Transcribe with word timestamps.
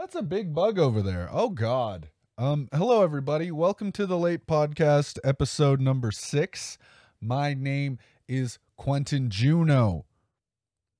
That's 0.00 0.14
a 0.14 0.22
big 0.22 0.54
bug 0.54 0.78
over 0.78 1.02
there. 1.02 1.28
Oh 1.30 1.50
God. 1.50 2.08
Um, 2.38 2.70
hello 2.72 3.02
everybody. 3.02 3.50
Welcome 3.50 3.92
to 3.92 4.06
the 4.06 4.16
Layt 4.16 4.46
podcast, 4.46 5.18
episode 5.22 5.78
number 5.78 6.10
six. 6.10 6.78
My 7.20 7.52
name 7.52 7.98
is 8.26 8.58
Quentin 8.78 9.28
Juno. 9.28 10.06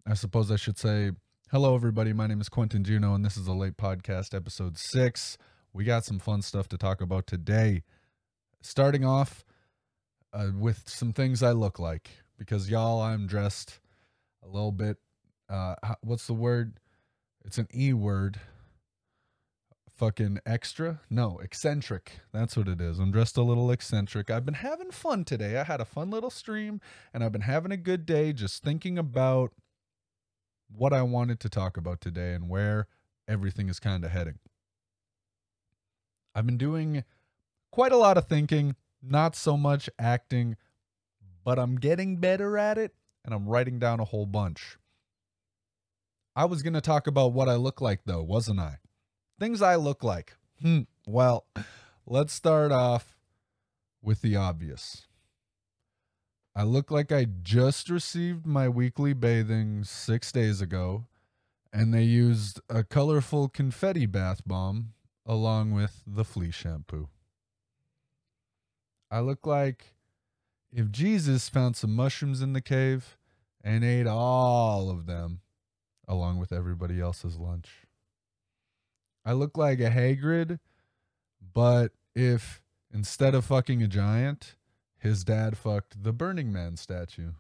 I 0.06 0.12
suppose 0.12 0.50
I 0.50 0.56
should 0.56 0.76
say 0.76 1.12
hello 1.50 1.74
everybody. 1.74 2.12
My 2.12 2.26
name 2.26 2.42
is 2.42 2.50
Quentin 2.50 2.84
Juno, 2.84 3.14
and 3.14 3.24
this 3.24 3.38
is 3.38 3.46
the 3.46 3.54
Layt 3.54 3.76
podcast, 3.76 4.34
episode 4.34 4.76
six. 4.76 5.38
We 5.72 5.84
got 5.84 6.04
some 6.04 6.18
fun 6.18 6.42
stuff 6.42 6.68
to 6.68 6.76
talk 6.76 7.00
about 7.00 7.26
today. 7.26 7.84
Starting 8.60 9.06
off 9.06 9.46
uh, 10.34 10.50
with 10.54 10.82
some 10.86 11.14
things 11.14 11.42
I 11.42 11.52
look 11.52 11.78
like, 11.78 12.10
because 12.36 12.68
y'all, 12.68 13.00
I'm 13.00 13.26
dressed 13.26 13.80
a 14.44 14.46
little 14.46 14.72
bit. 14.72 14.98
Uh, 15.48 15.76
what's 16.02 16.26
the 16.26 16.34
word? 16.34 16.74
It's 17.46 17.56
an 17.56 17.68
E 17.74 17.94
word 17.94 18.38
fucking 20.00 20.38
extra? 20.46 20.98
No 21.10 21.38
eccentric. 21.44 22.20
That's 22.32 22.56
what 22.56 22.68
it 22.68 22.80
is. 22.80 22.98
I'm 22.98 23.12
dressed 23.12 23.36
a 23.36 23.42
little 23.42 23.70
eccentric. 23.70 24.30
I've 24.30 24.46
been 24.46 24.54
having 24.54 24.90
fun 24.90 25.26
today. 25.26 25.58
I 25.58 25.64
had 25.64 25.82
a 25.82 25.84
fun 25.84 26.08
little 26.08 26.30
stream 26.30 26.80
and 27.12 27.22
i've 27.22 27.32
been 27.32 27.42
having 27.42 27.70
a 27.70 27.76
good 27.76 28.06
day 28.06 28.32
just 28.32 28.62
thinking 28.62 28.96
about 28.96 29.52
what 30.74 30.94
i 30.94 31.02
wanted 31.02 31.38
to 31.40 31.50
talk 31.50 31.76
about 31.76 32.00
today 32.00 32.32
and 32.32 32.48
where 32.48 32.86
everything 33.28 33.68
is 33.68 33.78
kind 33.78 34.02
of 34.02 34.10
heading. 34.10 34.38
I've 36.34 36.46
been 36.46 36.56
doing 36.56 37.04
quite 37.70 37.92
a 37.92 37.98
lot 37.98 38.16
of 38.16 38.26
thinking 38.26 38.76
not 39.02 39.36
so 39.36 39.54
much 39.54 39.90
acting 39.98 40.56
but 41.44 41.58
i'm 41.58 41.76
getting 41.76 42.16
better 42.16 42.56
at 42.56 42.78
it 42.78 42.94
and 43.22 43.34
i'm 43.34 43.46
writing 43.46 43.78
down 43.78 44.00
a 44.00 44.06
whole 44.06 44.26
bunch. 44.26 44.78
I 46.34 46.46
was 46.46 46.62
going 46.62 46.72
to 46.72 46.80
talk 46.80 47.06
about 47.06 47.34
what 47.34 47.50
i 47.50 47.56
look 47.56 47.82
like 47.82 48.00
though 48.06 48.22
wasn't 48.22 48.60
i 48.60 48.78
things 49.40 49.62
I 49.62 49.74
look 49.74 50.04
like. 50.04 50.36
Hmm. 50.60 50.82
Well, 51.06 51.46
let's 52.06 52.32
start 52.32 52.70
off 52.70 53.16
with 54.02 54.20
the 54.20 54.36
obvious. 54.36 55.06
I 56.54 56.64
look 56.64 56.90
like 56.90 57.10
I 57.10 57.24
just 57.24 57.88
received 57.88 58.46
my 58.46 58.68
weekly 58.68 59.14
bathing 59.14 59.82
six 59.82 60.30
days 60.30 60.60
ago, 60.60 61.06
and 61.72 61.94
they 61.94 62.02
used 62.02 62.60
a 62.68 62.84
colorful 62.84 63.48
confetti 63.48 64.04
bath 64.04 64.42
bomb 64.46 64.92
along 65.24 65.72
with 65.72 66.02
the 66.06 66.24
flea 66.24 66.50
shampoo. 66.50 67.08
I 69.10 69.20
look 69.20 69.46
like 69.46 69.94
if 70.70 70.90
Jesus 70.90 71.48
found 71.48 71.76
some 71.76 71.96
mushrooms 71.96 72.42
in 72.42 72.52
the 72.52 72.60
cave 72.60 73.16
and 73.64 73.84
ate 73.84 74.06
all 74.06 74.90
of 74.90 75.06
them 75.06 75.40
along 76.06 76.38
with 76.38 76.52
everybody 76.52 77.00
else's 77.00 77.36
lunch. 77.38 77.86
I 79.24 79.32
look 79.32 79.56
like 79.56 79.80
a 79.80 79.90
Hagrid, 79.90 80.58
but 81.52 81.92
if 82.14 82.62
instead 82.92 83.34
of 83.34 83.44
fucking 83.44 83.82
a 83.82 83.88
giant, 83.88 84.56
his 84.98 85.24
dad 85.24 85.56
fucked 85.56 86.02
the 86.02 86.12
Burning 86.12 86.52
Man 86.52 86.76
statue. 86.76 87.32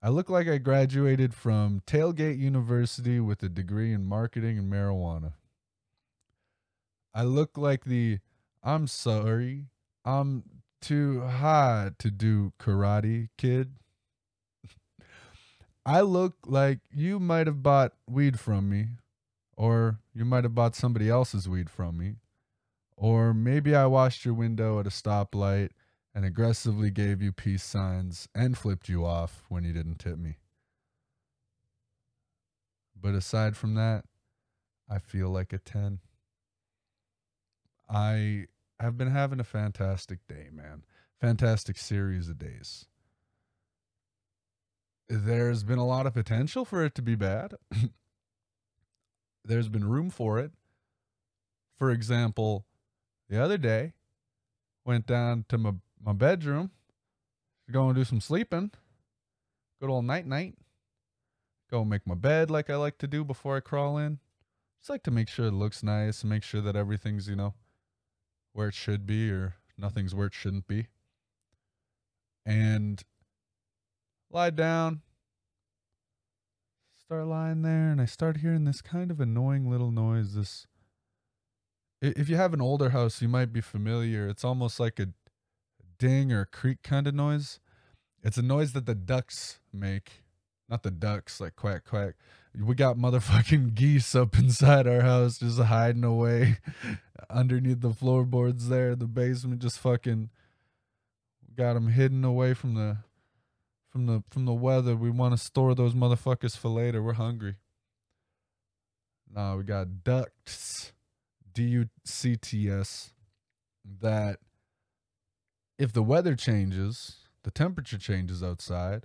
I 0.00 0.10
look 0.10 0.30
like 0.30 0.46
I 0.46 0.58
graduated 0.58 1.34
from 1.34 1.82
Tailgate 1.86 2.38
University 2.38 3.18
with 3.18 3.42
a 3.42 3.48
degree 3.48 3.92
in 3.92 4.04
marketing 4.04 4.56
and 4.58 4.72
marijuana. 4.72 5.32
I 7.12 7.24
look 7.24 7.58
like 7.58 7.84
the 7.84 8.18
I'm 8.62 8.86
sorry, 8.86 9.66
I'm 10.04 10.44
too 10.80 11.22
high 11.22 11.90
to 11.98 12.10
do 12.10 12.52
karate 12.60 13.28
kid. 13.36 13.74
I 15.86 16.02
look 16.02 16.36
like 16.46 16.80
you 16.94 17.18
might 17.18 17.46
have 17.46 17.62
bought 17.62 17.94
weed 18.08 18.38
from 18.38 18.68
me 18.68 18.88
or 19.58 19.98
you 20.14 20.24
might 20.24 20.44
have 20.44 20.54
bought 20.54 20.76
somebody 20.76 21.10
else's 21.10 21.48
weed 21.48 21.68
from 21.68 21.98
me. 21.98 22.14
Or 22.96 23.34
maybe 23.34 23.74
I 23.74 23.86
washed 23.86 24.24
your 24.24 24.34
window 24.34 24.78
at 24.78 24.86
a 24.86 24.90
stoplight 24.90 25.70
and 26.14 26.24
aggressively 26.24 26.92
gave 26.92 27.20
you 27.20 27.32
peace 27.32 27.64
signs 27.64 28.28
and 28.36 28.56
flipped 28.56 28.88
you 28.88 29.04
off 29.04 29.44
when 29.48 29.64
you 29.64 29.72
didn't 29.72 29.98
tip 29.98 30.16
me. 30.16 30.36
But 33.00 33.14
aside 33.14 33.56
from 33.56 33.74
that, 33.74 34.04
I 34.88 35.00
feel 35.00 35.28
like 35.28 35.52
a 35.52 35.58
10. 35.58 35.98
I 37.90 38.46
have 38.78 38.96
been 38.96 39.10
having 39.10 39.40
a 39.40 39.44
fantastic 39.44 40.20
day, 40.28 40.50
man. 40.52 40.84
Fantastic 41.20 41.78
series 41.78 42.28
of 42.28 42.38
days. 42.38 42.86
There's 45.08 45.64
been 45.64 45.78
a 45.78 45.86
lot 45.86 46.06
of 46.06 46.14
potential 46.14 46.64
for 46.64 46.84
it 46.84 46.94
to 46.94 47.02
be 47.02 47.16
bad. 47.16 47.54
there's 49.44 49.68
been 49.68 49.88
room 49.88 50.10
for 50.10 50.38
it. 50.38 50.52
For 51.78 51.90
example, 51.90 52.66
the 53.28 53.42
other 53.42 53.58
day, 53.58 53.92
went 54.84 55.06
down 55.06 55.44
to 55.48 55.58
my, 55.58 55.74
my 56.02 56.12
bedroom 56.12 56.70
to 57.66 57.72
go 57.72 57.88
and 57.88 57.96
do 57.96 58.04
some 58.04 58.20
sleeping. 58.20 58.70
Good 59.80 59.90
old 59.90 60.06
night 60.06 60.26
night. 60.26 60.54
Go 61.70 61.84
make 61.84 62.06
my 62.06 62.14
bed 62.14 62.50
like 62.50 62.70
I 62.70 62.76
like 62.76 62.98
to 62.98 63.06
do 63.06 63.24
before 63.24 63.56
I 63.56 63.60
crawl 63.60 63.98
in. 63.98 64.18
Just 64.80 64.90
like 64.90 65.02
to 65.02 65.10
make 65.10 65.28
sure 65.28 65.46
it 65.46 65.52
looks 65.52 65.82
nice 65.82 66.22
and 66.22 66.30
make 66.30 66.42
sure 66.42 66.62
that 66.62 66.76
everything's, 66.76 67.28
you 67.28 67.36
know, 67.36 67.54
where 68.54 68.68
it 68.68 68.74
should 68.74 69.06
be 69.06 69.30
or 69.30 69.56
nothing's 69.76 70.14
where 70.14 70.28
it 70.28 70.34
shouldn't 70.34 70.66
be. 70.66 70.86
And 72.46 73.02
lie 74.30 74.50
down, 74.50 75.02
start 77.08 77.26
lying 77.26 77.62
there 77.62 77.88
and 77.88 78.02
I 78.02 78.04
start 78.04 78.36
hearing 78.36 78.64
this 78.64 78.82
kind 78.82 79.10
of 79.10 79.18
annoying 79.18 79.70
little 79.70 79.90
noise. 79.90 80.34
This, 80.34 80.66
if 82.02 82.28
you 82.28 82.36
have 82.36 82.52
an 82.52 82.60
older 82.60 82.90
house, 82.90 83.22
you 83.22 83.28
might 83.28 83.50
be 83.50 83.62
familiar. 83.62 84.28
It's 84.28 84.44
almost 84.44 84.78
like 84.78 85.00
a 85.00 85.08
ding 85.98 86.32
or 86.32 86.42
a 86.42 86.46
creak 86.46 86.82
kind 86.82 87.06
of 87.06 87.14
noise. 87.14 87.60
It's 88.22 88.36
a 88.36 88.42
noise 88.42 88.74
that 88.74 88.84
the 88.84 88.94
ducks 88.94 89.58
make, 89.72 90.22
not 90.68 90.82
the 90.82 90.90
ducks 90.90 91.40
like 91.40 91.56
quack 91.56 91.84
quack. 91.86 92.16
We 92.54 92.74
got 92.74 92.98
motherfucking 92.98 93.72
geese 93.74 94.14
up 94.14 94.38
inside 94.38 94.86
our 94.86 95.00
house 95.00 95.38
just 95.38 95.58
hiding 95.58 96.04
away 96.04 96.58
underneath 97.30 97.80
the 97.80 97.94
floorboards 97.94 98.68
there 98.68 98.94
the 98.94 99.06
basement, 99.06 99.62
just 99.62 99.78
fucking 99.78 100.28
got 101.56 101.72
them 101.72 101.88
hidden 101.88 102.22
away 102.22 102.52
from 102.52 102.74
the 102.74 102.98
from 103.90 104.06
the 104.06 104.22
from 104.30 104.44
the 104.44 104.52
weather. 104.52 104.96
We 104.96 105.10
want 105.10 105.32
to 105.32 105.38
store 105.38 105.74
those 105.74 105.94
motherfuckers 105.94 106.56
for 106.56 106.68
later. 106.68 107.02
We're 107.02 107.14
hungry. 107.14 107.56
Nah, 109.32 109.56
we 109.56 109.64
got 109.64 110.04
ducts, 110.04 110.92
D 111.52 111.62
U 111.64 111.88
C 112.04 112.36
T 112.36 112.70
S, 112.70 113.12
that 114.00 114.38
if 115.78 115.92
the 115.92 116.02
weather 116.02 116.34
changes, 116.34 117.16
the 117.42 117.50
temperature 117.50 117.98
changes 117.98 118.42
outside. 118.42 119.04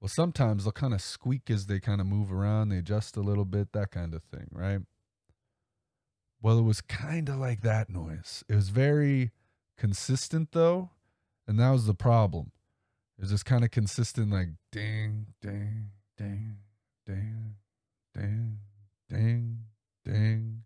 Well, 0.00 0.08
sometimes 0.08 0.62
they'll 0.62 0.70
kind 0.70 0.94
of 0.94 1.02
squeak 1.02 1.50
as 1.50 1.66
they 1.66 1.80
kind 1.80 2.00
of 2.00 2.06
move 2.06 2.32
around, 2.32 2.68
they 2.68 2.78
adjust 2.78 3.16
a 3.16 3.20
little 3.20 3.44
bit, 3.44 3.72
that 3.72 3.90
kind 3.90 4.14
of 4.14 4.22
thing, 4.22 4.46
right? 4.52 4.78
Well, 6.40 6.56
it 6.60 6.62
was 6.62 6.80
kind 6.80 7.28
of 7.28 7.38
like 7.38 7.62
that 7.62 7.90
noise. 7.90 8.44
It 8.48 8.54
was 8.54 8.68
very 8.68 9.32
consistent 9.76 10.52
though, 10.52 10.90
and 11.48 11.58
that 11.58 11.70
was 11.70 11.86
the 11.86 11.94
problem 11.94 12.52
it's 13.18 13.30
just 13.30 13.44
kind 13.44 13.64
of 13.64 13.70
consistent, 13.70 14.30
like 14.30 14.48
ding, 14.70 15.26
ding, 15.42 15.90
ding, 16.16 16.56
ding, 17.06 17.54
ding, 18.14 18.58
ding, 19.08 19.58
ding. 20.04 20.62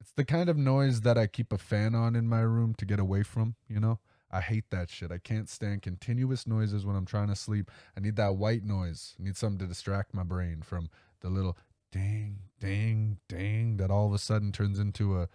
It's 0.00 0.12
the 0.12 0.24
kind 0.24 0.48
of 0.48 0.56
noise 0.56 1.02
that 1.02 1.18
I 1.18 1.26
keep 1.26 1.52
a 1.52 1.58
fan 1.58 1.94
on 1.94 2.16
in 2.16 2.26
my 2.26 2.40
room 2.40 2.74
to 2.78 2.84
get 2.84 2.98
away 2.98 3.22
from, 3.22 3.56
you 3.68 3.78
know? 3.78 3.98
I 4.32 4.40
hate 4.40 4.70
that 4.70 4.90
shit. 4.90 5.10
I 5.10 5.18
can't 5.18 5.48
stand 5.48 5.82
continuous 5.82 6.46
noises 6.46 6.86
when 6.86 6.94
I'm 6.96 7.04
trying 7.04 7.28
to 7.28 7.36
sleep. 7.36 7.70
I 7.96 8.00
need 8.00 8.16
that 8.16 8.36
white 8.36 8.64
noise. 8.64 9.16
I 9.18 9.24
need 9.24 9.36
something 9.36 9.58
to 9.58 9.66
distract 9.66 10.14
my 10.14 10.22
brain 10.22 10.62
from 10.62 10.88
the 11.20 11.28
little 11.28 11.58
ding, 11.90 12.38
ding, 12.60 13.18
ding 13.28 13.76
that 13.78 13.90
all 13.90 14.06
of 14.06 14.14
a 14.14 14.18
sudden 14.18 14.52
turns 14.52 14.78
into 14.78 15.18
a 15.18 15.28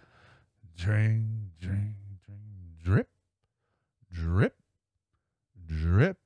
dring, 0.76 1.50
dring, 1.60 1.96
dring, 2.24 2.40
drip, 2.82 3.10
drip, 4.10 4.56
drip. 5.66 6.18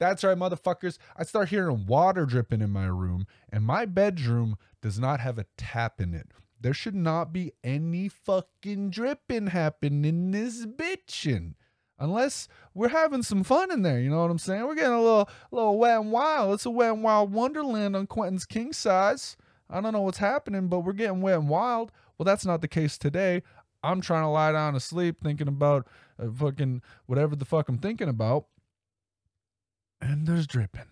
That's 0.00 0.22
right, 0.22 0.36
motherfuckers. 0.36 0.98
I 1.16 1.24
start 1.24 1.48
hearing 1.48 1.86
water 1.86 2.24
dripping 2.24 2.62
in 2.62 2.70
my 2.70 2.86
room, 2.86 3.26
and 3.50 3.64
my 3.64 3.84
bedroom 3.84 4.56
does 4.80 4.98
not 4.98 5.20
have 5.20 5.38
a 5.38 5.46
tap 5.56 6.00
in 6.00 6.14
it. 6.14 6.28
There 6.60 6.74
should 6.74 6.94
not 6.94 7.32
be 7.32 7.52
any 7.62 8.08
fucking 8.08 8.90
dripping 8.90 9.48
happening 9.48 10.04
in 10.04 10.30
this 10.30 10.66
bitchin'. 10.66 11.54
Unless 12.00 12.46
we're 12.74 12.88
having 12.88 13.24
some 13.24 13.42
fun 13.42 13.72
in 13.72 13.82
there, 13.82 13.98
you 13.98 14.08
know 14.08 14.22
what 14.22 14.30
I'm 14.30 14.38
saying? 14.38 14.64
We're 14.64 14.76
getting 14.76 14.92
a 14.92 15.02
little, 15.02 15.28
a 15.50 15.54
little 15.54 15.78
wet 15.78 15.98
and 15.98 16.12
wild. 16.12 16.54
It's 16.54 16.66
a 16.66 16.70
wet 16.70 16.92
and 16.92 17.02
wild 17.02 17.32
wonderland 17.32 17.96
on 17.96 18.06
Quentin's 18.06 18.46
king 18.46 18.72
size. 18.72 19.36
I 19.68 19.80
don't 19.80 19.92
know 19.92 20.02
what's 20.02 20.18
happening, 20.18 20.68
but 20.68 20.80
we're 20.80 20.92
getting 20.92 21.22
wet 21.22 21.40
and 21.40 21.48
wild. 21.48 21.90
Well, 22.16 22.24
that's 22.24 22.46
not 22.46 22.60
the 22.60 22.68
case 22.68 22.98
today. 22.98 23.42
I'm 23.82 24.00
trying 24.00 24.22
to 24.22 24.28
lie 24.28 24.52
down 24.52 24.74
to 24.74 24.80
sleep, 24.80 25.16
thinking 25.22 25.48
about 25.48 25.88
uh, 26.20 26.28
fucking 26.30 26.82
whatever 27.06 27.34
the 27.34 27.44
fuck 27.44 27.68
I'm 27.68 27.78
thinking 27.78 28.08
about 28.08 28.46
and 30.00 30.26
there's 30.26 30.46
dripping. 30.46 30.86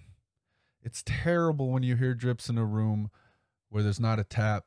It's 0.83 1.03
terrible 1.05 1.71
when 1.71 1.83
you 1.83 1.97
hear 1.97 2.15
drips 2.15 2.49
in 2.49 2.59
a 2.59 2.65
room 2.65 3.11
where 3.71 3.83
there's 3.83 4.01
not 4.01 4.19
a 4.19 4.25
tap. 4.25 4.65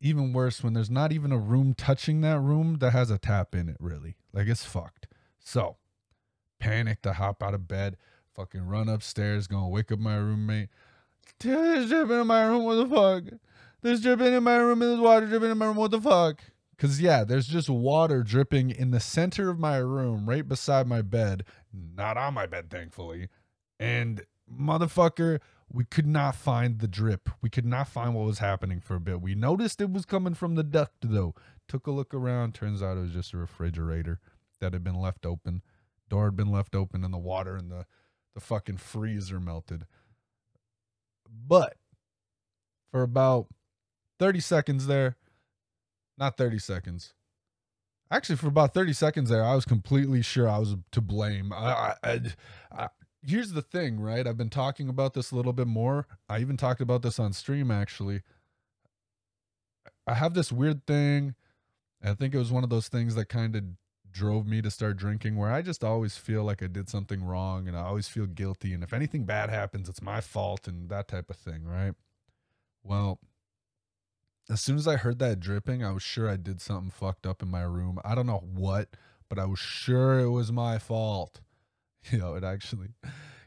even 0.00 0.32
worse 0.32 0.62
when 0.62 0.74
there's 0.74 0.90
not 0.90 1.12
even 1.12 1.32
a 1.32 1.38
room 1.38 1.72
touching 1.72 2.20
that 2.20 2.40
room 2.40 2.78
that 2.80 2.90
has 2.90 3.10
a 3.10 3.18
tap 3.18 3.54
in 3.54 3.68
it, 3.68 3.76
really. 3.80 4.16
Like 4.32 4.46
it's 4.46 4.64
fucked. 4.64 5.06
So, 5.38 5.76
panic 6.58 7.00
to 7.02 7.14
hop 7.14 7.42
out 7.42 7.54
of 7.54 7.66
bed, 7.68 7.96
fucking 8.34 8.66
run 8.66 8.88
upstairs, 8.88 9.46
gonna 9.46 9.68
wake 9.68 9.90
up 9.90 9.98
my 9.98 10.16
roommate. 10.16 10.68
There's 11.40 11.88
dripping 11.88 12.20
in 12.20 12.26
my 12.26 12.44
room, 12.44 12.64
what 12.64 12.74
the 12.74 12.94
fuck? 12.94 13.40
There's 13.82 14.02
dripping 14.02 14.34
in 14.34 14.42
my 14.42 14.56
room, 14.56 14.82
and 14.82 14.90
there's 14.90 15.00
water 15.00 15.26
dripping 15.26 15.50
in 15.50 15.58
my 15.58 15.66
room, 15.66 15.76
what 15.76 15.90
the 15.90 16.00
fuck? 16.00 16.40
Cause 16.78 17.00
yeah, 17.00 17.24
there's 17.24 17.46
just 17.46 17.70
water 17.70 18.22
dripping 18.22 18.70
in 18.70 18.90
the 18.90 19.00
center 19.00 19.48
of 19.48 19.58
my 19.58 19.78
room, 19.78 20.28
right 20.28 20.46
beside 20.46 20.86
my 20.86 21.00
bed. 21.00 21.44
Not 21.72 22.18
on 22.18 22.34
my 22.34 22.44
bed, 22.46 22.68
thankfully. 22.70 23.28
And 23.78 24.24
motherfucker, 24.50 25.40
we 25.70 25.84
could 25.84 26.06
not 26.06 26.34
find 26.34 26.78
the 26.78 26.88
drip. 26.88 27.28
We 27.42 27.50
could 27.50 27.66
not 27.66 27.88
find 27.88 28.14
what 28.14 28.26
was 28.26 28.38
happening 28.38 28.80
for 28.80 28.94
a 28.94 29.00
bit. 29.00 29.20
We 29.20 29.34
noticed 29.34 29.80
it 29.80 29.90
was 29.90 30.04
coming 30.04 30.34
from 30.34 30.54
the 30.54 30.62
duct 30.62 30.94
though. 31.02 31.34
Took 31.68 31.86
a 31.86 31.90
look 31.90 32.14
around. 32.14 32.54
Turns 32.54 32.82
out 32.82 32.96
it 32.96 33.00
was 33.00 33.10
just 33.10 33.32
a 33.32 33.38
refrigerator 33.38 34.20
that 34.60 34.72
had 34.72 34.84
been 34.84 35.00
left 35.00 35.26
open. 35.26 35.62
Door 36.08 36.26
had 36.26 36.36
been 36.36 36.52
left 36.52 36.74
open 36.74 37.04
and 37.04 37.12
the 37.12 37.18
water 37.18 37.56
and 37.56 37.70
the, 37.70 37.86
the 38.34 38.40
fucking 38.40 38.76
freezer 38.76 39.40
melted. 39.40 39.86
But 41.28 41.76
for 42.92 43.02
about 43.02 43.48
30 44.20 44.40
seconds 44.40 44.86
there, 44.86 45.16
not 46.16 46.36
30 46.36 46.58
seconds. 46.60 47.12
Actually, 48.10 48.36
for 48.36 48.46
about 48.46 48.72
30 48.72 48.92
seconds 48.92 49.30
there, 49.30 49.44
I 49.44 49.56
was 49.56 49.64
completely 49.64 50.22
sure 50.22 50.48
I 50.48 50.58
was 50.58 50.76
to 50.92 51.00
blame. 51.00 51.52
I, 51.52 51.94
I, 52.04 52.20
I, 52.70 52.88
here's 53.26 53.52
the 53.52 53.62
thing, 53.62 54.00
right? 54.00 54.26
I've 54.26 54.38
been 54.38 54.50
talking 54.50 54.88
about 54.88 55.14
this 55.14 55.30
a 55.30 55.36
little 55.36 55.52
bit 55.52 55.66
more. 55.66 56.06
I 56.28 56.40
even 56.40 56.56
talked 56.56 56.80
about 56.80 57.02
this 57.02 57.18
on 57.18 57.32
stream, 57.32 57.70
actually. 57.70 58.22
I 60.06 60.14
have 60.14 60.34
this 60.34 60.52
weird 60.52 60.86
thing. 60.86 61.34
I 62.02 62.14
think 62.14 62.34
it 62.34 62.38
was 62.38 62.52
one 62.52 62.64
of 62.64 62.70
those 62.70 62.88
things 62.88 63.14
that 63.16 63.28
kind 63.28 63.56
of 63.56 63.64
drove 64.12 64.46
me 64.46 64.62
to 64.62 64.70
start 64.70 64.96
drinking 64.96 65.36
where 65.36 65.52
I 65.52 65.60
just 65.60 65.84
always 65.84 66.16
feel 66.16 66.44
like 66.44 66.62
I 66.62 66.68
did 66.68 66.88
something 66.88 67.22
wrong 67.22 67.68
and 67.68 67.76
I 67.76 67.82
always 67.82 68.08
feel 68.08 68.26
guilty. 68.26 68.72
And 68.72 68.82
if 68.82 68.92
anything 68.92 69.24
bad 69.24 69.50
happens, 69.50 69.88
it's 69.88 70.00
my 70.00 70.20
fault 70.20 70.68
and 70.68 70.88
that 70.88 71.08
type 71.08 71.28
of 71.28 71.36
thing, 71.36 71.64
right? 71.64 71.94
Well, 72.82 73.18
as 74.48 74.60
soon 74.60 74.76
as 74.76 74.86
I 74.86 74.96
heard 74.96 75.18
that 75.18 75.40
dripping, 75.40 75.84
I 75.84 75.90
was 75.90 76.02
sure 76.02 76.30
I 76.30 76.36
did 76.36 76.60
something 76.60 76.90
fucked 76.90 77.26
up 77.26 77.42
in 77.42 77.50
my 77.50 77.62
room. 77.62 77.98
I 78.04 78.14
don't 78.14 78.26
know 78.26 78.44
what, 78.54 78.90
but 79.28 79.38
I 79.38 79.44
was 79.44 79.58
sure 79.58 80.20
it 80.20 80.30
was 80.30 80.52
my 80.52 80.78
fault. 80.78 81.40
You 82.12 82.18
know, 82.18 82.34
it 82.34 82.44
actually 82.44 82.90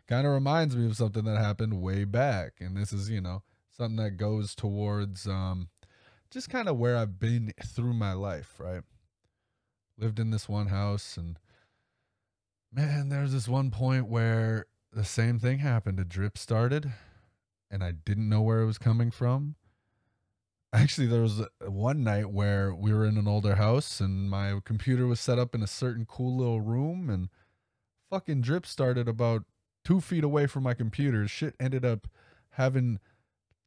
kind 0.08 0.28
of 0.28 0.34
reminds 0.34 0.76
me 0.76 0.86
of 0.86 0.98
something 0.98 1.24
that 1.24 1.38
happened 1.38 1.82
way 1.82 2.04
back. 2.04 2.54
And 2.60 2.76
this 2.76 2.92
is, 2.92 3.10
you 3.10 3.22
know, 3.22 3.44
something 3.72 4.04
that 4.04 4.18
goes 4.18 4.54
towards 4.56 5.28
um 5.28 5.70
just 6.32 6.50
kind 6.50 6.68
of 6.68 6.78
where 6.78 6.98
I've 6.98 7.20
been 7.20 7.54
through 7.64 7.94
my 7.94 8.14
life, 8.14 8.56
right? 8.60 8.82
Lived 9.98 10.20
in 10.20 10.32
this 10.32 10.48
one 10.48 10.68
house 10.68 11.18
and 11.18 11.40
man, 12.72 13.10
there's 13.10 13.32
this 13.34 13.48
one 13.48 13.72
point 13.72 14.08
where 14.08 14.66
the 14.92 15.04
same 15.04 15.40
thing 15.40 15.60
happened. 15.60 16.00
A 16.00 16.06
drip 16.06 16.38
started 16.38 16.92
and 17.72 17.84
I 17.84 17.92
didn't 17.92 18.30
know 18.30 18.42
where 18.42 18.62
it 18.62 18.66
was 18.66 18.78
coming 18.78 19.12
from 19.12 19.56
actually 20.74 21.08
there 21.08 21.22
was 21.22 21.42
one 21.62 22.04
night 22.04 22.30
where 22.30 22.74
we 22.74 22.94
were 22.94 23.06
in 23.06 23.18
an 23.18 23.28
older 23.28 23.56
house 23.56 24.00
and 24.00 24.30
my 24.30 24.60
computer 24.66 25.08
was 25.08 25.20
set 25.20 25.40
up 25.40 25.56
in 25.56 25.64
a 25.64 25.68
certain 25.68 26.06
cool 26.06 26.38
little 26.38 26.62
room 26.62 27.10
and 27.10 27.30
fucking 28.10 28.42
drip 28.42 28.66
started 28.66 29.08
about 29.08 29.44
two 29.84 30.02
feet 30.02 30.24
away 30.24 30.48
from 30.48 30.64
my 30.64 30.74
computer. 30.74 31.28
Shit 31.28 31.56
ended 31.60 31.86
up 31.86 32.08
having 32.52 33.00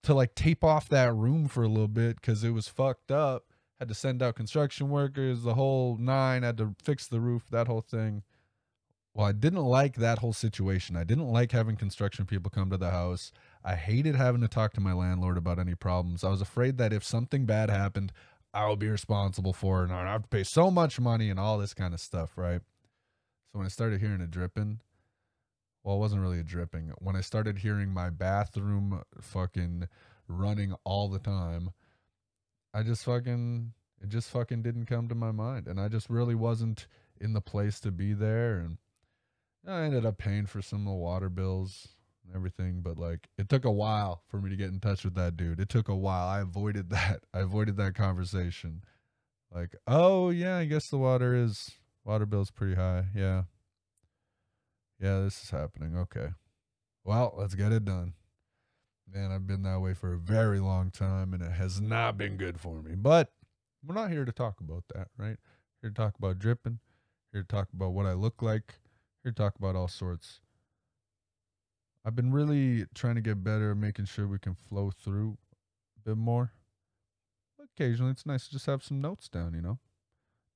to 0.03 0.15
like 0.15 0.35
tape 0.35 0.65
off 0.65 0.89
that 0.89 1.15
room 1.15 1.49
for 1.49 1.63
a 1.63 1.69
little 1.69 1.89
bit 1.89 2.17
because 2.17 2.43
it 2.45 2.51
was 2.51 2.69
fucked 2.69 3.11
up. 3.11 3.45
Had 3.79 3.89
to 3.89 3.95
send 3.95 4.23
out 4.23 4.37
construction 4.37 4.91
workers 4.91 5.43
the 5.43 5.55
whole 5.55 5.97
nine 5.97 6.45
had 6.45 6.57
to 6.59 6.75
fix 6.83 7.09
the 7.09 7.21
roof 7.21 7.45
that 7.51 7.67
whole 7.67 7.81
thing. 7.81 8.23
Well 9.15 9.27
i 9.27 9.33
didn't 9.33 9.65
like 9.65 9.97
that 9.97 10.21
whole 10.21 10.33
situation. 10.33 10.97
I 10.97 11.05
didn't 11.05 11.29
like 11.29 11.53
having 11.53 11.77
construction 11.77 12.25
people 12.25 12.51
come 12.51 12.71
to 12.71 12.77
the 12.77 12.91
house. 12.91 13.33
I 13.65 13.75
hated 13.75 14.15
having 14.15 14.41
to 14.41 14.49
talk 14.49 14.73
to 14.75 14.81
my 14.81 14.93
landlord 14.93 15.37
about 15.37 15.59
any 15.59 15.75
problems. 15.75 16.25
I 16.25 16.31
was 16.31 16.41
afraid 16.41 16.79
that 16.79 16.93
if 16.93 17.05
something 17.05 17.45
bad 17.45 17.71
happened, 17.71 18.13
I 18.55 18.69
would 18.69 18.79
be 18.79 18.89
responsible 18.89 19.53
for 19.53 19.81
it 19.81 19.91
and 19.91 19.95
I'd 19.95 20.07
have 20.07 20.23
to 20.23 20.29
pay 20.29 20.45
so 20.45 20.71
much 20.71 21.01
money 21.01 21.29
and 21.31 21.41
all 21.41 21.59
this 21.59 21.75
kind 21.75 21.95
of 21.95 22.01
stuff, 22.01 22.33
right? 22.37 22.61
So 23.53 23.59
when 23.59 23.67
I 23.67 23.71
started 23.71 24.01
hearing 24.01 24.23
it 24.23 24.31
dripping, 24.31 24.81
well, 25.85 25.97
it 25.97 26.01
wasn't 26.01 26.23
really 26.23 26.41
a 26.41 26.45
dripping. 26.45 26.93
When 26.99 27.17
I 27.17 27.21
started 27.21 27.59
hearing 27.59 27.91
my 27.91 28.09
bathroom 28.09 29.03
fucking 29.21 29.89
running 30.27 30.75
all 30.85 31.09
the 31.09 31.19
time, 31.19 31.71
I 32.73 32.83
just 32.83 33.05
fucking 33.05 33.73
it 34.01 34.09
just 34.09 34.31
fucking 34.31 34.63
didn't 34.63 34.87
come 34.87 35.09
to 35.09 35.15
my 35.15 35.31
mind 35.31 35.69
and 35.69 35.79
I 35.79 35.89
just 35.89 36.09
really 36.09 36.35
wasn't 36.35 36.87
in 37.21 37.35
the 37.35 37.41
place 37.41 37.79
to 37.81 37.93
be 37.93 38.15
there 38.15 38.59
and 38.59 38.79
I 39.69 39.83
ended 39.83 40.07
up 40.07 40.19
paying 40.19 40.47
for 40.47 40.61
some 40.63 40.81
of 40.81 40.87
the 40.87 40.99
water 40.99 41.29
bills 41.29 41.89
and 42.25 42.35
everything, 42.35 42.81
but 42.81 42.99
like 42.99 43.29
it 43.37 43.49
took 43.49 43.65
a 43.65 43.71
while 43.71 44.23
for 44.29 44.41
me 44.41 44.49
to 44.51 44.57
get 44.57 44.71
in 44.71 44.81
touch 44.81 45.05
with 45.05 45.15
that 45.15 45.37
dude. 45.37 45.61
It 45.61 45.69
took 45.69 45.89
a 45.89 45.95
while. 45.95 46.27
I 46.27 46.41
avoided 46.41 46.91
that. 46.91 47.25
I 47.35 47.41
avoided 47.41 47.77
that 47.77 47.95
conversation. 47.95 48.83
Like, 49.55 49.77
oh 49.87 50.31
yeah, 50.31 50.57
I 50.57 50.65
guess 50.65 50.89
the 50.89 50.99
water 50.99 51.35
is 51.35 51.73
water 52.05 52.27
bill's 52.27 52.51
pretty 52.51 52.75
high. 52.75 53.07
Yeah. 53.15 53.45
Yeah, 55.01 55.21
this 55.21 55.43
is 55.43 55.51
happening. 55.51 55.97
Okay. 55.97 56.29
Well, 57.05 57.35
let's 57.37 57.55
get 57.55 57.73
it 57.73 57.85
done. 57.85 58.15
Man, 59.13 59.33
I've 59.33 59.47
been 59.47 59.65
that 59.65 59.81
way 59.81 59.95
for 59.95 60.13
a 60.13 60.19
very 60.19 60.61
long 60.61 60.91
time 60.91 61.35
and 61.35 61.43
it 61.43 61.53
has 61.53 61.81
not 61.81 62.17
been 62.17 62.37
good 62.37 62.61
for 62.61 62.83
me. 62.83 62.95
But 62.95 63.33
we're 63.85 63.95
not 63.95 64.11
here 64.11 64.25
to 64.25 64.33
talk 64.33 64.61
about 64.61 64.85
that, 64.95 65.09
right? 65.17 65.37
Here 65.81 65.91
to 65.91 65.95
talk 65.95 66.15
about 66.17 66.39
dripping, 66.39 66.79
here 67.33 67.43
to 67.43 67.49
talk 67.49 67.69
about 67.75 67.93
what 67.93 68.07
I 68.07 68.13
look 68.13 68.41
like, 68.41 68.75
here 69.23 69.33
to 69.33 69.37
talk 69.37 69.57
about 69.59 69.75
all 69.75 69.89
sorts. 69.89 70.41
I've 72.05 72.17
been 72.17 72.33
really 72.33 72.87
trying 72.95 73.17
to 73.17 73.21
get 73.21 73.45
better, 73.45 73.75
making 73.75 74.07
sure 74.07 74.27
we 74.27 74.39
can 74.39 74.55
flow 74.55 74.91
through 74.91 75.37
a 75.97 76.11
bit 76.11 76.17
more. 76.17 76.53
Occasionally, 77.63 78.13
it's 78.13 78.27
nice 78.27 78.47
to 78.47 78.53
just 78.53 78.67
have 78.67 78.83
some 78.83 79.01
notes 79.01 79.29
down, 79.29 79.55
you 79.55 79.63
know? 79.63 79.79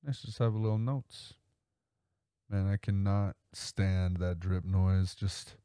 To 0.05 0.11
just 0.11 0.37
have 0.39 0.53
a 0.53 0.57
little 0.57 0.77
notes. 0.77 1.33
Man, 2.49 2.67
I 2.67 2.77
cannot 2.77 3.35
stand 3.53 4.17
that 4.17 4.39
drip 4.39 4.63
noise. 4.63 5.15
Just, 5.15 5.55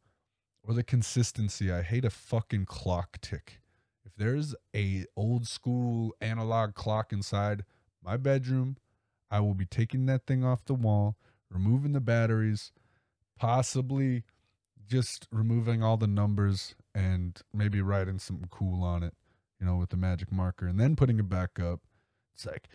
or 0.64 0.75
the 0.75 0.82
consistency. 0.82 1.70
I 1.70 1.82
hate 1.82 2.05
a 2.05 2.11
fucking 2.11 2.67
clock 2.67 3.20
tick. 3.20 3.61
If 4.05 4.12
there's 4.17 4.55
a 4.75 5.05
old 5.17 5.46
school 5.46 6.14
analog 6.20 6.75
clock 6.75 7.12
inside 7.12 7.64
my 8.02 8.17
bedroom, 8.17 8.76
I 9.30 9.40
will 9.40 9.54
be 9.54 9.64
taking 9.64 10.07
that 10.07 10.26
thing 10.26 10.45
off 10.45 10.64
the 10.64 10.75
wall, 10.75 11.16
removing 11.49 11.92
the 11.92 12.00
batteries, 12.00 12.73
possibly 13.38 14.25
just 14.87 15.28
removing 15.30 15.83
all 15.83 15.97
the 15.97 16.09
numbers 16.09 16.75
and 16.95 17.40
maybe 17.54 17.80
writing 17.80 18.18
something 18.18 18.49
cool 18.50 18.83
on 18.83 19.02
it, 19.02 19.14
you 19.61 19.66
know, 19.66 19.76
with 19.76 19.90
the 19.90 19.97
magic 19.97 20.33
marker, 20.33 20.66
and 20.66 20.78
then 20.78 20.97
putting 20.97 21.18
it 21.18 21.28
back 21.28 21.61
up. 21.61 21.80
It's 22.35 22.45
like 22.45 22.68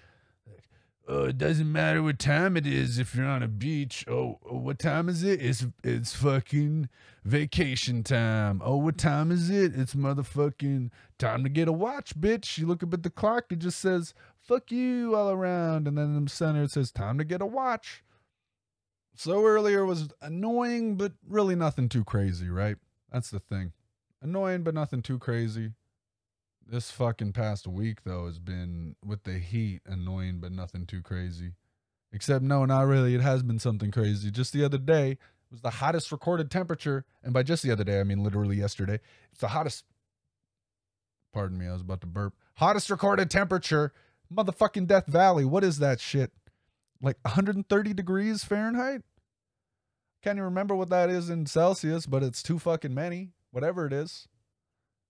oh, 1.08 1.26
it 1.26 1.38
doesn't 1.38 1.72
matter 1.72 2.04
what 2.04 2.20
time 2.20 2.58
it 2.58 2.68
is 2.68 3.00
if 3.00 3.16
you're 3.16 3.26
on 3.26 3.44
a 3.44 3.48
beach. 3.48 4.06
Oh, 4.08 4.40
oh, 4.50 4.58
what 4.58 4.80
time 4.80 5.10
is 5.10 5.24
it? 5.24 5.42
It's 5.42 5.66
it's 5.84 6.14
fucking 6.16 6.90
vacation 7.24 8.04
time. 8.04 8.62
Oh, 8.64 8.78
what 8.78 8.98
time 8.98 9.32
is 9.32 9.50
it? 9.50 9.74
It's 9.76 9.96
motherfucking 9.96 10.92
time 11.18 11.44
to 11.44 11.50
get 11.50 11.68
a 11.68 11.74
watch, 11.74 12.20
bitch. 12.20 12.58
You 12.58 12.68
look 12.68 12.84
up 12.84 12.94
at 12.94 13.04
the 13.04 13.10
clock, 13.10 13.46
it 13.52 13.60
just 13.60 13.80
says 13.80 14.14
"fuck 14.40 14.72
you" 14.72 15.16
all 15.16 15.32
around, 15.32 15.88
and 15.88 15.98
then 15.98 16.16
in 16.16 16.26
the 16.26 16.30
center 16.30 16.64
it 16.64 16.72
says 16.72 16.92
"time 16.92 17.18
to 17.18 17.24
get 17.24 17.42
a 17.42 17.46
watch." 17.46 18.04
So 19.16 19.46
earlier 19.46 19.84
was 19.86 20.10
annoying, 20.22 20.96
but 20.96 21.14
really 21.28 21.56
nothing 21.56 21.90
too 21.90 22.04
crazy, 22.04 22.50
right? 22.50 22.78
That's 23.12 23.32
the 23.32 23.40
thing. 23.40 23.74
Annoying, 24.22 24.64
but 24.64 24.76
nothing 24.76 25.02
too 25.02 25.18
crazy. 25.18 25.72
This 26.70 26.92
fucking 26.92 27.34
past 27.34 27.66
week, 27.68 28.04
though, 28.04 28.26
has 28.26 28.40
been 28.40 28.96
with 29.04 29.24
the 29.24 29.40
heat 29.40 29.82
annoying, 29.86 30.40
but 30.40 30.52
nothing 30.52 30.86
too 30.86 31.02
crazy. 31.02 31.54
Except, 32.12 32.44
no, 32.44 32.66
not 32.66 32.88
really. 32.88 33.16
It 33.16 33.22
has 33.22 33.44
been 33.44 33.60
something 33.60 33.92
crazy. 33.92 34.32
Just 34.32 34.54
the 34.54 34.64
other 34.64 34.78
day 34.78 35.18
was 35.50 35.62
the 35.62 35.70
hottest 35.70 36.12
recorded 36.12 36.52
temperature. 36.52 37.06
And 37.24 37.34
by 37.34 37.44
just 37.44 37.64
the 37.64 37.72
other 37.72 37.84
day, 37.84 38.00
I 38.00 38.04
mean 38.04 38.24
literally 38.24 38.58
yesterday. 38.58 39.00
It's 39.32 39.42
the 39.42 39.50
hottest. 39.50 39.86
Pardon 41.34 41.58
me, 41.58 41.68
I 41.68 41.74
was 41.74 41.82
about 41.82 42.02
to 42.02 42.08
burp. 42.08 42.34
Hottest 42.56 42.90
recorded 42.90 43.30
temperature. 43.30 43.94
Motherfucking 44.34 44.88
Death 44.88 45.08
Valley. 45.08 45.46
What 45.46 45.64
is 45.64 45.80
that 45.80 46.02
shit? 46.02 46.32
like 47.02 47.18
130 47.24 47.94
degrees 47.94 48.44
Fahrenheit. 48.44 49.02
Can't 50.24 50.38
even 50.38 50.46
remember 50.46 50.76
what 50.76 50.90
that 50.90 51.10
is 51.10 51.30
in 51.30 51.46
Celsius, 51.46 52.06
but 52.06 52.24
it's 52.24 52.42
too 52.42 52.60
fucking 52.60 52.94
many. 52.94 53.32
Whatever 53.52 53.86
it 53.86 53.94
is. 53.94 54.28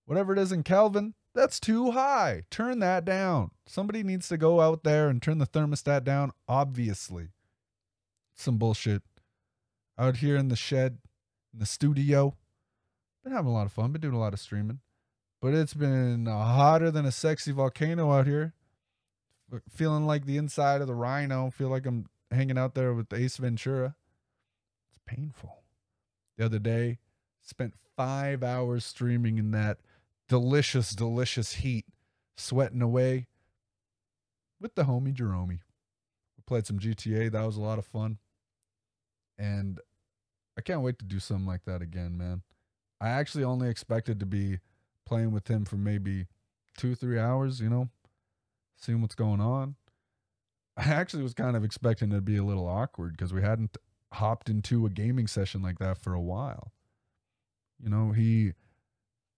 Whatever 0.05 0.33
it 0.33 0.39
is 0.39 0.51
in 0.51 0.63
Kelvin, 0.63 1.15
that's 1.34 1.60
too 1.60 1.91
high. 1.91 2.43
Turn 2.50 2.79
that 2.79 3.05
down. 3.05 3.51
Somebody 3.65 4.03
needs 4.03 4.27
to 4.29 4.38
go 4.38 4.62
out 4.62 4.84
there 4.84 5.10
and 5.10 5.22
turn 5.22 5.38
the 5.38 5.46
thermostat 5.46 6.03
down, 6.03 6.31
obviously. 6.48 7.29
Some 8.36 8.57
bullshit. 8.57 9.03
Out 10.00 10.17
here 10.17 10.36
in 10.36 10.48
the 10.48 10.55
shed, 10.55 11.00
in 11.53 11.60
the 11.60 11.65
studio. 11.65 12.36
Been 13.24 13.34
having 13.34 13.51
a 13.51 13.53
lot 13.53 13.65
of 13.65 13.72
fun, 13.72 13.91
been 13.91 14.01
doing 14.01 14.13
a 14.13 14.19
lot 14.19 14.34
of 14.34 14.39
streaming. 14.39 14.79
But 15.41 15.53
it's 15.53 15.74
been 15.74 16.25
hotter 16.25 16.91
than 16.91 17.05
a 17.05 17.12
sexy 17.12 17.51
volcano 17.51 18.12
out 18.12 18.25
here. 18.25 18.53
feeling 19.69 20.05
like 20.05 20.25
the 20.25 20.38
inside 20.38 20.81
of 20.81 20.88
the 20.88 20.96
rhino. 20.96 21.50
Feel 21.50 21.69
like 21.69 21.86
I'm 21.86 22.07
hanging 22.31 22.57
out 22.57 22.74
there 22.74 22.93
with 22.93 23.13
Ace 23.13 23.38
Ventura. 23.38 23.96
It's 24.89 25.00
painful. 25.05 25.63
The 26.38 26.46
other 26.46 26.60
day, 26.60 27.00
spent 27.41 27.74
five 27.96 28.43
hours 28.43 28.86
streaming 28.86 29.38
in 29.38 29.51
that 29.51 29.79
delicious, 30.27 30.91
delicious 30.91 31.53
heat, 31.55 31.86
sweating 32.36 32.81
away 32.81 33.27
with 34.60 34.75
the 34.75 34.84
homie 34.84 35.13
Jerome. 35.13 35.50
We 35.50 35.60
played 36.46 36.65
some 36.65 36.79
GTA. 36.79 37.31
That 37.31 37.46
was 37.46 37.57
a 37.57 37.62
lot 37.62 37.79
of 37.79 37.86
fun. 37.86 38.17
And 39.38 39.79
I 40.57 40.62
can't 40.62 40.81
wait 40.81 41.00
to 41.00 41.05
do 41.05 41.19
something 41.19 41.46
like 41.46 41.65
that 41.65 41.81
again, 41.81 42.17
man. 42.17 42.41
I 43.00 43.10
actually 43.10 43.43
only 43.43 43.69
expected 43.69 44.19
to 44.19 44.25
be 44.25 44.60
playing 45.05 45.31
with 45.31 45.48
him 45.48 45.65
for 45.65 45.75
maybe 45.75 46.25
two, 46.77 46.96
three 46.96 47.19
hours, 47.19 47.62
you 47.62 47.69
know, 47.69 47.89
seeing 48.75 49.01
what's 49.01 49.15
going 49.15 49.39
on. 49.39 49.75
I 50.75 50.89
actually 50.89 51.24
was 51.24 51.34
kind 51.34 51.55
of 51.55 51.63
expecting 51.63 52.12
it 52.12 52.15
to 52.15 52.22
be 52.22 52.38
a 52.38 52.43
little 52.43 52.67
awkward 52.67 53.13
because 53.13 53.34
we 53.34 53.41
hadn't 53.41 53.77
hopped 54.13 54.50
into 54.50 54.86
a 54.86 54.89
gaming 54.89 55.27
session 55.27 55.62
like 55.62 55.79
that 55.79 55.98
for 55.98 56.13
a 56.13 56.22
while. 56.22 56.72
You 57.79 57.89
know, 57.89 58.12
he, 58.12 58.53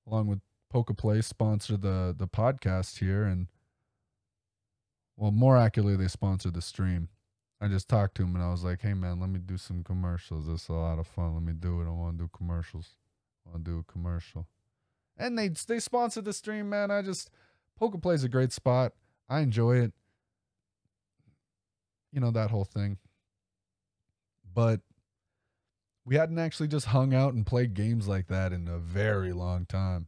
along 0.08 0.28
with 0.28 0.40
Pokeplay, 0.74 1.24
sponsored 1.24 1.82
the 1.82 2.16
the 2.18 2.28
podcast 2.28 3.00
here, 3.00 3.24
and 3.24 3.48
well, 5.18 5.32
more 5.32 5.58
accurately, 5.58 5.96
they 5.96 6.08
sponsored 6.08 6.54
the 6.54 6.62
stream. 6.62 7.10
I 7.62 7.68
just 7.68 7.90
talked 7.90 8.16
to 8.16 8.24
him 8.24 8.36
and 8.36 8.44
I 8.44 8.52
was 8.52 8.64
like, 8.64 8.82
"Hey, 8.82 8.94
man, 8.94 9.20
let 9.20 9.30
me 9.30 9.40
do 9.40 9.58
some 9.58 9.84
commercials. 9.84 10.48
This 10.48 10.64
is 10.64 10.70
a 10.70 10.74
lot 10.74 11.00
of 11.00 11.08
fun. 11.08 11.34
Let 11.34 11.44
me 11.44 11.54
do 11.54 11.82
it. 11.82 11.88
I 11.88 11.90
want 11.90 12.18
to 12.18 12.24
do 12.24 12.30
commercials. 12.34 12.96
I 13.46 13.52
want 13.52 13.66
to 13.66 13.72
do 13.72 13.80
a 13.80 13.92
commercial." 13.92 14.48
And 15.18 15.38
they 15.38 15.50
they 15.50 15.80
sponsored 15.80 16.26
the 16.26 16.34
stream, 16.34 16.70
man. 16.70 16.90
I 16.92 17.02
just 17.02 17.30
Pokeplay's 17.80 18.24
a 18.24 18.30
great 18.30 18.54
spot. 18.54 18.94
I 19.28 19.42
enjoy 19.42 19.78
it. 19.78 19.94
You 22.12 22.22
know 22.22 22.32
that 22.32 22.50
whole 22.50 22.64
thing. 22.64 22.98
But 24.54 24.82
we 26.06 26.16
hadn't 26.16 26.40
actually 26.40 26.70
just 26.70 26.88
hung 26.88 27.14
out 27.14 27.34
and 27.34 27.46
played 27.46 27.74
games 27.74 28.08
like 28.08 28.28
that 28.28 28.52
in 28.54 28.68
a 28.68 28.80
very 28.80 29.34
long 29.34 29.66
time. 29.66 30.08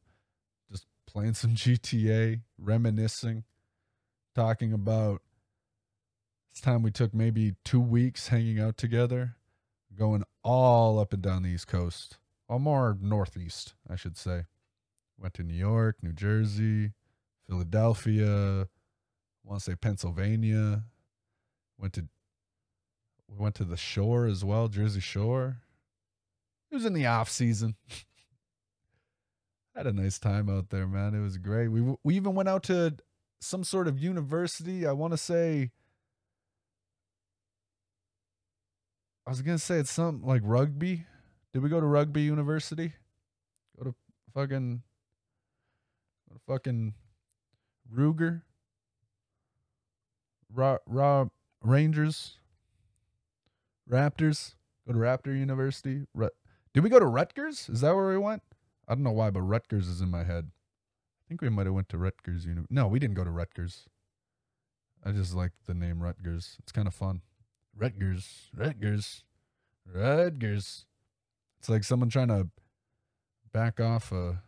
Playing 1.11 1.33
some 1.33 1.51
GTA, 1.51 2.41
reminiscing, 2.57 3.43
talking 4.33 4.71
about 4.71 5.21
this 6.53 6.61
time 6.61 6.83
we 6.83 6.91
took 6.91 7.13
maybe 7.13 7.55
two 7.65 7.81
weeks 7.81 8.29
hanging 8.29 8.61
out 8.61 8.77
together, 8.77 9.35
going 9.97 10.23
all 10.41 10.99
up 10.99 11.11
and 11.11 11.21
down 11.21 11.43
the 11.43 11.49
East 11.49 11.67
Coast, 11.67 12.17
or 12.47 12.59
more 12.59 12.97
northeast, 13.01 13.73
I 13.89 13.97
should 13.97 14.15
say. 14.15 14.43
Went 15.17 15.33
to 15.33 15.43
New 15.43 15.53
York, 15.53 15.97
New 16.01 16.13
Jersey, 16.13 16.93
Philadelphia, 17.45 18.61
I 19.43 19.49
want 19.49 19.59
to 19.61 19.71
say 19.71 19.75
Pennsylvania. 19.75 20.83
Went 21.77 21.93
to 21.93 22.07
we 23.29 23.37
went 23.37 23.55
to 23.55 23.65
the 23.65 23.77
shore 23.77 24.27
as 24.27 24.45
well, 24.45 24.69
Jersey 24.69 24.99
Shore. 25.01 25.57
It 26.69 26.75
was 26.75 26.85
in 26.85 26.93
the 26.93 27.05
off 27.05 27.29
season. 27.29 27.75
Had 29.75 29.87
a 29.87 29.93
nice 29.93 30.19
time 30.19 30.49
out 30.49 30.69
there, 30.69 30.85
man. 30.85 31.13
It 31.15 31.21
was 31.21 31.37
great. 31.37 31.69
We 31.69 31.95
we 32.03 32.15
even 32.15 32.35
went 32.35 32.49
out 32.49 32.63
to 32.63 32.95
some 33.39 33.63
sort 33.63 33.87
of 33.87 33.97
university. 33.99 34.85
I 34.85 34.91
want 34.91 35.13
to 35.13 35.17
say 35.17 35.71
I 39.25 39.29
was 39.29 39.41
gonna 39.41 39.57
say 39.59 39.77
it's 39.77 39.91
something 39.91 40.27
like 40.27 40.41
rugby. 40.43 41.05
Did 41.53 41.63
we 41.63 41.69
go 41.69 41.79
to 41.79 41.85
rugby 41.85 42.21
university? 42.21 42.93
Go 43.77 43.85
to 43.91 43.95
fucking 44.33 44.81
go 46.29 46.35
to 46.35 46.41
fucking 46.47 46.93
Ruger. 47.93 48.41
Raw, 50.53 50.77
raw 50.85 51.25
Rangers. 51.63 52.37
Raptors. 53.89 54.55
Go 54.87 54.93
to 54.93 54.99
Raptor 54.99 55.37
University. 55.37 56.05
Rut- 56.13 56.35
Did 56.73 56.83
we 56.83 56.89
go 56.89 56.99
to 56.99 57.05
Rutgers? 57.05 57.69
Is 57.69 57.81
that 57.81 57.95
where 57.95 58.09
we 58.09 58.17
went? 58.17 58.41
I 58.91 58.93
don't 58.93 59.03
know 59.03 59.12
why, 59.12 59.29
but 59.29 59.43
Rutgers 59.43 59.88
is 59.88 60.01
in 60.01 60.12
my 60.12 60.25
head. 60.25 60.51
I 60.51 61.24
think 61.29 61.41
we 61.41 61.48
might 61.48 61.65
have 61.65 61.74
went 61.74 61.88
to 61.89 61.98
Rutgers. 61.98 62.45
Uni- 62.45 62.65
no, 62.69 62.88
we 62.88 63.00
didn't 63.00 63.15
go 63.15 63.24
to 63.24 63.31
Rutgers. 63.31 63.86
I 65.01 65.13
just 65.13 65.33
like 65.33 65.53
the 65.65 65.74
name 65.74 66.03
Rutgers. 66.03 66.57
It's 66.60 66.74
kind 66.74 66.89
of 66.89 66.93
fun. 66.93 67.21
Rutgers, 67.74 68.50
Rutgers, 68.53 69.24
Rutgers. 69.86 70.88
It's 71.57 71.69
like 71.69 71.86
someone 71.86 72.10
trying 72.10 72.27
to 72.27 72.50
back 73.53 73.79
off 73.79 74.12
a 74.12 74.41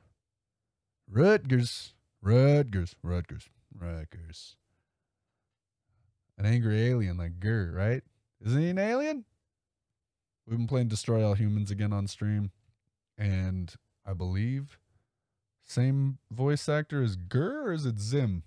Rutgers, 1.10 1.94
Rutgers, 2.22 2.98
Rutgers, 3.02 3.48
Rutgers. 3.74 4.58
An 6.38 6.46
angry 6.46 6.82
alien 6.82 7.16
like 7.16 7.40
GIR, 7.40 7.72
right? 7.74 8.04
Isn't 8.46 8.62
he 8.62 8.72
an 8.72 8.78
alien? 8.78 9.24
We've 10.46 10.58
been 10.58 10.68
playing 10.68 10.90
Destroy 10.90 11.26
All 11.26 11.36
Humans 11.36 11.72
again 11.72 11.94
on 11.94 12.08
stream, 12.08 12.52
and 13.18 13.74
I 14.06 14.14
believe 14.14 14.80
same 15.64 16.18
voice 16.30 16.68
actor 16.68 17.02
as 17.02 17.16
GIR, 17.16 17.68
or 17.68 17.74
is 17.74 17.86
it 17.86 18.00
Zim? 18.00 18.44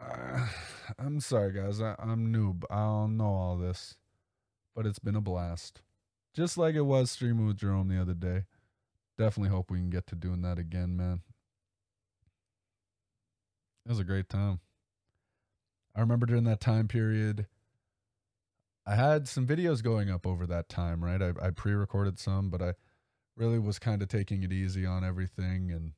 Uh, 0.00 0.48
I'm 0.98 1.20
sorry, 1.20 1.52
guys. 1.52 1.80
I, 1.80 1.94
I'm 1.98 2.32
noob. 2.32 2.64
I 2.70 2.76
don't 2.76 3.16
know 3.16 3.32
all 3.32 3.56
this, 3.56 3.96
but 4.74 4.86
it's 4.86 4.98
been 4.98 5.16
a 5.16 5.20
blast. 5.20 5.80
Just 6.34 6.56
like 6.56 6.74
it 6.74 6.82
was 6.82 7.10
streaming 7.10 7.46
with 7.46 7.58
Jerome 7.58 7.88
the 7.88 8.00
other 8.00 8.14
day. 8.14 8.44
Definitely 9.18 9.50
hope 9.50 9.70
we 9.70 9.78
can 9.78 9.90
get 9.90 10.06
to 10.08 10.14
doing 10.14 10.42
that 10.42 10.58
again, 10.58 10.96
man. 10.96 11.20
It 13.84 13.90
was 13.90 13.98
a 13.98 14.04
great 14.04 14.28
time. 14.28 14.60
I 15.94 16.00
remember 16.00 16.26
during 16.26 16.44
that 16.44 16.60
time 16.60 16.88
period, 16.88 17.46
I 18.86 18.94
had 18.94 19.28
some 19.28 19.46
videos 19.46 19.82
going 19.82 20.10
up 20.10 20.26
over 20.26 20.46
that 20.46 20.68
time, 20.68 21.04
right? 21.04 21.20
I, 21.20 21.32
I 21.40 21.50
pre 21.50 21.72
recorded 21.72 22.18
some, 22.18 22.48
but 22.48 22.62
I 22.62 22.74
really 23.36 23.58
was 23.58 23.78
kind 23.78 24.02
of 24.02 24.08
taking 24.08 24.42
it 24.42 24.52
easy 24.52 24.84
on 24.86 25.04
everything. 25.04 25.70
And 25.70 25.92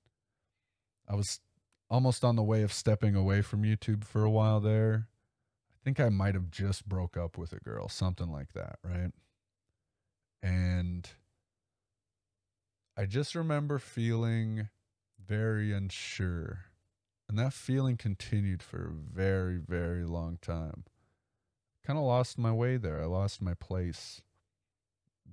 I 1.08 1.14
was 1.14 1.40
almost 1.90 2.24
on 2.24 2.36
the 2.36 2.42
way 2.42 2.62
of 2.62 2.72
stepping 2.72 3.14
away 3.14 3.42
from 3.42 3.62
YouTube 3.62 4.04
for 4.04 4.24
a 4.24 4.30
while 4.30 4.60
there. 4.60 5.08
I 5.70 5.76
think 5.84 6.00
I 6.00 6.08
might 6.08 6.34
have 6.34 6.50
just 6.50 6.88
broke 6.88 7.16
up 7.16 7.36
with 7.36 7.52
a 7.52 7.60
girl, 7.60 7.88
something 7.88 8.30
like 8.30 8.52
that, 8.54 8.78
right? 8.82 9.12
And 10.42 11.08
I 12.96 13.06
just 13.06 13.34
remember 13.34 13.78
feeling 13.78 14.68
very 15.26 15.72
unsure. 15.72 16.66
And 17.28 17.38
that 17.38 17.52
feeling 17.52 17.96
continued 17.96 18.62
for 18.62 18.86
a 18.86 18.92
very, 18.92 19.56
very 19.56 20.04
long 20.04 20.38
time. 20.40 20.84
Kind 21.86 21.98
of 21.98 22.04
lost 22.04 22.38
my 22.38 22.52
way 22.52 22.76
there. 22.76 23.02
I 23.02 23.06
lost 23.06 23.42
my 23.42 23.54
place. 23.54 24.22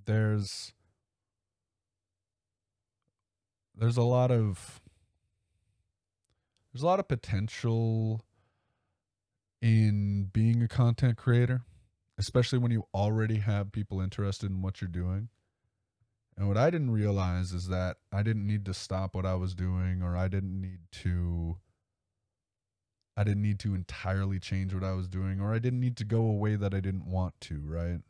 There's 0.05 0.73
there's 3.81 3.97
a 3.97 4.03
lot 4.03 4.29
of 4.29 4.79
there's 6.71 6.83
a 6.83 6.85
lot 6.85 6.99
of 6.99 7.07
potential 7.07 8.21
in 9.59 10.29
being 10.31 10.61
a 10.61 10.67
content 10.67 11.17
creator, 11.17 11.63
especially 12.17 12.59
when 12.59 12.71
you 12.71 12.85
already 12.93 13.37
have 13.37 13.71
people 13.71 13.99
interested 13.99 14.51
in 14.51 14.61
what 14.61 14.81
you're 14.81 14.87
doing. 14.87 15.29
And 16.37 16.47
what 16.47 16.57
I 16.57 16.69
didn't 16.69 16.91
realize 16.91 17.53
is 17.53 17.67
that 17.69 17.97
I 18.13 18.21
didn't 18.21 18.45
need 18.45 18.65
to 18.65 18.73
stop 18.73 19.15
what 19.15 19.25
I 19.25 19.33
was 19.33 19.55
doing 19.55 20.03
or 20.03 20.15
I 20.15 20.27
didn't 20.27 20.61
need 20.61 20.79
to 21.03 21.57
I 23.17 23.23
didn't 23.23 23.41
need 23.41 23.59
to 23.59 23.73
entirely 23.73 24.39
change 24.39 24.75
what 24.75 24.83
I 24.83 24.93
was 24.93 25.07
doing 25.07 25.41
or 25.41 25.53
I 25.55 25.59
didn't 25.59 25.79
need 25.79 25.97
to 25.97 26.05
go 26.05 26.21
a 26.21 26.33
way 26.33 26.55
that 26.55 26.73
I 26.75 26.81
didn't 26.81 27.07
want 27.07 27.33
to, 27.41 27.59
right? 27.65 28.01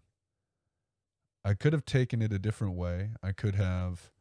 I 1.46 1.54
could 1.54 1.72
have 1.72 1.86
taken 1.86 2.22
it 2.22 2.34
a 2.34 2.40
different 2.40 2.76
way. 2.76 3.12
I 3.24 3.32
could 3.32 3.56
have 3.56 4.12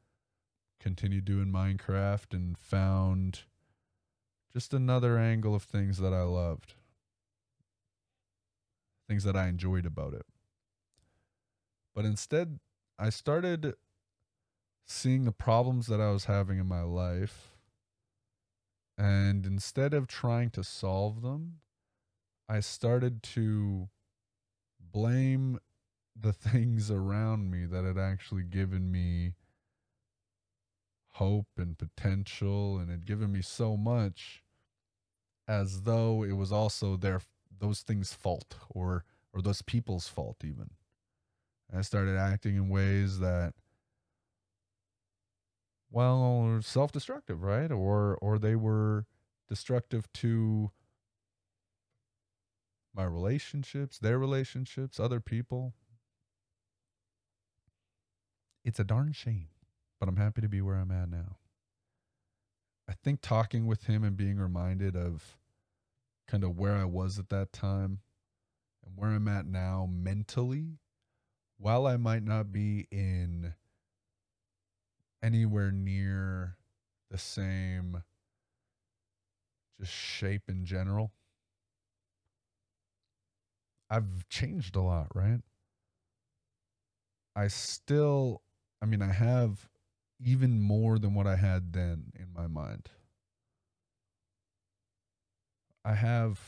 continued 0.80 1.24
doing 1.24 1.52
Minecraft 1.52 2.32
and 2.32 2.58
found 2.58 3.40
just 4.52 4.74
another 4.74 5.18
angle 5.18 5.54
of 5.54 5.62
things 5.62 5.98
that 5.98 6.12
I 6.12 6.22
loved, 6.22 6.74
things 9.08 9.24
that 9.24 9.36
I 9.36 9.48
enjoyed 9.48 9.86
about 9.86 10.14
it. 10.14 10.26
But 11.94 12.04
instead, 12.04 12.58
I 12.98 13.10
started 13.10 13.74
seeing 14.86 15.24
the 15.24 15.32
problems 15.32 15.86
that 15.86 16.00
I 16.00 16.10
was 16.10 16.24
having 16.24 16.58
in 16.58 16.66
my 16.66 16.82
life. 16.82 17.56
And 18.98 19.46
instead 19.46 19.94
of 19.94 20.06
trying 20.06 20.50
to 20.50 20.64
solve 20.64 21.22
them, 21.22 21.60
I 22.48 22.60
started 22.60 23.22
to 23.34 23.88
blame 24.80 25.58
the 26.18 26.32
things 26.32 26.90
around 26.90 27.50
me 27.50 27.66
that 27.66 27.84
had 27.84 27.98
actually 27.98 28.42
given 28.42 28.90
me 28.90 29.34
hope 31.20 31.48
and 31.58 31.76
potential 31.76 32.78
and 32.78 32.90
had 32.90 33.06
given 33.06 33.30
me 33.30 33.42
so 33.42 33.76
much 33.76 34.42
as 35.46 35.82
though 35.82 36.22
it 36.24 36.32
was 36.32 36.50
also 36.50 36.96
their 36.96 37.20
those 37.60 37.82
things 37.82 38.14
fault 38.14 38.56
or 38.70 39.04
or 39.34 39.42
those 39.42 39.60
people's 39.60 40.08
fault 40.08 40.38
even. 40.42 40.70
I 41.76 41.82
started 41.82 42.16
acting 42.16 42.56
in 42.56 42.70
ways 42.70 43.18
that 43.18 43.52
well 45.90 46.58
self-destructive 46.62 47.42
right? 47.42 47.70
Or 47.70 48.16
or 48.22 48.38
they 48.38 48.56
were 48.56 49.04
destructive 49.46 50.10
to 50.14 50.70
my 52.94 53.04
relationships, 53.04 53.98
their 53.98 54.18
relationships, 54.18 54.98
other 54.98 55.20
people. 55.20 55.74
It's 58.64 58.80
a 58.80 58.84
darn 58.84 59.12
shame, 59.12 59.48
but 60.00 60.08
I'm 60.08 60.16
happy 60.16 60.40
to 60.40 60.48
be 60.48 60.62
where 60.62 60.76
I'm 60.76 60.90
at 60.90 61.10
now. 61.10 61.36
I 62.88 62.94
think 63.04 63.20
talking 63.20 63.66
with 63.66 63.84
him 63.84 64.02
and 64.02 64.16
being 64.16 64.38
reminded 64.38 64.96
of 64.96 65.36
kind 66.26 66.42
of 66.42 66.56
where 66.56 66.74
I 66.74 66.84
was 66.84 67.18
at 67.18 67.28
that 67.28 67.52
time 67.52 68.00
and 68.84 68.96
where 68.96 69.10
I'm 69.10 69.28
at 69.28 69.46
now 69.46 69.88
mentally, 69.88 70.78
while 71.58 71.86
I 71.86 71.98
might 71.98 72.24
not 72.24 72.50
be 72.50 72.88
in 72.90 73.54
anywhere 75.22 75.70
near 75.70 76.56
the 77.10 77.18
same 77.18 78.02
just 79.78 79.92
shape 79.92 80.42
in 80.48 80.64
general, 80.64 81.12
I've 83.88 84.28
changed 84.28 84.76
a 84.76 84.80
lot, 84.80 85.08
right? 85.14 85.40
I 87.34 87.48
still, 87.48 88.42
I 88.82 88.86
mean, 88.86 89.02
I 89.02 89.12
have 89.12 89.68
even 90.24 90.60
more 90.60 90.98
than 90.98 91.14
what 91.14 91.26
I 91.26 91.36
had 91.36 91.72
then 91.72 92.12
in 92.18 92.26
my 92.34 92.46
mind. 92.46 92.88
I 95.84 95.94
have, 95.94 96.38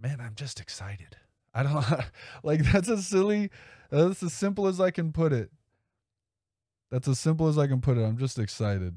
man, 0.00 0.20
I'm 0.20 0.34
just 0.34 0.60
excited. 0.60 1.16
I 1.54 1.62
don't 1.62 1.84
like 2.42 2.64
that's 2.64 2.88
as 2.88 3.06
silly, 3.06 3.50
that's 3.90 4.22
as 4.22 4.32
simple 4.32 4.66
as 4.66 4.80
I 4.80 4.90
can 4.90 5.12
put 5.12 5.32
it. 5.32 5.50
That's 6.90 7.08
as 7.08 7.18
simple 7.18 7.48
as 7.48 7.58
I 7.58 7.66
can 7.66 7.80
put 7.80 7.98
it. 7.98 8.02
I'm 8.02 8.18
just 8.18 8.38
excited. 8.38 8.94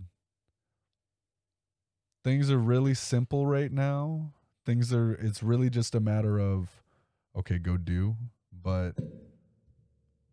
Things 2.24 2.51
are 2.51 2.60
really 2.60 2.94
simple 2.94 3.46
right 3.46 3.72
now 3.72 4.34
things 4.70 4.94
are 4.94 5.13
it's 5.13 5.41
really 5.41 5.68
just 5.68 5.96
a 5.96 6.00
matter 6.00 6.39
of 6.39 6.70
okay 7.36 7.58
go 7.58 7.75
do 7.75 8.15
but 8.51 8.91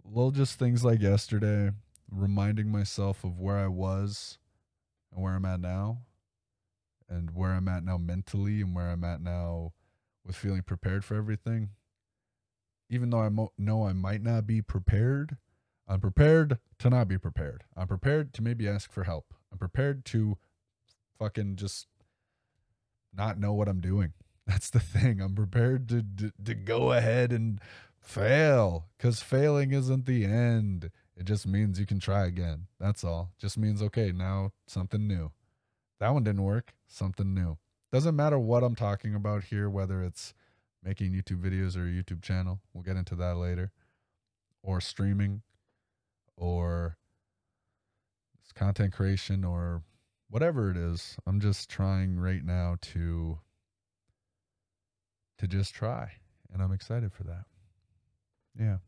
little 0.04 0.30
just 0.30 0.58
things 0.58 0.84
like 0.84 1.00
yesterday 1.00 1.70
reminding 2.10 2.70
myself 2.70 3.24
of 3.24 3.38
where 3.38 3.58
i 3.58 3.66
was 3.66 4.38
and 5.12 5.22
where 5.22 5.34
i'm 5.34 5.44
at 5.44 5.60
now 5.60 5.98
and 7.08 7.34
where 7.34 7.52
i'm 7.52 7.68
at 7.68 7.84
now 7.84 7.96
mentally 7.96 8.60
and 8.60 8.74
where 8.74 8.88
i'm 8.88 9.04
at 9.04 9.20
now 9.20 9.72
with 10.24 10.36
feeling 10.36 10.62
prepared 10.62 11.04
for 11.04 11.14
everything 11.14 11.70
even 12.88 13.10
though 13.10 13.20
i 13.20 13.28
mo- 13.28 13.52
know 13.58 13.86
i 13.86 13.92
might 13.92 14.22
not 14.22 14.46
be 14.46 14.62
prepared 14.62 15.36
i'm 15.88 16.00
prepared 16.00 16.58
to 16.78 16.90
not 16.90 17.08
be 17.08 17.18
prepared 17.18 17.64
i'm 17.76 17.88
prepared 17.88 18.32
to 18.32 18.42
maybe 18.42 18.68
ask 18.68 18.92
for 18.92 19.04
help 19.04 19.34
i'm 19.52 19.58
prepared 19.58 20.04
to 20.04 20.38
fucking 21.18 21.56
just 21.56 21.86
not 23.14 23.38
know 23.38 23.52
what 23.52 23.68
i'm 23.68 23.80
doing 23.80 24.12
that's 24.46 24.70
the 24.70 24.80
thing. 24.80 25.20
I'm 25.20 25.34
prepared 25.34 25.88
to 25.88 26.04
to, 26.18 26.32
to 26.44 26.54
go 26.54 26.92
ahead 26.92 27.32
and 27.32 27.60
fail 28.00 28.86
because 28.96 29.20
failing 29.20 29.72
isn't 29.72 30.06
the 30.06 30.24
end. 30.24 30.90
It 31.16 31.24
just 31.24 31.46
means 31.46 31.80
you 31.80 31.86
can 31.86 31.98
try 31.98 32.26
again. 32.26 32.66
That's 32.78 33.02
all. 33.02 33.32
Just 33.38 33.56
means 33.56 33.82
okay, 33.82 34.12
now 34.12 34.52
something 34.66 35.06
new. 35.06 35.32
That 35.98 36.12
one 36.12 36.24
didn't 36.24 36.42
work. 36.42 36.74
Something 36.88 37.34
new. 37.34 37.56
Doesn't 37.90 38.16
matter 38.16 38.38
what 38.38 38.62
I'm 38.62 38.74
talking 38.74 39.14
about 39.14 39.44
here, 39.44 39.70
whether 39.70 40.02
it's 40.02 40.34
making 40.82 41.12
YouTube 41.12 41.40
videos 41.40 41.76
or 41.76 41.86
a 41.86 41.90
YouTube 41.90 42.22
channel. 42.22 42.60
We'll 42.74 42.82
get 42.82 42.96
into 42.96 43.14
that 43.16 43.36
later. 43.36 43.72
Or 44.62 44.80
streaming 44.80 45.42
or 46.36 46.98
content 48.54 48.92
creation 48.92 49.44
or 49.44 49.82
whatever 50.28 50.70
it 50.70 50.76
is. 50.76 51.16
I'm 51.26 51.40
just 51.40 51.70
trying 51.70 52.18
right 52.18 52.44
now 52.44 52.76
to 52.92 53.38
to 55.38 55.46
just 55.46 55.74
try. 55.74 56.12
And 56.52 56.62
I'm 56.62 56.72
excited 56.72 57.12
for 57.12 57.24
that. 57.24 57.44
Yeah. 58.58 58.78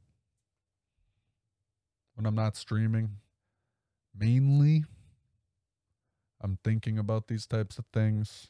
When 2.18 2.26
I'm 2.26 2.34
not 2.34 2.56
streaming, 2.56 3.10
mainly 4.12 4.84
I'm 6.40 6.58
thinking 6.64 6.98
about 6.98 7.28
these 7.28 7.46
types 7.46 7.78
of 7.78 7.84
things, 7.92 8.48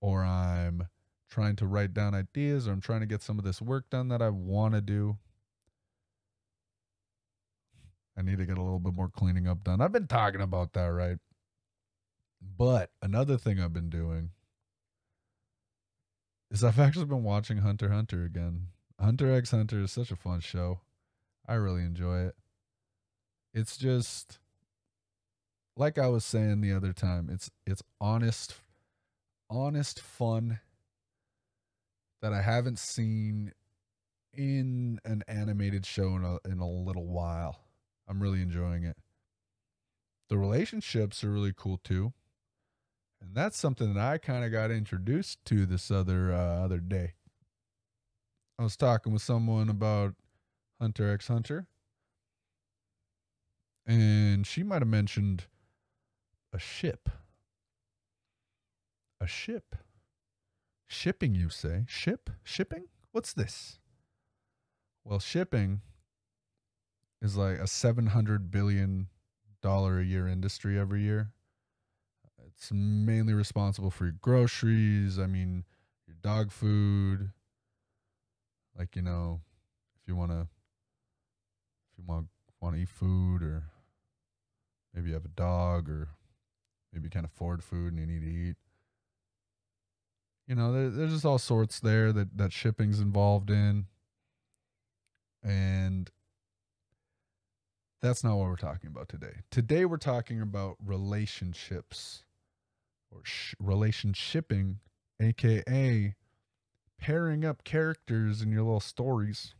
or 0.00 0.24
I'm 0.24 0.88
trying 1.30 1.54
to 1.56 1.68
write 1.68 1.94
down 1.94 2.16
ideas, 2.16 2.66
or 2.66 2.72
I'm 2.72 2.80
trying 2.80 2.98
to 2.98 3.06
get 3.06 3.22
some 3.22 3.38
of 3.38 3.44
this 3.44 3.62
work 3.62 3.88
done 3.90 4.08
that 4.08 4.20
I 4.20 4.30
want 4.30 4.74
to 4.74 4.80
do. 4.80 5.18
I 8.18 8.22
need 8.22 8.38
to 8.38 8.44
get 8.44 8.58
a 8.58 8.62
little 8.62 8.80
bit 8.80 8.94
more 8.94 9.08
cleaning 9.08 9.46
up 9.46 9.62
done. 9.62 9.80
I've 9.80 9.92
been 9.92 10.08
talking 10.08 10.40
about 10.40 10.72
that, 10.72 10.86
right? 10.86 11.18
But 12.42 12.90
another 13.00 13.38
thing 13.38 13.60
I've 13.60 13.72
been 13.72 13.88
doing 13.88 14.30
is 16.50 16.64
I've 16.64 16.80
actually 16.80 17.04
been 17.06 17.22
watching 17.22 17.58
Hunter 17.58 17.90
Hunter 17.90 18.24
again. 18.24 18.66
Hunter 18.98 19.32
x 19.32 19.52
Hunter 19.52 19.80
is 19.80 19.92
such 19.92 20.10
a 20.10 20.16
fun 20.16 20.40
show. 20.40 20.80
I 21.46 21.54
really 21.54 21.82
enjoy 21.82 22.22
it. 22.22 22.34
It's 23.52 23.76
just 23.76 24.38
like 25.76 25.98
I 25.98 26.08
was 26.08 26.24
saying 26.24 26.60
the 26.60 26.72
other 26.72 26.92
time, 26.92 27.28
it's 27.30 27.50
it's 27.66 27.82
honest 28.00 28.54
honest 29.48 30.00
fun 30.00 30.60
that 32.22 32.32
I 32.32 32.42
haven't 32.42 32.78
seen 32.78 33.52
in 34.32 35.00
an 35.04 35.24
animated 35.26 35.84
show 35.84 36.14
in 36.14 36.24
a, 36.24 36.38
in 36.48 36.60
a 36.60 36.68
little 36.68 37.06
while. 37.06 37.58
I'm 38.08 38.22
really 38.22 38.42
enjoying 38.42 38.84
it. 38.84 38.96
The 40.28 40.38
relationships 40.38 41.24
are 41.24 41.30
really 41.30 41.52
cool 41.56 41.80
too. 41.82 42.12
And 43.20 43.34
that's 43.34 43.58
something 43.58 43.94
that 43.94 44.00
I 44.00 44.18
kind 44.18 44.44
of 44.44 44.52
got 44.52 44.70
introduced 44.70 45.44
to 45.46 45.66
this 45.66 45.90
other 45.90 46.32
uh, 46.32 46.64
other 46.64 46.78
day. 46.78 47.14
I 48.58 48.62
was 48.62 48.76
talking 48.76 49.12
with 49.12 49.22
someone 49.22 49.68
about 49.68 50.14
Hunter 50.80 51.12
x 51.12 51.28
Hunter, 51.28 51.66
and 53.90 54.46
she 54.46 54.62
might 54.62 54.82
have 54.82 54.88
mentioned 54.88 55.46
a 56.52 56.60
ship. 56.60 57.08
A 59.20 59.26
ship. 59.26 59.74
Shipping, 60.86 61.34
you 61.34 61.48
say? 61.48 61.86
Ship? 61.88 62.30
Shipping? 62.44 62.84
What's 63.10 63.32
this? 63.32 63.80
Well, 65.04 65.18
shipping 65.18 65.80
is 67.20 67.36
like 67.36 67.58
a 67.58 67.64
$700 67.64 68.50
billion 68.52 69.08
a 69.64 70.00
year 70.02 70.28
industry 70.28 70.78
every 70.78 71.02
year. 71.02 71.32
It's 72.46 72.70
mainly 72.72 73.34
responsible 73.34 73.90
for 73.90 74.04
your 74.04 74.14
groceries. 74.20 75.18
I 75.18 75.26
mean, 75.26 75.64
your 76.06 76.16
dog 76.22 76.52
food. 76.52 77.30
Like 78.78 78.94
you 78.94 79.02
know, 79.02 79.40
if 79.96 80.06
you 80.06 80.14
wanna, 80.16 80.42
if 81.92 81.98
you 81.98 82.04
want 82.06 82.28
want 82.60 82.76
to 82.76 82.82
eat 82.82 82.88
food, 82.88 83.42
or 83.42 83.64
maybe 84.94 85.08
you 85.08 85.14
have 85.14 85.24
a 85.24 85.28
dog, 85.28 85.88
or 85.88 86.08
maybe 86.92 87.04
you 87.04 87.10
can't 87.10 87.26
afford 87.26 87.62
food 87.62 87.92
and 87.92 88.00
you 88.00 88.06
need 88.06 88.22
to 88.22 88.30
eat. 88.30 88.56
You 90.46 90.54
know, 90.56 90.72
there, 90.72 90.90
there's 90.90 91.12
just 91.12 91.24
all 91.24 91.38
sorts 91.38 91.80
there 91.80 92.12
that 92.12 92.36
that 92.36 92.52
shipping's 92.52 93.00
involved 93.00 93.50
in, 93.50 93.86
and 95.42 96.10
that's 98.02 98.24
not 98.24 98.36
what 98.36 98.48
we're 98.48 98.56
talking 98.56 98.88
about 98.88 99.08
today. 99.08 99.42
Today 99.50 99.84
we're 99.84 99.96
talking 99.96 100.40
about 100.40 100.76
relationships 100.84 102.24
or 103.12 103.20
sh- 103.24 103.54
relationshipping, 103.60 104.80
aka 105.20 106.14
pairing 106.98 107.44
up 107.44 107.64
characters 107.64 108.42
in 108.42 108.52
your 108.52 108.62
little 108.62 108.80
stories 108.80 109.54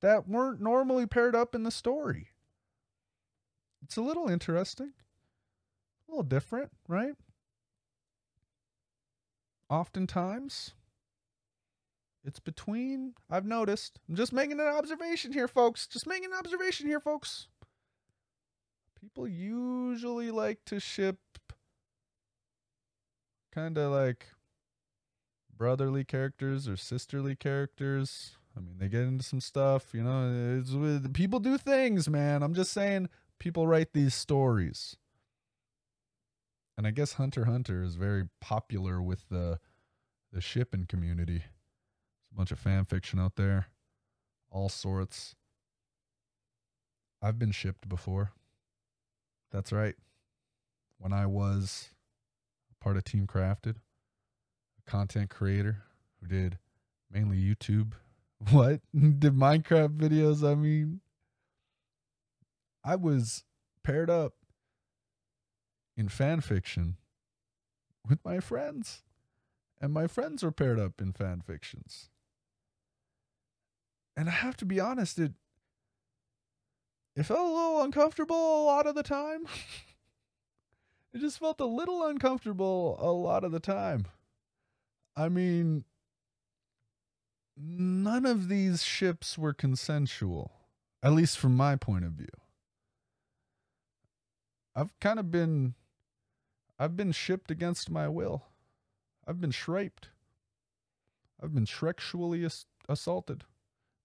that 0.00 0.28
weren't 0.28 0.60
normally 0.60 1.06
paired 1.06 1.34
up 1.34 1.54
in 1.54 1.64
the 1.64 1.70
story. 1.70 2.28
It's 3.82 3.96
a 3.96 4.02
little 4.02 4.28
interesting, 4.28 4.92
a 6.06 6.10
little 6.10 6.24
different, 6.24 6.70
right? 6.88 7.14
Oftentimes, 9.70 10.74
it's 12.24 12.40
between, 12.40 13.14
I've 13.30 13.46
noticed, 13.46 14.00
I'm 14.08 14.16
just 14.16 14.32
making 14.32 14.60
an 14.60 14.66
observation 14.66 15.32
here, 15.32 15.48
folks. 15.48 15.86
Just 15.86 16.06
making 16.06 16.26
an 16.26 16.38
observation 16.38 16.86
here, 16.86 17.00
folks. 17.00 17.48
People 19.00 19.28
usually 19.28 20.30
like 20.30 20.58
to 20.66 20.80
ship 20.80 21.18
kind 23.54 23.78
of 23.78 23.92
like 23.92 24.26
brotherly 25.56 26.04
characters 26.04 26.68
or 26.68 26.76
sisterly 26.76 27.34
characters. 27.36 28.32
I 28.56 28.60
mean, 28.60 28.78
they 28.78 28.88
get 28.88 29.02
into 29.02 29.24
some 29.24 29.40
stuff, 29.40 29.94
you 29.94 30.02
know. 30.02 30.58
It's, 30.60 30.74
uh, 30.74 31.08
people 31.12 31.40
do 31.40 31.56
things, 31.58 32.08
man. 32.08 32.42
I'm 32.42 32.54
just 32.54 32.72
saying, 32.72 33.08
people 33.38 33.66
write 33.66 33.92
these 33.92 34.14
stories, 34.14 34.96
and 36.76 36.86
I 36.86 36.90
guess 36.90 37.14
Hunter 37.14 37.44
Hunter 37.44 37.82
is 37.82 37.96
very 37.96 38.28
popular 38.40 39.00
with 39.02 39.28
the 39.28 39.58
the 40.32 40.40
shipping 40.40 40.86
community. 40.86 41.38
There's 41.38 42.32
a 42.32 42.36
bunch 42.36 42.52
of 42.52 42.58
fan 42.58 42.84
fiction 42.84 43.18
out 43.18 43.36
there, 43.36 43.68
all 44.50 44.68
sorts. 44.68 45.34
I've 47.20 47.38
been 47.38 47.52
shipped 47.52 47.88
before. 47.88 48.32
That's 49.50 49.72
right. 49.72 49.96
When 50.98 51.12
I 51.12 51.26
was 51.26 51.90
part 52.80 52.96
of 52.96 53.04
Team 53.04 53.26
Crafted, 53.26 53.76
a 54.78 54.90
content 54.90 55.30
creator 55.30 55.82
who 56.20 56.28
did 56.28 56.58
mainly 57.10 57.38
YouTube. 57.38 57.92
What? 58.52 58.80
did 58.94 59.34
Minecraft 59.34 59.96
videos, 59.96 60.48
I 60.48 60.54
mean. 60.54 61.00
I 62.88 62.96
was 62.96 63.44
paired 63.82 64.08
up 64.08 64.32
in 65.94 66.08
fan 66.08 66.40
fiction 66.40 66.96
with 68.08 68.18
my 68.24 68.40
friends. 68.40 69.02
And 69.78 69.92
my 69.92 70.06
friends 70.06 70.42
were 70.42 70.50
paired 70.50 70.80
up 70.80 70.98
in 70.98 71.12
fan 71.12 71.42
fictions. 71.42 72.08
And 74.16 74.26
I 74.26 74.32
have 74.32 74.56
to 74.56 74.64
be 74.64 74.80
honest, 74.80 75.18
it 75.18 75.32
it 77.14 77.24
felt 77.24 77.40
a 77.40 77.52
little 77.52 77.82
uncomfortable 77.82 78.62
a 78.62 78.64
lot 78.64 78.86
of 78.86 78.94
the 78.94 79.02
time. 79.02 79.46
it 81.12 81.18
just 81.18 81.38
felt 81.38 81.60
a 81.60 81.66
little 81.66 82.06
uncomfortable 82.06 82.96
a 83.00 83.12
lot 83.12 83.44
of 83.44 83.52
the 83.52 83.60
time. 83.60 84.06
I 85.14 85.28
mean, 85.28 85.84
none 87.54 88.24
of 88.24 88.48
these 88.48 88.82
ships 88.82 89.36
were 89.36 89.52
consensual, 89.52 90.52
at 91.02 91.12
least 91.12 91.36
from 91.36 91.54
my 91.54 91.76
point 91.76 92.06
of 92.06 92.12
view. 92.12 92.28
I've 94.78 95.00
kind 95.00 95.18
of 95.18 95.32
been 95.32 95.74
I've 96.78 96.96
been 96.96 97.10
shipped 97.10 97.50
against 97.50 97.90
my 97.90 98.06
will. 98.06 98.44
I've 99.26 99.40
been 99.40 99.50
shraped. 99.50 100.10
I've 101.42 101.52
been 101.52 101.64
shrexually 101.64 102.44
ass- 102.44 102.66
assaulted. 102.88 103.42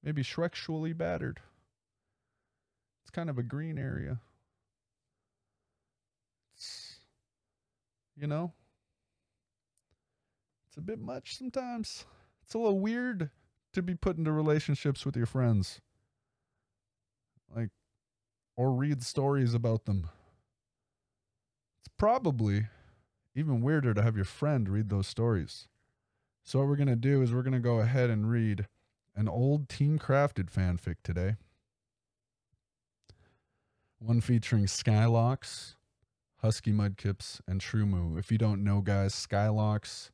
Maybe 0.01 0.23
shrexually 0.23 0.91
battered. 0.91 1.41
It's 3.03 3.11
kind 3.11 3.29
of 3.29 3.37
a 3.37 3.43
green 3.43 3.77
area. 3.77 4.19
It's, 6.55 6.95
you 8.17 8.25
know, 8.25 8.53
it's 10.67 10.77
a 10.77 10.81
bit 10.81 10.99
much 10.99 11.37
sometimes. 11.37 12.05
It's 12.41 12.55
a 12.55 12.57
little 12.57 12.79
weird 12.79 13.29
to 13.73 13.83
be 13.83 13.93
put 13.93 14.17
into 14.17 14.31
relationships 14.31 15.05
with 15.05 15.15
your 15.15 15.27
friends. 15.27 15.81
Like, 17.55 17.69
or 18.55 18.71
read 18.71 19.03
stories 19.03 19.53
about 19.53 19.85
them. 19.85 20.09
It's 21.83 21.93
probably 21.97 22.67
even 23.35 23.61
weirder 23.61 23.93
to 23.93 24.01
have 24.01 24.15
your 24.15 24.25
friend 24.25 24.69
read 24.69 24.87
those 24.89 25.05
stories. 25.05 25.67
So, 26.45 26.59
what 26.59 26.69
we're 26.69 26.77
going 26.77 26.87
to 26.87 26.95
do 26.95 27.21
is 27.21 27.33
we're 27.33 27.41
going 27.41 27.53
to 27.53 27.59
go 27.59 27.79
ahead 27.79 28.09
and 28.09 28.29
read 28.29 28.67
an 29.15 29.27
old 29.27 29.67
Team 29.67 29.99
Crafted 29.99 30.49
fanfic 30.49 30.95
today. 31.03 31.35
One 33.99 34.21
featuring 34.21 34.65
Skylox, 34.65 35.75
Husky 36.37 36.71
Mudkips, 36.71 37.41
and 37.47 37.59
TrueMU. 37.59 38.17
If 38.17 38.31
you 38.31 38.37
don't 38.37 38.63
know, 38.63 38.79
guys, 38.79 39.13
Skylox 39.13 40.09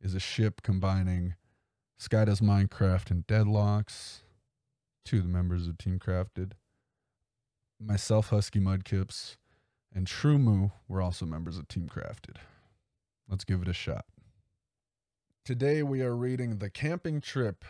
is 0.00 0.14
a 0.14 0.20
ship 0.20 0.62
combining 0.62 1.34
Sky 1.96 2.24
Does 2.24 2.40
Minecraft 2.40 3.10
and 3.12 3.26
Deadlox, 3.26 4.22
two 5.04 5.18
of 5.18 5.22
the 5.22 5.28
members 5.28 5.68
of 5.68 5.78
Team 5.78 6.00
Crafted. 6.00 6.52
Myself, 7.80 8.30
HuskyMudkipz, 8.30 9.36
and 9.94 10.06
TrueMU 10.06 10.72
were 10.88 11.00
also 11.00 11.24
members 11.24 11.56
of 11.56 11.68
Team 11.68 11.88
Crafted. 11.88 12.36
Let's 13.28 13.44
give 13.44 13.62
it 13.62 13.68
a 13.68 13.72
shot. 13.72 14.04
Today 15.44 15.82
we 15.82 16.02
are 16.02 16.16
reading 16.16 16.58
The 16.58 16.68
Camping 16.68 17.20
Trip 17.20 17.64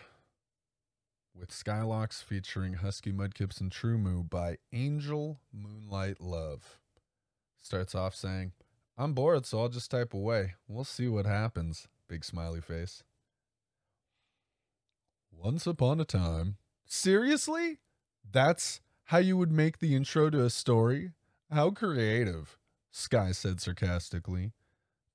with 1.35 1.51
Skylox 1.51 2.23
featuring 2.23 2.77
HuskyMudkipz 2.77 3.61
and 3.61 3.71
Truemu 3.71 4.29
by 4.31 4.57
Angel 4.73 5.41
Moonlight 5.53 6.21
Love. 6.21 6.79
Starts 7.61 7.95
off 7.95 8.15
saying, 8.15 8.53
I'm 8.97 9.13
bored, 9.13 9.45
so 9.45 9.61
I'll 9.61 9.69
just 9.69 9.91
type 9.91 10.15
away. 10.15 10.55
We'll 10.67 10.85
see 10.85 11.09
what 11.09 11.27
happens. 11.27 11.89
Big 12.09 12.25
smiley 12.25 12.61
face. 12.61 13.03
Once 15.33 15.67
upon 15.67 16.01
a 16.01 16.05
time. 16.05 16.57
Seriously? 16.87 17.81
That's 18.31 18.81
how 19.05 19.19
you 19.19 19.37
would 19.37 19.51
make 19.51 19.79
the 19.79 19.97
intro 19.97 20.31
to 20.31 20.45
a 20.45 20.51
story? 20.51 21.11
How 21.51 21.71
creative, 21.71 22.59
Sky 22.91 23.33
said 23.33 23.61
sarcastically. 23.61 24.53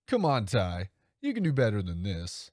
Come 0.08 0.26
on, 0.26 0.46
Ty. 0.46 0.90
You 1.22 1.34
can 1.34 1.44
do 1.44 1.54
better 1.54 1.82
than 1.82 2.04
this. 2.04 2.52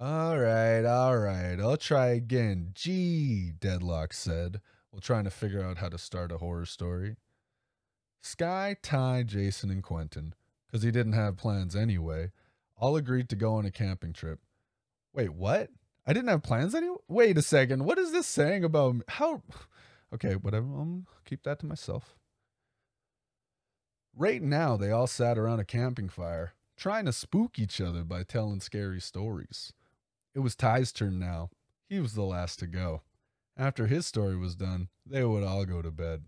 All 0.00 0.38
right, 0.38 0.84
all 0.84 1.16
right. 1.18 1.58
I'll 1.60 1.76
try 1.76 2.08
again. 2.08 2.72
Gee, 2.74 3.52
Deadlox 3.58 4.14
said, 4.14 4.60
while 4.90 5.00
trying 5.00 5.24
to 5.24 5.30
figure 5.30 5.62
out 5.62 5.78
how 5.78 5.88
to 5.88 5.98
start 5.98 6.32
a 6.32 6.38
horror 6.38 6.66
story. 6.66 7.16
Sky, 8.20 8.76
Ty, 8.82 9.24
Jason, 9.24 9.70
and 9.70 9.82
Quentin, 9.82 10.34
because 10.66 10.82
he 10.82 10.90
didn't 10.90 11.12
have 11.12 11.36
plans 11.36 11.76
anyway, 11.76 12.32
all 12.76 12.96
agreed 12.96 13.28
to 13.28 13.36
go 13.36 13.54
on 13.54 13.64
a 13.64 13.70
camping 13.70 14.12
trip. 14.12 14.40
Wait, 15.12 15.32
what? 15.32 15.70
I 16.06 16.12
didn't 16.12 16.28
have 16.28 16.42
plans 16.42 16.74
anyway? 16.74 16.96
Wait 17.08 17.38
a 17.38 17.42
second. 17.42 17.84
What 17.84 17.98
is 17.98 18.12
this 18.12 18.26
saying 18.26 18.64
about 18.64 18.96
me? 18.96 19.02
how? 19.08 19.42
Okay, 20.12 20.34
whatever. 20.34 20.66
I'll 20.66 21.02
keep 21.24 21.44
that 21.44 21.60
to 21.60 21.66
myself. 21.66 22.14
Right 24.16 24.42
now, 24.42 24.76
they 24.76 24.90
all 24.90 25.08
sat 25.08 25.36
around 25.36 25.58
a 25.58 25.64
camping 25.64 26.08
fire, 26.08 26.54
trying 26.76 27.04
to 27.06 27.12
spook 27.12 27.58
each 27.58 27.80
other 27.80 28.04
by 28.04 28.22
telling 28.22 28.60
scary 28.60 29.00
stories. 29.00 29.72
It 30.34 30.38
was 30.38 30.54
Ty's 30.54 30.92
turn 30.92 31.18
now. 31.18 31.50
He 31.88 31.98
was 31.98 32.14
the 32.14 32.22
last 32.22 32.60
to 32.60 32.66
go. 32.66 33.02
After 33.56 33.86
his 33.86 34.06
story 34.06 34.36
was 34.36 34.54
done, 34.54 34.88
they 35.04 35.24
would 35.24 35.42
all 35.42 35.64
go 35.64 35.82
to 35.82 35.90
bed. 35.90 36.24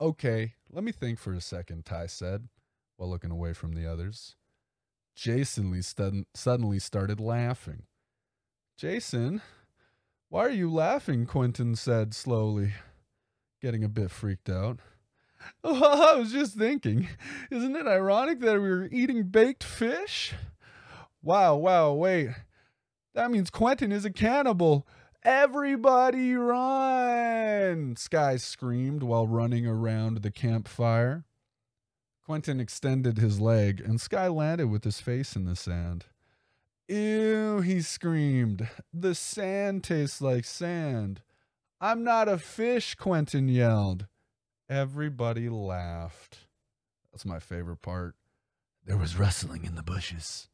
Okay, 0.00 0.54
let 0.70 0.84
me 0.84 0.92
think 0.92 1.18
for 1.18 1.32
a 1.32 1.40
second, 1.40 1.84
Ty 1.84 2.06
said, 2.06 2.48
while 2.96 3.08
looking 3.08 3.30
away 3.30 3.52
from 3.52 3.72
the 3.72 3.86
others. 3.86 4.36
Jason 5.14 5.82
suddenly 6.34 6.78
started 6.78 7.20
laughing. 7.20 7.84
Jason, 8.76 9.42
why 10.28 10.40
are 10.40 10.50
you 10.50 10.70
laughing? 10.72 11.26
Quentin 11.26 11.76
said 11.76 12.14
slowly, 12.14 12.72
getting 13.60 13.84
a 13.84 13.88
bit 13.88 14.10
freaked 14.10 14.48
out. 14.48 14.80
Oh, 15.64 16.12
I 16.14 16.18
was 16.18 16.32
just 16.32 16.56
thinking, 16.56 17.08
isn't 17.50 17.76
it 17.76 17.86
ironic 17.86 18.40
that 18.40 18.60
we 18.60 18.68
were 18.68 18.88
eating 18.90 19.24
baked 19.24 19.64
fish? 19.64 20.34
Wow, 21.22 21.56
wow, 21.56 21.92
wait. 21.92 22.30
That 23.14 23.30
means 23.30 23.50
Quentin 23.50 23.92
is 23.92 24.04
a 24.04 24.10
cannibal. 24.10 24.86
Everybody 25.22 26.34
run! 26.34 27.94
Sky 27.96 28.36
screamed 28.36 29.02
while 29.02 29.26
running 29.26 29.66
around 29.66 30.22
the 30.22 30.32
campfire. 30.32 31.24
Quentin 32.24 32.58
extended 32.58 33.18
his 33.18 33.40
leg, 33.40 33.80
and 33.80 34.00
Sky 34.00 34.28
landed 34.28 34.68
with 34.68 34.84
his 34.84 35.00
face 35.00 35.36
in 35.36 35.44
the 35.44 35.54
sand. 35.54 36.06
Ew, 36.88 37.60
he 37.60 37.80
screamed. 37.82 38.68
The 38.92 39.14
sand 39.14 39.84
tastes 39.84 40.20
like 40.20 40.44
sand. 40.44 41.22
I'm 41.80 42.02
not 42.02 42.28
a 42.28 42.38
fish, 42.38 42.94
Quentin 42.94 43.48
yelled. 43.48 44.06
Everybody 44.68 45.48
laughed. 45.48 46.38
That's 47.12 47.24
my 47.24 47.38
favorite 47.38 47.82
part. 47.82 48.14
There 48.84 48.96
was 48.96 49.18
rustling 49.18 49.64
in 49.64 49.74
the 49.74 49.82
bushes. 49.82 50.48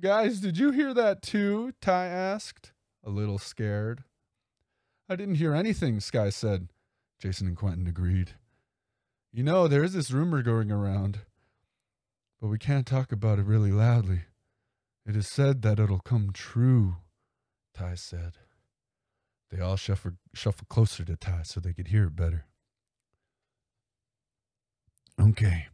Guys, 0.00 0.40
did 0.40 0.56
you 0.56 0.70
hear 0.70 0.94
that 0.94 1.22
too? 1.22 1.72
Ty 1.80 2.06
asked, 2.06 2.72
a 3.04 3.10
little 3.10 3.38
scared. 3.38 4.04
I 5.08 5.16
didn't 5.16 5.34
hear 5.34 5.54
anything, 5.54 6.00
Sky 6.00 6.30
said. 6.30 6.68
Jason 7.20 7.46
and 7.46 7.56
Quentin 7.56 7.86
agreed. 7.86 8.32
You 9.32 9.42
know, 9.42 9.68
there 9.68 9.84
is 9.84 9.92
this 9.92 10.10
rumor 10.10 10.42
going 10.42 10.72
around, 10.72 11.20
but 12.40 12.48
we 12.48 12.58
can't 12.58 12.86
talk 12.86 13.12
about 13.12 13.38
it 13.38 13.46
really 13.46 13.70
loudly. 13.70 14.22
It 15.06 15.16
is 15.16 15.28
said 15.28 15.62
that 15.62 15.78
it'll 15.78 16.00
come 16.00 16.30
true, 16.32 16.96
Ty 17.74 17.94
said. 17.96 18.38
They 19.50 19.60
all 19.60 19.76
shuffled, 19.76 20.16
shuffled 20.34 20.68
closer 20.68 21.04
to 21.04 21.16
Ty 21.16 21.42
so 21.42 21.60
they 21.60 21.74
could 21.74 21.88
hear 21.88 22.04
it 22.04 22.16
better. 22.16 22.46
Okay, 25.20 25.66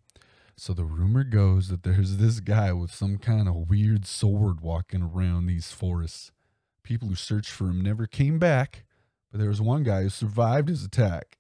so 0.57 0.75
the 0.75 0.85
rumor 0.85 1.25
goes 1.25 1.69
that 1.69 1.83
there's 1.83 2.17
this 2.17 2.41
guy 2.41 2.73
with 2.73 2.93
some 2.93 3.19
kind 3.19 3.49
of 3.49 3.71
weird 3.71 4.05
sword 4.05 4.61
walking 4.61 5.03
around 5.03 5.47
these 5.47 5.71
forests. 5.71 6.33
People 6.83 7.09
who 7.09 7.15
searched 7.15 7.51
for 7.51 7.69
him 7.69 7.81
never 7.81 8.07
came 8.07 8.39
back, 8.39 8.85
but 9.31 9.39
there 9.39 9.49
was 9.49 9.61
one 9.61 9.85
guy 9.85 10.03
who 10.03 10.09
survived 10.09 10.69
his 10.69 10.85
attack. 10.85 11.39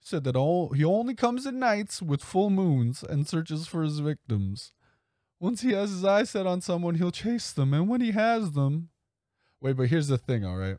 He 0.00 0.06
said 0.06 0.24
that 0.24 0.36
all 0.36 0.70
he 0.70 0.84
only 0.84 1.14
comes 1.14 1.46
at 1.46 1.54
nights 1.54 2.00
with 2.00 2.24
full 2.24 2.50
moons 2.50 3.02
and 3.02 3.28
searches 3.28 3.66
for 3.66 3.82
his 3.82 3.98
victims. 3.98 4.72
Once 5.38 5.60
he 5.60 5.72
has 5.72 5.90
his 5.90 6.04
eyes 6.04 6.30
set 6.30 6.46
on 6.46 6.60
someone, 6.60 6.94
he'll 6.94 7.10
chase 7.10 7.52
them, 7.52 7.74
and 7.74 7.88
when 7.88 8.00
he 8.00 8.12
has 8.12 8.52
them, 8.52 8.88
wait, 9.60 9.76
but 9.76 9.88
here's 9.88 10.08
the 10.08 10.18
thing, 10.18 10.44
all 10.44 10.56
right? 10.56 10.78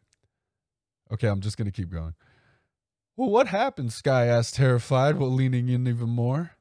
Okay, 1.12 1.28
I'm 1.28 1.42
just 1.42 1.58
gonna 1.58 1.72
keep 1.72 1.92
going. 1.92 2.16
Well, 3.16 3.30
what 3.30 3.48
happened? 3.48 3.94
Sky 3.94 4.26
asked, 4.26 4.56
terrified, 4.56 5.18
while 5.18 5.32
leaning 5.32 5.70
in 5.70 5.88
even 5.88 6.10
more. 6.10 6.52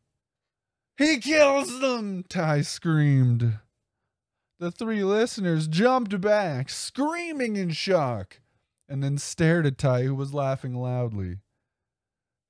He 0.96 1.18
kills 1.18 1.80
them! 1.80 2.24
Ty 2.28 2.62
screamed. 2.62 3.58
The 4.60 4.70
three 4.70 5.02
listeners 5.02 5.66
jumped 5.66 6.20
back, 6.20 6.70
screaming 6.70 7.56
in 7.56 7.70
shock, 7.70 8.40
and 8.88 9.02
then 9.02 9.18
stared 9.18 9.66
at 9.66 9.76
Ty, 9.76 10.04
who 10.04 10.14
was 10.14 10.32
laughing 10.32 10.74
loudly. 10.74 11.38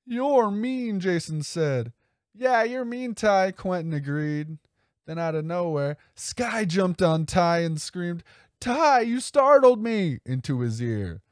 You're 0.07 0.50
mean, 0.50 1.00
Jason 1.00 1.42
said. 1.42 1.92
Yeah, 2.35 2.64
you're 2.64 2.85
mean, 2.85 3.14
Ty, 3.14 3.52
Quentin 3.52 3.94
agreed. 3.94 4.59
Then 5.07 5.18
out 5.18 5.35
of 5.35 5.44
nowhere, 5.46 5.96
Sky 6.14 6.66
jumped 6.66 7.00
on 7.00 7.24
Ty 7.24 7.61
and 7.61 7.80
screamed, 7.80 8.22
Ty, 8.61 9.00
you 9.00 9.20
startled 9.20 9.83
me! 9.83 10.20
into 10.26 10.61
his 10.61 10.83
ear. 10.83 11.22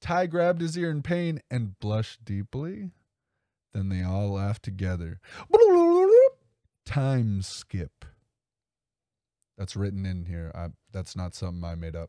Ty 0.00 0.26
grabbed 0.26 0.60
his 0.60 0.76
ear 0.76 0.90
in 0.90 1.02
pain 1.02 1.40
and 1.50 1.78
blushed 1.78 2.24
deeply. 2.24 2.90
Then 3.72 3.88
they 3.88 4.02
all 4.02 4.30
laughed 4.30 4.62
together. 4.62 5.20
Time 6.88 7.42
skip. 7.42 8.06
That's 9.58 9.76
written 9.76 10.06
in 10.06 10.24
here. 10.24 10.50
I, 10.54 10.68
that's 10.90 11.14
not 11.14 11.34
something 11.34 11.62
I 11.62 11.74
made 11.74 11.94
up. 11.94 12.08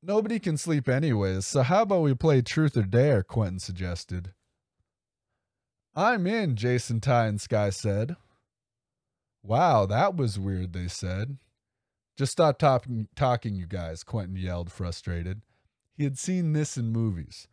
Nobody 0.00 0.38
can 0.38 0.56
sleep 0.56 0.88
anyways, 0.88 1.44
so 1.44 1.62
how 1.62 1.82
about 1.82 2.02
we 2.02 2.14
play 2.14 2.42
Truth 2.42 2.76
or 2.76 2.82
Dare? 2.82 3.24
Quentin 3.24 3.58
suggested. 3.58 4.34
I'm 5.96 6.28
in, 6.28 6.54
Jason 6.54 7.00
Ty 7.00 7.26
and 7.26 7.40
Sky 7.40 7.70
said. 7.70 8.14
Wow, 9.42 9.84
that 9.86 10.14
was 10.14 10.38
weird, 10.38 10.72
they 10.72 10.86
said. 10.86 11.38
Just 12.16 12.30
stop 12.30 12.56
talking, 12.56 13.08
talking, 13.16 13.56
you 13.56 13.66
guys, 13.66 14.04
Quentin 14.04 14.36
yelled, 14.36 14.70
frustrated. 14.70 15.42
He 15.96 16.04
had 16.04 16.18
seen 16.18 16.52
this 16.52 16.76
in 16.76 16.92
movies. 16.92 17.48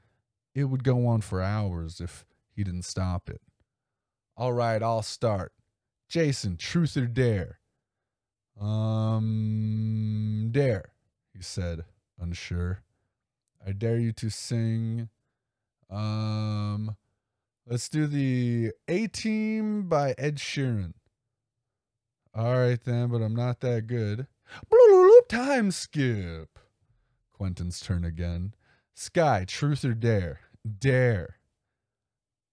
It 0.53 0.65
would 0.65 0.83
go 0.83 1.07
on 1.07 1.21
for 1.21 1.41
hours 1.41 1.99
if 1.99 2.23
he 2.55 2.63
didn't 2.63 2.85
stop 2.85 3.31
it. 3.31 3.41
All 4.37 4.53
right, 4.53 4.83
I'll 4.83 5.01
start. 5.01 5.53
Jason, 6.09 6.57
truth 6.57 6.97
or 6.97 7.05
dare? 7.07 7.59
Um, 8.59 10.49
dare, 10.51 10.91
he 11.33 11.41
said, 11.41 11.85
unsure. 12.19 12.81
I 13.65 13.71
dare 13.71 13.97
you 13.97 14.11
to 14.13 14.29
sing. 14.29 15.09
Um, 15.89 16.95
let's 17.65 17.89
do 17.89 18.07
the 18.07 18.71
A 18.87 19.07
Team 19.07 19.87
by 19.87 20.13
Ed 20.17 20.35
Sheeran. 20.37 20.93
All 22.33 22.53
right, 22.59 22.83
then, 22.83 23.07
but 23.07 23.21
I'm 23.21 23.35
not 23.35 23.61
that 23.61 23.87
good. 23.87 24.27
Time 25.29 25.71
skip. 25.71 26.59
Quentin's 27.31 27.79
turn 27.79 28.03
again. 28.03 28.53
Sky, 28.93 29.45
truth 29.47 29.83
or 29.83 29.93
dare? 29.93 30.41
Dare. 30.79 31.37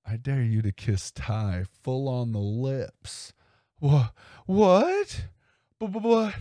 I 0.07 0.17
dare 0.17 0.43
you 0.43 0.63
to 0.63 0.73
kiss 0.73 1.11
Ty 1.11 1.65
full 1.83 2.09
on 2.09 2.33
the 2.33 2.39
lips. 2.39 3.33
What? 3.79 4.13
What? 4.47 5.27
What? 5.79 6.35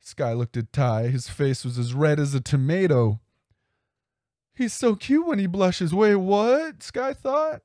Sky 0.00 0.32
looked 0.32 0.56
at 0.56 0.72
Ty. 0.72 1.08
His 1.08 1.28
face 1.28 1.64
was 1.64 1.78
as 1.78 1.94
red 1.94 2.20
as 2.20 2.34
a 2.34 2.40
tomato. 2.40 3.20
He's 4.54 4.72
so 4.72 4.94
cute 4.94 5.26
when 5.26 5.38
he 5.38 5.46
blushes. 5.46 5.94
Wait, 5.94 6.16
what? 6.16 6.82
Sky 6.82 7.12
thought. 7.14 7.62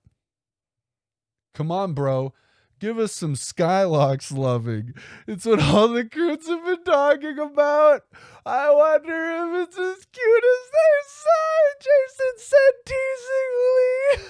Come 1.53 1.71
on, 1.71 1.93
bro. 1.93 2.33
Give 2.79 2.97
us 2.97 3.11
some 3.11 3.35
Skylox 3.35 4.35
loving. 4.35 4.93
It's 5.27 5.45
what 5.45 5.61
all 5.61 5.89
the 5.89 6.05
crews 6.05 6.47
have 6.47 6.63
been 6.63 6.83
talking 6.85 7.37
about. 7.37 8.03
I 8.45 8.71
wonder 8.71 9.11
if 9.11 9.67
it's 9.67 9.77
as 9.77 10.05
cute 10.05 10.43
as 10.45 10.71
they 10.71 10.95
say. 11.05 11.59
Jason 11.81 12.37
said 12.37 12.73
teasingly. 12.85 14.29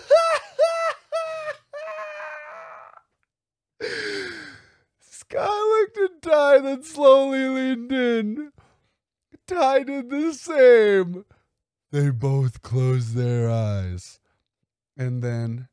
Sky 5.00 5.48
looked 5.48 5.98
at 5.98 6.22
Ty, 6.22 6.60
then 6.60 6.84
slowly 6.84 7.48
leaned 7.48 7.92
in. 7.92 8.52
Ty 9.48 9.84
did 9.84 10.10
the 10.10 10.34
same. 10.34 11.26
They 11.92 12.10
both 12.10 12.62
closed 12.62 13.16
their 13.16 13.50
eyes. 13.50 14.20
And 14.98 15.22
then 15.22 15.68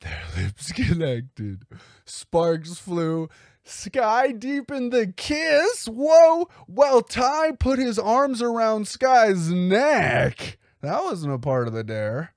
their 0.00 0.22
lips 0.36 0.72
connected. 0.72 1.64
Sparks 2.04 2.78
flew. 2.78 3.28
Sky 3.64 4.32
deepened 4.32 4.92
the 4.92 5.06
kiss. 5.06 5.86
Whoa. 5.86 6.48
Well, 6.66 7.02
Ty 7.02 7.52
put 7.52 7.78
his 7.78 7.98
arms 7.98 8.42
around 8.42 8.88
Sky's 8.88 9.50
neck. 9.50 10.58
That 10.82 11.02
wasn't 11.04 11.34
a 11.34 11.38
part 11.38 11.68
of 11.68 11.74
the 11.74 11.84
dare. 11.84 12.34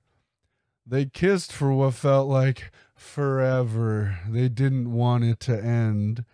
They 0.86 1.06
kissed 1.06 1.50
for 1.50 1.72
what 1.72 1.94
felt 1.94 2.28
like 2.28 2.70
forever. 2.94 4.18
They 4.28 4.48
didn't 4.48 4.92
want 4.92 5.24
it 5.24 5.40
to 5.40 5.58
end. 5.58 6.24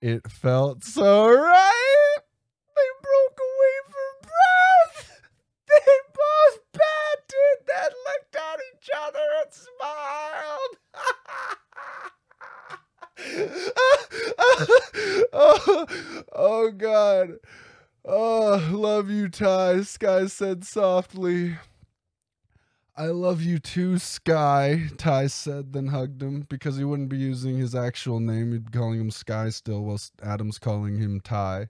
It 0.00 0.30
felt 0.30 0.84
so 0.84 1.28
right. 1.28 2.16
They 2.76 2.90
broke 3.02 3.38
away 3.40 3.80
for 3.88 4.12
breath. 4.22 5.20
They 5.70 5.98
both 6.14 6.58
panted, 6.72 7.58
then 7.68 7.92
looked 8.06 8.36
at 8.36 8.58
each 8.74 8.90
other 9.06 9.26
and 9.40 9.52
smiled. 9.54 10.74
oh, 15.32 15.86
oh, 16.32 16.70
God. 16.72 17.38
Oh, 18.04 18.68
love 18.72 19.10
you, 19.10 19.28
Ty, 19.28 19.82
Sky 19.82 20.26
said 20.26 20.64
softly. 20.64 21.56
I 22.96 23.06
love 23.06 23.42
you 23.42 23.58
too, 23.58 23.98
Sky, 23.98 24.90
Ty 24.98 25.28
said, 25.28 25.72
then 25.72 25.86
hugged 25.88 26.22
him 26.22 26.46
because 26.48 26.76
he 26.76 26.84
wouldn't 26.84 27.08
be 27.08 27.16
using 27.16 27.56
his 27.56 27.74
actual 27.74 28.20
name. 28.20 28.52
He'd 28.52 28.70
be 28.70 28.78
calling 28.78 29.00
him 29.00 29.10
Sky 29.10 29.48
still, 29.50 29.82
while 29.84 30.00
Adam's 30.22 30.58
calling 30.58 30.98
him 30.98 31.20
Ty. 31.20 31.68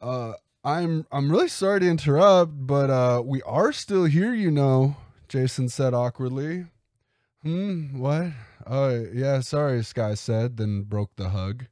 Uh, 0.00 0.32
I'm 0.64 1.06
I'm 1.12 1.30
really 1.30 1.48
sorry 1.48 1.80
to 1.80 1.88
interrupt, 1.88 2.52
but 2.54 2.90
uh, 2.90 3.22
we 3.24 3.42
are 3.42 3.72
still 3.72 4.04
here, 4.04 4.32
you 4.32 4.50
know. 4.50 4.96
Jason 5.28 5.68
said 5.68 5.94
awkwardly. 5.94 6.66
Hmm. 7.42 7.98
What? 7.98 8.32
Oh 8.66 9.06
yeah. 9.12 9.40
Sorry, 9.40 9.82
Sky 9.82 10.14
said, 10.14 10.56
then 10.56 10.82
broke 10.82 11.14
the 11.16 11.30
hug. 11.30 11.66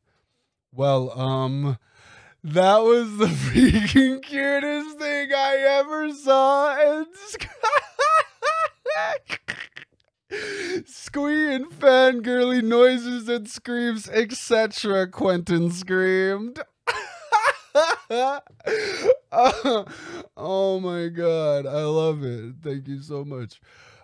Well, 0.73 1.19
um, 1.19 1.79
that 2.43 2.79
was 2.79 3.19
the 3.19 3.27
freaking 3.27 4.23
cutest 4.23 4.99
thing 4.99 5.31
I 5.35 5.57
ever 5.81 6.13
saw. 6.13 6.77
And 6.79 7.07
squee 10.87 11.55
and 11.55 11.67
fangirly 11.71 12.63
noises 12.63 13.29
and 13.29 13.49
screams, 13.49 14.09
etc. 14.09 15.09
Quentin 15.09 15.71
screamed. 15.71 16.61
uh, 18.11 18.41
oh 20.37 20.81
my 20.81 21.09
god, 21.09 21.67
I 21.67 21.83
love 21.85 22.23
it. 22.25 22.55
Thank 22.63 22.89
you 22.89 23.03
so 23.03 23.25
much. 23.25 23.61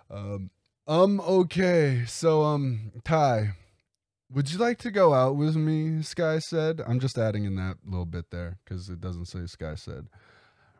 Um, 0.09 0.51
um, 0.87 1.19
okay, 1.19 2.03
so 2.07 2.43
um, 2.43 2.91
Ty, 3.03 3.55
would 4.31 4.51
you 4.51 4.57
like 4.57 4.77
to 4.79 4.91
go 4.91 5.13
out 5.13 5.35
with 5.35 5.55
me? 5.55 6.01
Sky 6.01 6.39
said. 6.39 6.81
I'm 6.85 6.99
just 6.99 7.17
adding 7.17 7.45
in 7.45 7.55
that 7.55 7.77
little 7.85 8.05
bit 8.05 8.31
there 8.31 8.57
because 8.63 8.89
it 8.89 8.99
doesn't 8.99 9.25
say 9.25 9.45
Sky 9.45 9.75
said. 9.75 10.07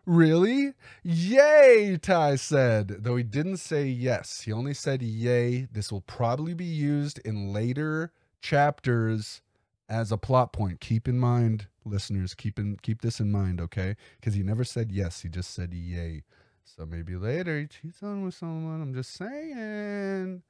Really? 0.06 0.74
Yay, 1.04 1.98
Ty 2.02 2.38
said, 2.38 3.04
though 3.04 3.18
he 3.18 3.24
didn't 3.24 3.58
say 3.58 3.88
yes. 3.88 4.42
He 4.42 4.54
only 4.54 4.74
said 4.74 5.02
yay. 5.02 5.68
This 5.70 5.92
will 5.92 6.02
probably 6.02 6.54
be 6.54 6.66
used 6.66 7.20
in 7.26 7.52
later 7.52 8.14
chapters 8.42 9.42
as 9.90 10.12
a 10.12 10.18
plot 10.18 10.54
point. 10.54 10.80
Keep 10.80 11.10
in 11.10 11.20
mind, 11.20 11.68
listeners, 11.84 12.34
keep 12.34 12.58
in 12.58 12.78
keep 12.82 13.02
this 13.02 13.20
in 13.20 13.32
mind, 13.32 13.60
okay? 13.60 13.98
Because 14.20 14.34
he 14.34 14.44
never 14.44 14.64
said 14.64 14.94
yes, 14.94 15.22
he 15.22 15.30
just 15.30 15.54
said 15.54 15.74
yay. 15.74 16.24
So 16.64 16.86
maybe 16.86 17.18
later 17.18 17.60
he 17.60 17.68
cheats 17.68 18.02
on 18.02 18.24
with 18.24 18.34
someone. 18.34 18.82
I'm 18.82 18.94
just 18.94 19.14
saying. 19.14 20.42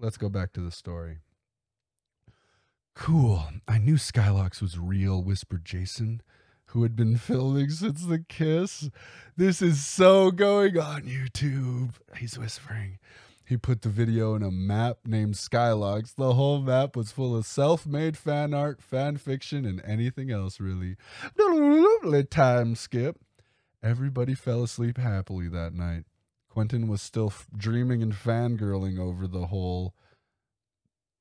Let's 0.00 0.16
go 0.16 0.28
back 0.28 0.52
to 0.54 0.60
the 0.60 0.72
story. 0.72 1.18
Cool. 2.94 3.44
I 3.66 3.78
knew 3.78 3.94
Skylox 3.94 4.60
was 4.60 4.78
real, 4.78 5.22
whispered 5.22 5.64
Jason, 5.64 6.22
who 6.66 6.82
had 6.82 6.94
been 6.94 7.16
filming 7.16 7.70
since 7.70 8.04
the 8.04 8.18
kiss. 8.18 8.90
This 9.36 9.62
is 9.62 9.84
so 9.84 10.30
going 10.30 10.78
on 10.78 11.02
YouTube. 11.02 11.94
He's 12.16 12.38
whispering. 12.38 12.98
He 13.44 13.56
put 13.56 13.82
the 13.82 13.88
video 13.88 14.34
in 14.34 14.42
a 14.42 14.50
map 14.50 14.98
named 15.04 15.34
Skylox. 15.34 16.14
The 16.14 16.34
whole 16.34 16.60
map 16.60 16.94
was 16.96 17.12
full 17.12 17.36
of 17.36 17.44
self 17.44 17.86
made 17.86 18.16
fan 18.16 18.54
art, 18.54 18.80
fan 18.80 19.16
fiction, 19.16 19.64
and 19.64 19.82
anything 19.84 20.30
else, 20.30 20.60
really. 20.60 20.96
Time 22.30 22.74
skip. 22.74 23.18
Everybody 23.82 24.34
fell 24.34 24.62
asleep 24.62 24.96
happily 24.96 25.48
that 25.48 25.74
night. 25.74 26.04
Quentin 26.48 26.86
was 26.86 27.02
still 27.02 27.28
f- 27.28 27.46
dreaming 27.56 28.02
and 28.02 28.12
fangirling 28.12 28.98
over 28.98 29.26
the 29.26 29.46
whole 29.46 29.94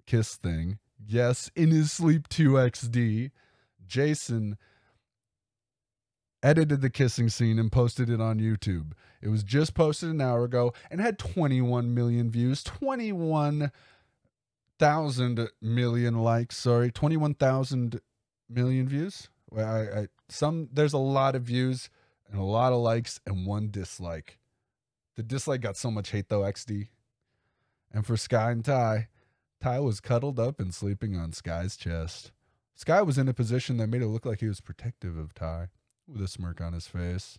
kiss 0.06 0.36
thing. 0.36 0.78
Yes, 1.08 1.50
in 1.56 1.72
his 1.72 1.92
sleep 1.92 2.30
2XD. 2.30 3.32
Jason 3.86 4.58
edited 6.44 6.82
the 6.82 6.90
kissing 6.90 7.30
scene 7.30 7.60
and 7.60 7.72
posted 7.72 8.10
it 8.10 8.20
on 8.22 8.40
YouTube. 8.40 8.94
It 9.22 9.30
was 9.30 9.44
just 9.44 9.76
posted 9.76 10.10
an 10.10 10.22
hour 10.22 10.44
ago 10.44 10.74
and 10.90 11.02
had 11.02 11.20
21 11.20 11.94
million 11.94 12.32
views, 12.32 12.64
21,000 12.64 15.50
million 15.62 16.18
likes, 16.20 16.58
sorry, 16.58 16.92
21,000 16.92 18.02
million 18.50 18.88
views. 18.88 19.30
I, 19.56 19.62
I 19.62 20.08
some 20.30 20.70
there's 20.72 20.94
a 20.94 20.98
lot 20.98 21.36
of 21.36 21.44
views 21.44 21.90
and 22.30 22.40
a 22.40 22.44
lot 22.44 22.72
of 22.72 22.80
likes 22.80 23.20
and 23.26 23.46
one 23.46 23.70
dislike. 23.70 24.38
The 25.18 25.24
dislike 25.24 25.60
got 25.62 25.76
so 25.76 25.92
much 25.92 26.12
hate 26.12 26.30
though, 26.30 26.40
XD. 26.42 26.88
And 27.92 28.08
for 28.08 28.16
Sky 28.16 28.52
and 28.52 28.64
Ty, 28.64 29.10
Ty 29.62 29.80
was 29.82 30.00
cuddled 30.00 30.40
up 30.40 30.60
and 30.60 30.74
sleeping 30.74 31.16
on 31.16 31.34
Sky's 31.34 31.78
chest. 31.78 32.32
Sky 32.74 33.04
was 33.04 33.20
in 33.20 33.28
a 33.28 33.34
position 33.34 33.78
that 33.78 33.88
made 33.88 34.02
it 34.02 34.08
look 34.08 34.26
like 34.26 34.40
he 34.40 34.48
was 34.48 34.60
protective 34.60 35.16
of 35.16 35.36
Ty, 35.36 35.68
with 36.08 36.22
a 36.22 36.28
smirk 36.28 36.60
on 36.60 36.74
his 36.74 36.88
face. 36.88 37.38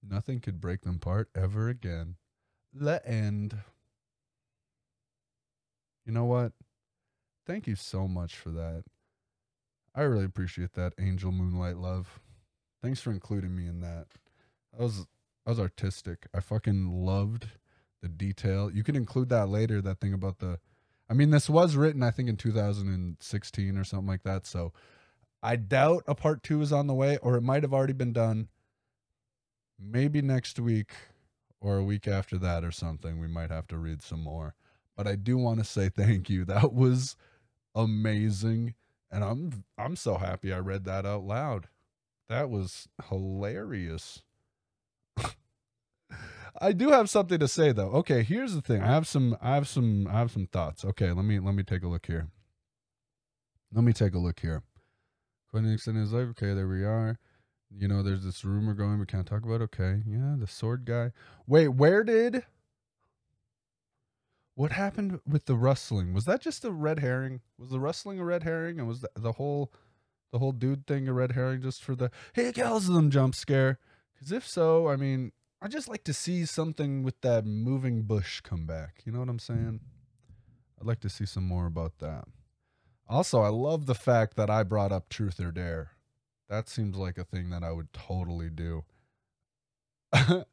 Nothing 0.00 0.38
could 0.38 0.60
break 0.60 0.82
them 0.82 0.96
apart 0.96 1.28
ever 1.34 1.68
again. 1.68 2.14
The 2.72 3.04
end. 3.04 3.56
You 6.06 6.12
know 6.12 6.26
what? 6.26 6.52
Thank 7.44 7.66
you 7.66 7.74
so 7.74 8.06
much 8.06 8.36
for 8.36 8.50
that. 8.50 8.84
I 9.94 10.02
really 10.02 10.26
appreciate 10.26 10.74
that, 10.74 10.92
Angel 11.00 11.32
Moonlight 11.32 11.78
Love. 11.78 12.20
Thanks 12.80 13.00
for 13.00 13.10
including 13.10 13.56
me 13.56 13.66
in 13.66 13.80
that. 13.80 14.06
That 14.72 14.82
was 14.82 14.98
that 14.98 15.06
was 15.46 15.58
artistic. 15.58 16.28
I 16.32 16.38
fucking 16.38 17.04
loved 17.04 17.48
the 18.00 18.08
detail. 18.08 18.70
You 18.70 18.84
can 18.84 18.94
include 18.94 19.28
that 19.30 19.48
later, 19.48 19.82
that 19.82 19.98
thing 19.98 20.12
about 20.12 20.38
the 20.38 20.60
I 21.10 21.14
mean, 21.14 21.30
this 21.30 21.48
was 21.48 21.76
written, 21.76 22.02
I 22.02 22.10
think, 22.10 22.28
in 22.28 22.36
2016 22.36 23.78
or 23.78 23.84
something 23.84 24.06
like 24.06 24.22
that. 24.24 24.46
So 24.46 24.72
I 25.42 25.56
doubt 25.56 26.04
a 26.06 26.14
part 26.14 26.42
two 26.42 26.60
is 26.60 26.72
on 26.72 26.86
the 26.86 26.94
way, 26.94 27.18
or 27.18 27.36
it 27.36 27.42
might 27.42 27.62
have 27.62 27.72
already 27.72 27.92
been 27.94 28.12
done. 28.12 28.48
Maybe 29.80 30.20
next 30.20 30.58
week 30.58 30.92
or 31.60 31.76
a 31.76 31.84
week 31.84 32.08
after 32.08 32.36
that 32.38 32.64
or 32.64 32.72
something. 32.72 33.20
We 33.20 33.28
might 33.28 33.50
have 33.50 33.66
to 33.68 33.78
read 33.78 34.02
some 34.02 34.22
more. 34.22 34.54
But 34.96 35.06
I 35.06 35.14
do 35.14 35.38
want 35.38 35.60
to 35.60 35.64
say 35.64 35.88
thank 35.88 36.28
you. 36.28 36.44
That 36.48 36.72
was 36.72 37.16
amazing. 37.74 38.74
And 39.10 39.24
I'm 39.24 39.64
I'm 39.78 39.96
so 39.96 40.16
happy 40.18 40.52
I 40.52 40.58
read 40.58 40.84
that 40.84 41.06
out 41.06 41.24
loud. 41.24 41.68
That 42.28 42.50
was 42.50 42.88
hilarious. 43.08 44.22
I 46.60 46.72
do 46.72 46.90
have 46.90 47.10
something 47.10 47.38
to 47.38 47.48
say 47.48 47.72
though. 47.72 47.90
Okay, 47.90 48.22
here's 48.22 48.54
the 48.54 48.62
thing. 48.62 48.82
I 48.82 48.86
have 48.86 49.06
some 49.06 49.36
I 49.40 49.54
have 49.54 49.68
some 49.68 50.06
I 50.06 50.18
have 50.18 50.30
some 50.30 50.46
thoughts. 50.46 50.84
Okay, 50.84 51.12
let 51.12 51.24
me 51.24 51.38
let 51.38 51.54
me 51.54 51.62
take 51.62 51.82
a 51.82 51.88
look 51.88 52.06
here. 52.06 52.28
Let 53.72 53.84
me 53.84 53.92
take 53.92 54.14
a 54.14 54.18
look 54.18 54.40
here. 54.40 54.62
Quentin 55.50 55.72
extended 55.72 56.00
his 56.00 56.12
life. 56.12 56.28
Okay, 56.30 56.54
there 56.54 56.68
we 56.68 56.84
are. 56.84 57.18
You 57.70 57.86
know, 57.86 58.02
there's 58.02 58.24
this 58.24 58.44
rumor 58.44 58.74
going 58.74 58.98
we 58.98 59.06
can't 59.06 59.26
talk 59.26 59.44
about. 59.44 59.60
Okay, 59.62 60.02
yeah, 60.06 60.36
the 60.38 60.46
sword 60.46 60.84
guy. 60.84 61.12
Wait, 61.46 61.68
where 61.68 62.02
did 62.02 62.44
what 64.54 64.72
happened 64.72 65.20
with 65.26 65.46
the 65.46 65.54
rustling? 65.54 66.12
Was 66.12 66.24
that 66.24 66.40
just 66.40 66.64
a 66.64 66.70
red 66.72 66.98
herring? 66.98 67.42
Was 67.58 67.70
the 67.70 67.78
rustling 67.78 68.18
a 68.18 68.24
red 68.24 68.42
herring? 68.42 68.78
And 68.78 68.88
was 68.88 69.02
the, 69.02 69.10
the 69.14 69.32
whole 69.32 69.72
the 70.32 70.38
whole 70.38 70.52
dude 70.52 70.86
thing 70.86 71.08
a 71.08 71.12
red 71.12 71.32
herring 71.32 71.62
just 71.62 71.82
for 71.82 71.94
the 71.94 72.10
hey 72.32 72.52
kills 72.52 72.86
them 72.86 73.10
jump 73.10 73.34
scare? 73.34 73.78
Because 74.14 74.32
if 74.32 74.46
so, 74.46 74.88
I 74.88 74.96
mean, 74.96 75.30
I 75.60 75.66
just 75.68 75.88
like 75.88 76.04
to 76.04 76.12
see 76.12 76.44
something 76.44 77.02
with 77.02 77.20
that 77.22 77.44
moving 77.44 78.02
bush 78.02 78.40
come 78.40 78.64
back. 78.64 79.02
You 79.04 79.12
know 79.12 79.18
what 79.18 79.28
I'm 79.28 79.40
saying? 79.40 79.80
Mm. 79.82 80.80
I'd 80.80 80.86
like 80.86 81.00
to 81.00 81.08
see 81.08 81.26
some 81.26 81.44
more 81.44 81.66
about 81.66 81.98
that. 81.98 82.24
Also, 83.08 83.40
I 83.40 83.48
love 83.48 83.86
the 83.86 83.94
fact 83.94 84.36
that 84.36 84.50
I 84.50 84.62
brought 84.62 84.92
up 84.92 85.08
truth 85.08 85.40
or 85.40 85.50
dare. 85.50 85.92
That 86.48 86.68
seems 86.68 86.96
like 86.96 87.18
a 87.18 87.24
thing 87.24 87.50
that 87.50 87.64
I 87.64 87.72
would 87.72 87.92
totally 87.92 88.50
do. 88.50 88.84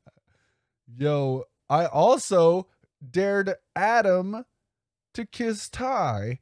Yo, 0.98 1.44
I 1.70 1.86
also 1.86 2.68
dared 3.12 3.56
Adam 3.76 4.46
to 5.14 5.26
kiss 5.26 5.70
Ty. 5.70 6.40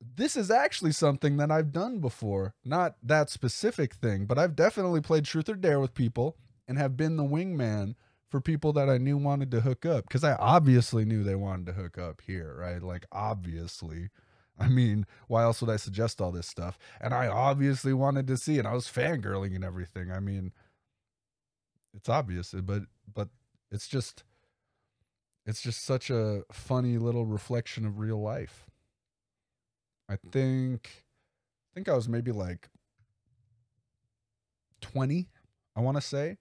This 0.00 0.36
is 0.36 0.50
actually 0.50 0.92
something 0.92 1.38
that 1.38 1.50
I've 1.50 1.72
done 1.72 2.00
before. 2.00 2.54
Not 2.64 2.96
that 3.02 3.30
specific 3.30 3.94
thing, 3.94 4.26
but 4.26 4.38
I've 4.38 4.56
definitely 4.56 5.00
played 5.00 5.24
truth 5.24 5.48
or 5.48 5.54
dare 5.54 5.80
with 5.80 5.94
people 5.94 6.36
and 6.70 6.78
have 6.78 6.96
been 6.96 7.16
the 7.16 7.24
wingman 7.24 7.96
for 8.28 8.40
people 8.40 8.72
that 8.72 8.88
I 8.88 8.96
knew 8.96 9.16
wanted 9.16 9.50
to 9.50 9.60
hook 9.60 9.84
up 9.84 10.04
because 10.06 10.22
I 10.22 10.34
obviously 10.36 11.04
knew 11.04 11.24
they 11.24 11.34
wanted 11.34 11.66
to 11.66 11.72
hook 11.72 11.98
up 11.98 12.22
here, 12.24 12.54
right? 12.56 12.80
Like, 12.80 13.06
obviously. 13.10 14.10
I 14.56 14.68
mean, 14.68 15.04
why 15.26 15.42
else 15.42 15.60
would 15.60 15.70
I 15.70 15.76
suggest 15.76 16.20
all 16.20 16.30
this 16.30 16.46
stuff? 16.46 16.78
And 17.00 17.12
I 17.12 17.26
obviously 17.26 17.92
wanted 17.92 18.28
to 18.28 18.36
see 18.36 18.58
it. 18.58 18.66
I 18.66 18.72
was 18.72 18.86
fangirling 18.86 19.56
and 19.56 19.64
everything. 19.64 20.12
I 20.12 20.20
mean, 20.20 20.52
it's 21.92 22.08
obvious, 22.08 22.54
eh, 22.54 22.60
but 22.60 22.82
but 23.12 23.30
it's 23.72 23.88
just 23.88 24.22
it's 25.46 25.62
just 25.62 25.84
such 25.84 26.08
a 26.08 26.44
funny 26.52 26.98
little 26.98 27.26
reflection 27.26 27.84
of 27.84 27.98
real 27.98 28.22
life. 28.22 28.66
I 30.08 30.18
think 30.30 31.04
I 31.72 31.74
think 31.74 31.88
I 31.88 31.94
was 31.94 32.08
maybe 32.08 32.30
like 32.30 32.68
20, 34.82 35.28
I 35.74 35.80
want 35.80 35.96
to 35.96 36.00
say 36.00 36.36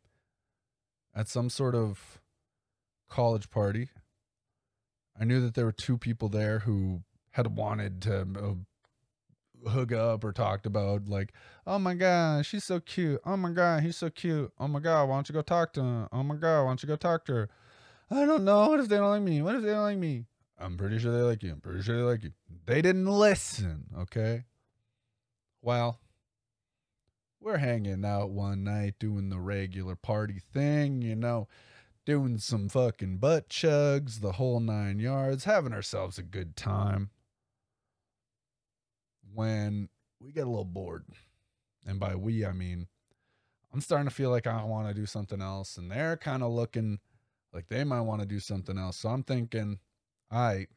at 1.19 1.27
some 1.27 1.49
sort 1.49 1.75
of 1.75 2.21
college 3.09 3.49
party. 3.49 3.89
I 5.19 5.25
knew 5.25 5.41
that 5.41 5.53
there 5.53 5.65
were 5.65 5.73
two 5.73 5.97
people 5.97 6.29
there 6.29 6.59
who 6.59 7.01
had 7.31 7.57
wanted 7.57 8.01
to 8.03 8.25
uh, 8.41 9.69
hook 9.69 9.91
up 9.91 10.23
or 10.23 10.31
talked 10.31 10.65
about 10.65 11.09
like, 11.09 11.33
oh 11.67 11.77
my 11.77 11.93
god, 11.93 12.45
she's 12.45 12.63
so 12.63 12.79
cute. 12.79 13.19
Oh 13.25 13.35
my 13.35 13.51
god, 13.51 13.83
he's 13.83 13.97
so 13.97 14.09
cute. 14.09 14.53
Oh 14.57 14.69
my 14.69 14.79
god, 14.79 15.09
why 15.09 15.15
don't 15.15 15.27
you 15.27 15.33
go 15.33 15.41
talk 15.41 15.73
to 15.73 15.81
him? 15.81 16.07
Oh 16.13 16.23
my 16.23 16.35
god, 16.35 16.63
why 16.63 16.69
don't 16.69 16.83
you 16.83 16.87
go 16.87 16.95
talk 16.95 17.25
to 17.25 17.33
her? 17.33 17.49
I 18.09 18.25
don't 18.25 18.45
know. 18.45 18.69
What 18.69 18.79
if 18.79 18.87
they 18.87 18.95
don't 18.95 19.09
like 19.09 19.21
me? 19.21 19.41
What 19.41 19.55
if 19.55 19.61
they 19.61 19.71
don't 19.71 19.83
like 19.83 19.97
me? 19.97 20.23
I'm 20.57 20.77
pretty 20.77 20.99
sure 20.99 21.11
they 21.11 21.21
like 21.21 21.43
you. 21.43 21.51
I'm 21.51 21.59
pretty 21.59 21.81
sure 21.81 21.97
they 21.97 22.03
like 22.03 22.23
you. 22.23 22.31
They 22.65 22.81
didn't 22.81 23.07
listen. 23.07 23.87
Okay. 23.99 24.45
Well, 25.61 25.99
we're 27.41 27.57
hanging 27.57 28.03
out 28.05 28.31
one 28.31 28.63
night 28.63 28.95
doing 28.99 29.29
the 29.29 29.39
regular 29.39 29.95
party 29.95 30.41
thing, 30.53 31.01
you 31.01 31.15
know, 31.15 31.47
doing 32.05 32.37
some 32.37 32.69
fucking 32.69 33.17
butt 33.17 33.49
chugs, 33.49 34.21
the 34.21 34.33
whole 34.33 34.59
nine 34.59 34.99
yards, 34.99 35.45
having 35.45 35.73
ourselves 35.73 36.17
a 36.17 36.23
good 36.23 36.55
time. 36.55 37.09
When 39.33 39.89
we 40.19 40.31
get 40.31 40.47
a 40.47 40.49
little 40.49 40.65
bored, 40.65 41.05
and 41.85 41.99
by 41.99 42.15
we, 42.15 42.45
I 42.45 42.51
mean, 42.51 42.87
I'm 43.73 43.81
starting 43.81 44.07
to 44.07 44.13
feel 44.13 44.31
like 44.31 44.47
I 44.47 44.63
want 44.63 44.87
to 44.87 44.93
do 44.93 45.05
something 45.05 45.41
else, 45.41 45.77
and 45.77 45.89
they're 45.91 46.17
kind 46.17 46.43
of 46.43 46.51
looking 46.51 46.99
like 47.53 47.67
they 47.69 47.83
might 47.83 48.01
want 48.01 48.21
to 48.21 48.27
do 48.27 48.39
something 48.39 48.77
else. 48.77 48.97
So 48.97 49.09
I'm 49.09 49.23
thinking, 49.23 49.79
all 50.31 50.39
right, 50.39 50.67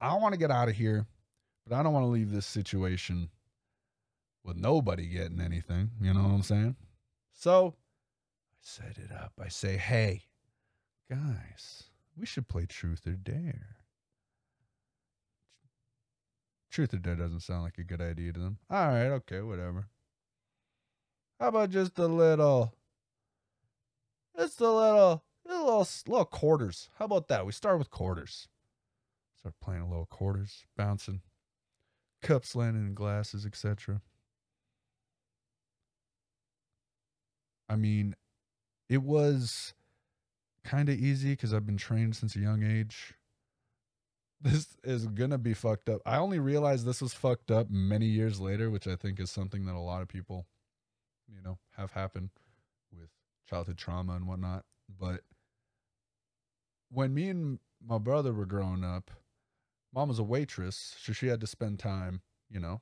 I 0.00 0.14
want 0.14 0.32
to 0.32 0.38
get 0.38 0.50
out 0.50 0.68
of 0.68 0.74
here, 0.74 1.06
but 1.66 1.76
I 1.76 1.82
don't 1.82 1.92
want 1.92 2.04
to 2.04 2.10
leave 2.10 2.32
this 2.32 2.46
situation 2.46 3.28
with 4.44 4.56
nobody 4.56 5.06
getting 5.06 5.40
anything. 5.40 5.90
You 6.00 6.14
know 6.14 6.22
what 6.22 6.32
I'm 6.32 6.42
saying? 6.42 6.76
So 7.32 7.74
I 7.76 8.58
set 8.60 8.98
it 8.98 9.12
up. 9.12 9.32
I 9.42 9.48
say, 9.48 9.76
hey, 9.76 10.22
guys, 11.10 11.84
we 12.16 12.26
should 12.26 12.48
play 12.48 12.66
Truth 12.66 13.06
or 13.06 13.12
Dare. 13.12 13.76
Truth 16.70 16.94
or 16.94 16.98
Dare 16.98 17.16
doesn't 17.16 17.40
sound 17.40 17.64
like 17.64 17.78
a 17.78 17.84
good 17.84 18.00
idea 18.00 18.32
to 18.32 18.40
them. 18.40 18.58
All 18.70 18.88
right, 18.88 19.08
okay, 19.08 19.40
whatever. 19.40 19.88
How 21.40 21.48
about 21.48 21.70
just 21.70 21.98
a 21.98 22.06
little, 22.06 22.74
just 24.38 24.60
a 24.60 24.70
little, 24.70 25.24
little, 25.46 25.88
little 26.06 26.24
quarters? 26.26 26.90
How 26.98 27.06
about 27.06 27.28
that? 27.28 27.46
We 27.46 27.52
start 27.52 27.78
with 27.78 27.90
quarters. 27.90 28.48
Start 29.40 29.54
playing 29.62 29.82
a 29.82 29.88
little 29.88 30.06
quarters, 30.06 30.66
bouncing, 30.76 31.22
cups 32.20 32.54
landing 32.54 32.88
in 32.88 32.94
glasses, 32.94 33.46
etc. 33.46 34.02
I 37.70 37.76
mean, 37.76 38.16
it 38.88 39.02
was 39.02 39.74
kind 40.64 40.88
of 40.88 40.98
easy 40.98 41.30
because 41.30 41.54
I've 41.54 41.64
been 41.64 41.76
trained 41.76 42.16
since 42.16 42.34
a 42.34 42.40
young 42.40 42.64
age. 42.64 43.14
This 44.40 44.76
is 44.82 45.06
gonna 45.06 45.38
be 45.38 45.54
fucked 45.54 45.88
up. 45.88 46.00
I 46.04 46.16
only 46.16 46.40
realized 46.40 46.84
this 46.84 47.00
was 47.00 47.14
fucked 47.14 47.52
up 47.52 47.70
many 47.70 48.06
years 48.06 48.40
later, 48.40 48.70
which 48.70 48.88
I 48.88 48.96
think 48.96 49.20
is 49.20 49.30
something 49.30 49.66
that 49.66 49.76
a 49.76 49.78
lot 49.78 50.02
of 50.02 50.08
people, 50.08 50.46
you 51.28 51.40
know, 51.42 51.58
have 51.76 51.92
happened 51.92 52.30
with 52.90 53.10
childhood 53.48 53.78
trauma 53.78 54.14
and 54.14 54.26
whatnot. 54.26 54.64
But 54.98 55.20
when 56.90 57.14
me 57.14 57.28
and 57.28 57.60
my 57.86 57.98
brother 57.98 58.32
were 58.32 58.46
growing 58.46 58.82
up, 58.82 59.12
mom 59.94 60.08
was 60.08 60.18
a 60.18 60.24
waitress, 60.24 60.96
so 60.98 61.12
she 61.12 61.28
had 61.28 61.40
to 61.40 61.46
spend 61.46 61.78
time, 61.78 62.22
you 62.50 62.58
know, 62.58 62.80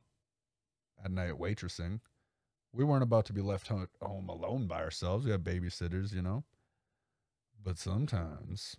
at 1.04 1.10
night 1.10 1.34
waitressing 1.34 2.00
we 2.78 2.84
weren't 2.84 3.02
about 3.02 3.24
to 3.26 3.32
be 3.32 3.40
left 3.40 3.66
home 3.66 4.28
alone 4.28 4.68
by 4.68 4.80
ourselves. 4.80 5.24
We 5.24 5.32
had 5.32 5.42
babysitters, 5.42 6.14
you 6.14 6.22
know. 6.22 6.44
But 7.62 7.76
sometimes 7.76 8.76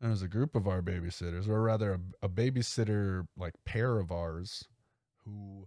there 0.00 0.10
was 0.10 0.22
a 0.22 0.28
group 0.28 0.54
of 0.54 0.68
our 0.68 0.80
babysitters, 0.80 1.48
or 1.48 1.60
rather 1.60 1.94
a, 1.94 2.26
a 2.26 2.28
babysitter 2.28 3.26
like 3.36 3.54
pair 3.64 3.98
of 3.98 4.12
ours, 4.12 4.68
who 5.24 5.66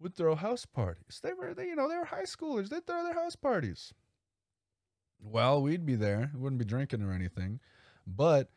would 0.00 0.16
throw 0.16 0.34
house 0.34 0.66
parties. 0.66 1.20
They 1.22 1.34
were, 1.34 1.54
they, 1.54 1.68
you 1.68 1.76
know, 1.76 1.88
they 1.88 1.96
were 1.96 2.04
high 2.04 2.24
schoolers. 2.24 2.68
They'd 2.68 2.84
throw 2.84 3.04
their 3.04 3.14
house 3.14 3.36
parties. 3.36 3.94
Well, 5.20 5.62
we'd 5.62 5.86
be 5.86 5.94
there. 5.94 6.32
We 6.34 6.40
wouldn't 6.40 6.58
be 6.58 6.64
drinking 6.64 7.02
or 7.02 7.12
anything. 7.12 7.60
But, 8.08 8.50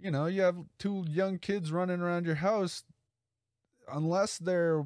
you 0.00 0.10
know, 0.10 0.26
you 0.26 0.42
have 0.42 0.56
two 0.80 1.04
young 1.08 1.38
kids 1.38 1.70
running 1.70 2.00
around 2.00 2.26
your 2.26 2.34
house. 2.34 2.82
Unless 3.88 4.38
they're 4.38 4.84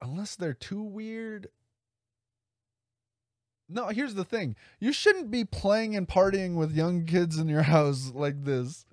unless 0.00 0.36
they're 0.36 0.54
too 0.54 0.82
weird. 0.82 1.48
No, 3.68 3.88
here's 3.88 4.14
the 4.14 4.24
thing. 4.24 4.56
You 4.78 4.92
shouldn't 4.92 5.30
be 5.30 5.44
playing 5.44 5.96
and 5.96 6.06
partying 6.06 6.54
with 6.54 6.72
young 6.72 7.04
kids 7.04 7.38
in 7.38 7.48
your 7.48 7.62
house 7.74 8.12
like 8.14 8.44
this. 8.44 8.86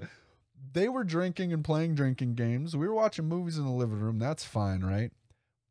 they 0.72 0.90
were 0.90 1.04
drinking 1.04 1.54
and 1.54 1.64
playing 1.64 1.96
drinking 1.96 2.36
games. 2.36 2.76
We 2.76 2.88
were 2.88 2.94
watching 2.94 3.26
movies 3.26 3.58
in 3.58 3.66
the 3.66 3.72
living 3.72 4.00
room. 4.00 4.20
That's 4.20 4.44
fine, 4.44 4.82
right? 4.82 5.12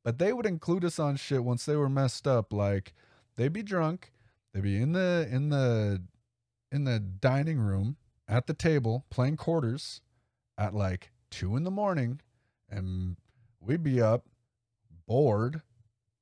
But 0.05 0.19
they 0.19 0.33
would 0.33 0.47
include 0.47 0.85
us 0.85 0.99
on 0.99 1.17
shit 1.17 1.45
once 1.45 1.65
they 1.65 1.77
were 1.77 1.89
messed 1.89 2.27
up. 2.27 2.53
Like 2.53 2.93
they'd 3.37 3.53
be 3.53 3.63
drunk, 3.63 4.13
they'd 4.53 4.63
be 4.63 4.81
in 4.81 4.93
the 4.93 5.29
in 5.31 5.49
the 5.49 6.03
in 6.71 6.85
the 6.85 6.99
dining 6.99 7.59
room 7.59 7.97
at 8.29 8.47
the 8.47 8.55
table 8.55 9.05
playing 9.11 9.37
quarters 9.37 10.01
at 10.59 10.75
like 10.75 11.11
two 11.31 11.57
in 11.57 11.65
the 11.65 11.71
morning, 11.71 12.21
and 12.69 13.17
we'd 13.61 13.83
be 13.83 14.01
up 14.01 14.27
bored 15.07 15.63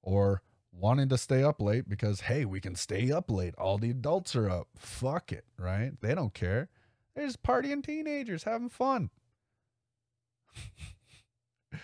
or 0.02 0.42
wanting 0.72 1.08
to 1.08 1.18
stay 1.18 1.42
up 1.42 1.60
late 1.60 1.88
because 1.88 2.22
hey, 2.22 2.44
we 2.44 2.60
can 2.60 2.74
stay 2.74 3.10
up 3.10 3.30
late. 3.30 3.54
All 3.56 3.78
the 3.78 3.90
adults 3.90 4.34
are 4.36 4.48
up. 4.48 4.68
Fuck 4.76 5.32
it, 5.32 5.44
right? 5.58 5.92
They 6.00 6.14
don't 6.14 6.34
care. 6.34 6.68
They're 7.14 7.26
just 7.26 7.42
partying 7.42 7.84
teenagers 7.84 8.44
having 8.44 8.68
fun. 8.68 9.10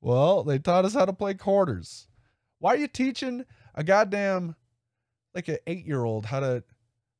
well, 0.00 0.44
they 0.44 0.58
taught 0.58 0.84
us 0.84 0.94
how 0.94 1.04
to 1.04 1.12
play 1.12 1.34
quarters. 1.34 2.08
Why 2.58 2.74
are 2.74 2.78
you 2.78 2.88
teaching 2.88 3.44
a 3.74 3.82
goddamn 3.82 4.56
like 5.34 5.48
an 5.48 5.58
eight 5.66 5.86
year 5.86 6.04
old 6.04 6.26
how 6.26 6.40
to 6.40 6.64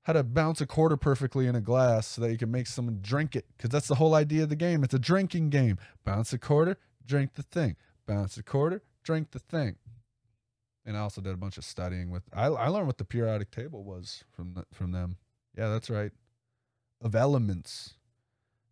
how 0.02 0.14
to 0.14 0.22
bounce 0.22 0.60
a 0.60 0.66
quarter 0.66 0.96
perfectly 0.96 1.46
in 1.46 1.54
a 1.54 1.60
glass 1.60 2.06
so 2.06 2.22
that 2.22 2.30
you 2.30 2.38
can 2.38 2.50
make 2.50 2.66
someone 2.66 3.00
drink 3.02 3.36
it? 3.36 3.46
Because 3.56 3.70
that's 3.70 3.88
the 3.88 3.96
whole 3.96 4.14
idea 4.14 4.44
of 4.44 4.48
the 4.48 4.56
game. 4.56 4.84
It's 4.84 4.94
a 4.94 4.98
drinking 4.98 5.50
game. 5.50 5.78
Bounce 6.04 6.32
a 6.32 6.38
quarter, 6.38 6.78
drink 7.04 7.34
the 7.34 7.42
thing. 7.42 7.76
Bounce 8.06 8.36
a 8.36 8.42
quarter, 8.42 8.82
drink 9.02 9.30
the 9.30 9.38
thing. 9.38 9.76
And 10.84 10.96
I 10.96 11.00
also 11.00 11.20
did 11.20 11.34
a 11.34 11.36
bunch 11.36 11.58
of 11.58 11.64
studying 11.64 12.10
with. 12.10 12.22
I, 12.32 12.46
I 12.46 12.68
learned 12.68 12.86
what 12.86 12.98
the 12.98 13.04
periodic 13.04 13.50
table 13.50 13.84
was 13.84 14.24
from 14.32 14.54
the, 14.54 14.64
from 14.72 14.92
them. 14.92 15.16
Yeah, 15.56 15.68
that's 15.68 15.90
right. 15.90 16.12
Of 17.02 17.14
elements, 17.14 17.94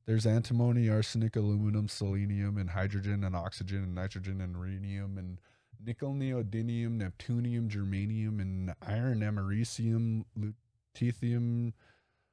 there's 0.06 0.26
antimony, 0.26 0.88
arsenic, 0.88 1.36
aluminum, 1.36 1.88
selenium, 1.88 2.56
and 2.56 2.70
hydrogen, 2.70 3.24
and 3.24 3.36
oxygen, 3.36 3.78
and 3.84 3.94
nitrogen, 3.94 4.40
and 4.40 4.56
rhenium, 4.56 5.18
and 5.18 5.38
nickel, 5.84 6.14
neodymium, 6.14 6.98
neptunium, 7.00 7.68
germanium, 7.68 8.40
and 8.40 8.74
iron, 8.86 9.20
americium, 9.20 10.24
lutetium, 10.36 11.72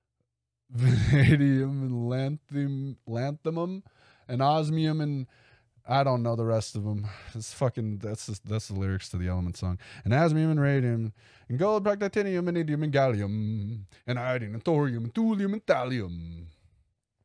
vanadium, 0.69 1.83
and 1.83 2.09
lanthanum, 2.09 2.95
lanthanum, 3.07 3.83
and 4.27 4.41
osmium, 4.41 5.01
and 5.01 5.27
I 5.87 6.03
don't 6.03 6.23
know 6.23 6.35
the 6.35 6.45
rest 6.45 6.75
of 6.75 6.83
them. 6.83 7.07
It's 7.35 7.53
fucking 7.53 7.99
that's 7.99 8.25
just, 8.25 8.45
that's 8.47 8.69
the 8.69 8.73
lyrics 8.73 9.09
to 9.09 9.17
the 9.17 9.27
Element 9.27 9.55
song. 9.57 9.77
And 10.03 10.13
osmium 10.13 10.49
and 10.51 10.59
radium 10.59 11.13
and 11.47 11.59
gold, 11.59 11.85
titanium 11.85 12.47
and 12.47 12.57
indium 12.57 12.83
and 12.83 12.91
gallium 12.91 13.81
and 14.07 14.19
iodine 14.19 14.53
and 14.53 14.63
thorium 14.63 15.03
and 15.05 15.13
thulium 15.13 15.53
and 15.53 15.65
thallium. 15.65 16.45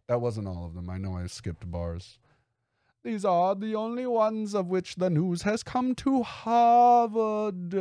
That 0.08 0.20
wasn't 0.20 0.48
all 0.48 0.66
of 0.66 0.74
them. 0.74 0.90
I 0.90 0.98
know 0.98 1.16
I 1.16 1.26
skipped 1.26 1.70
bars. 1.70 2.18
These 3.02 3.24
are 3.24 3.54
the 3.54 3.74
only 3.76 4.06
ones 4.06 4.54
of 4.54 4.66
which 4.66 4.96
the 4.96 5.08
news 5.08 5.42
has 5.42 5.62
come 5.62 5.94
to 5.96 6.22
Harvard. 6.22 7.72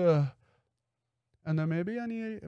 And 1.46 1.60
there 1.60 1.68
may 1.68 1.84
be 1.84 2.00
any. 2.00 2.40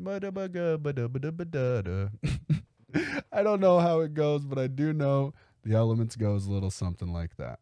I 3.33 3.43
don't 3.43 3.59
know 3.59 3.79
how 3.79 3.99
it 4.01 4.13
goes, 4.13 4.45
but 4.45 4.57
I 4.57 4.67
do 4.67 4.93
know 4.93 5.33
the 5.63 5.75
elements 5.75 6.15
goes 6.15 6.45
a 6.45 6.51
little 6.51 6.71
something 6.71 7.11
like 7.11 7.35
that. 7.35 7.59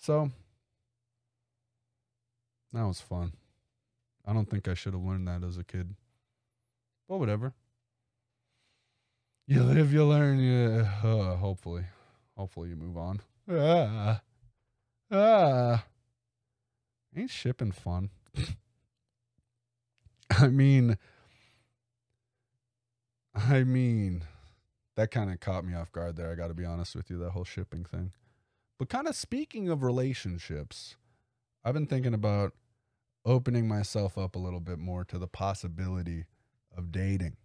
So 0.00 0.30
that 2.72 2.86
was 2.86 3.00
fun. 3.02 3.34
I 4.26 4.32
don't 4.32 4.48
think 4.48 4.66
I 4.66 4.74
should 4.74 4.94
have 4.94 5.02
learned 5.02 5.28
that 5.28 5.44
as 5.44 5.58
a 5.58 5.64
kid. 5.64 5.94
But 7.06 7.18
whatever. 7.18 7.52
You 9.46 9.62
live, 9.62 9.92
you 9.92 10.04
learn. 10.06 10.38
You, 10.38 10.86
uh, 11.04 11.36
hopefully, 11.36 11.84
hopefully 12.36 12.70
you 12.70 12.76
move 12.76 12.96
on. 12.96 13.20
Ah, 13.50 14.22
ah. 15.10 15.84
Ain't 17.14 17.30
shipping 17.30 17.72
fun? 17.72 18.10
I 20.30 20.46
mean, 20.46 20.96
I 23.34 23.64
mean, 23.64 24.22
that 24.96 25.10
kind 25.10 25.30
of 25.30 25.40
caught 25.40 25.64
me 25.64 25.74
off 25.74 25.92
guard 25.92 26.16
there. 26.16 26.30
I 26.30 26.36
got 26.36 26.48
to 26.48 26.54
be 26.54 26.64
honest 26.64 26.94
with 26.94 27.10
you, 27.10 27.18
that 27.18 27.30
whole 27.30 27.44
shipping 27.44 27.84
thing. 27.84 28.12
But 28.80 28.88
kind 28.88 29.06
of 29.06 29.14
speaking 29.14 29.68
of 29.68 29.82
relationships, 29.82 30.96
I've 31.62 31.74
been 31.74 31.86
thinking 31.86 32.14
about 32.14 32.54
opening 33.26 33.68
myself 33.68 34.16
up 34.16 34.34
a 34.34 34.38
little 34.38 34.58
bit 34.58 34.78
more 34.78 35.04
to 35.04 35.18
the 35.18 35.26
possibility 35.26 36.24
of 36.74 36.90
dating. 36.90 37.36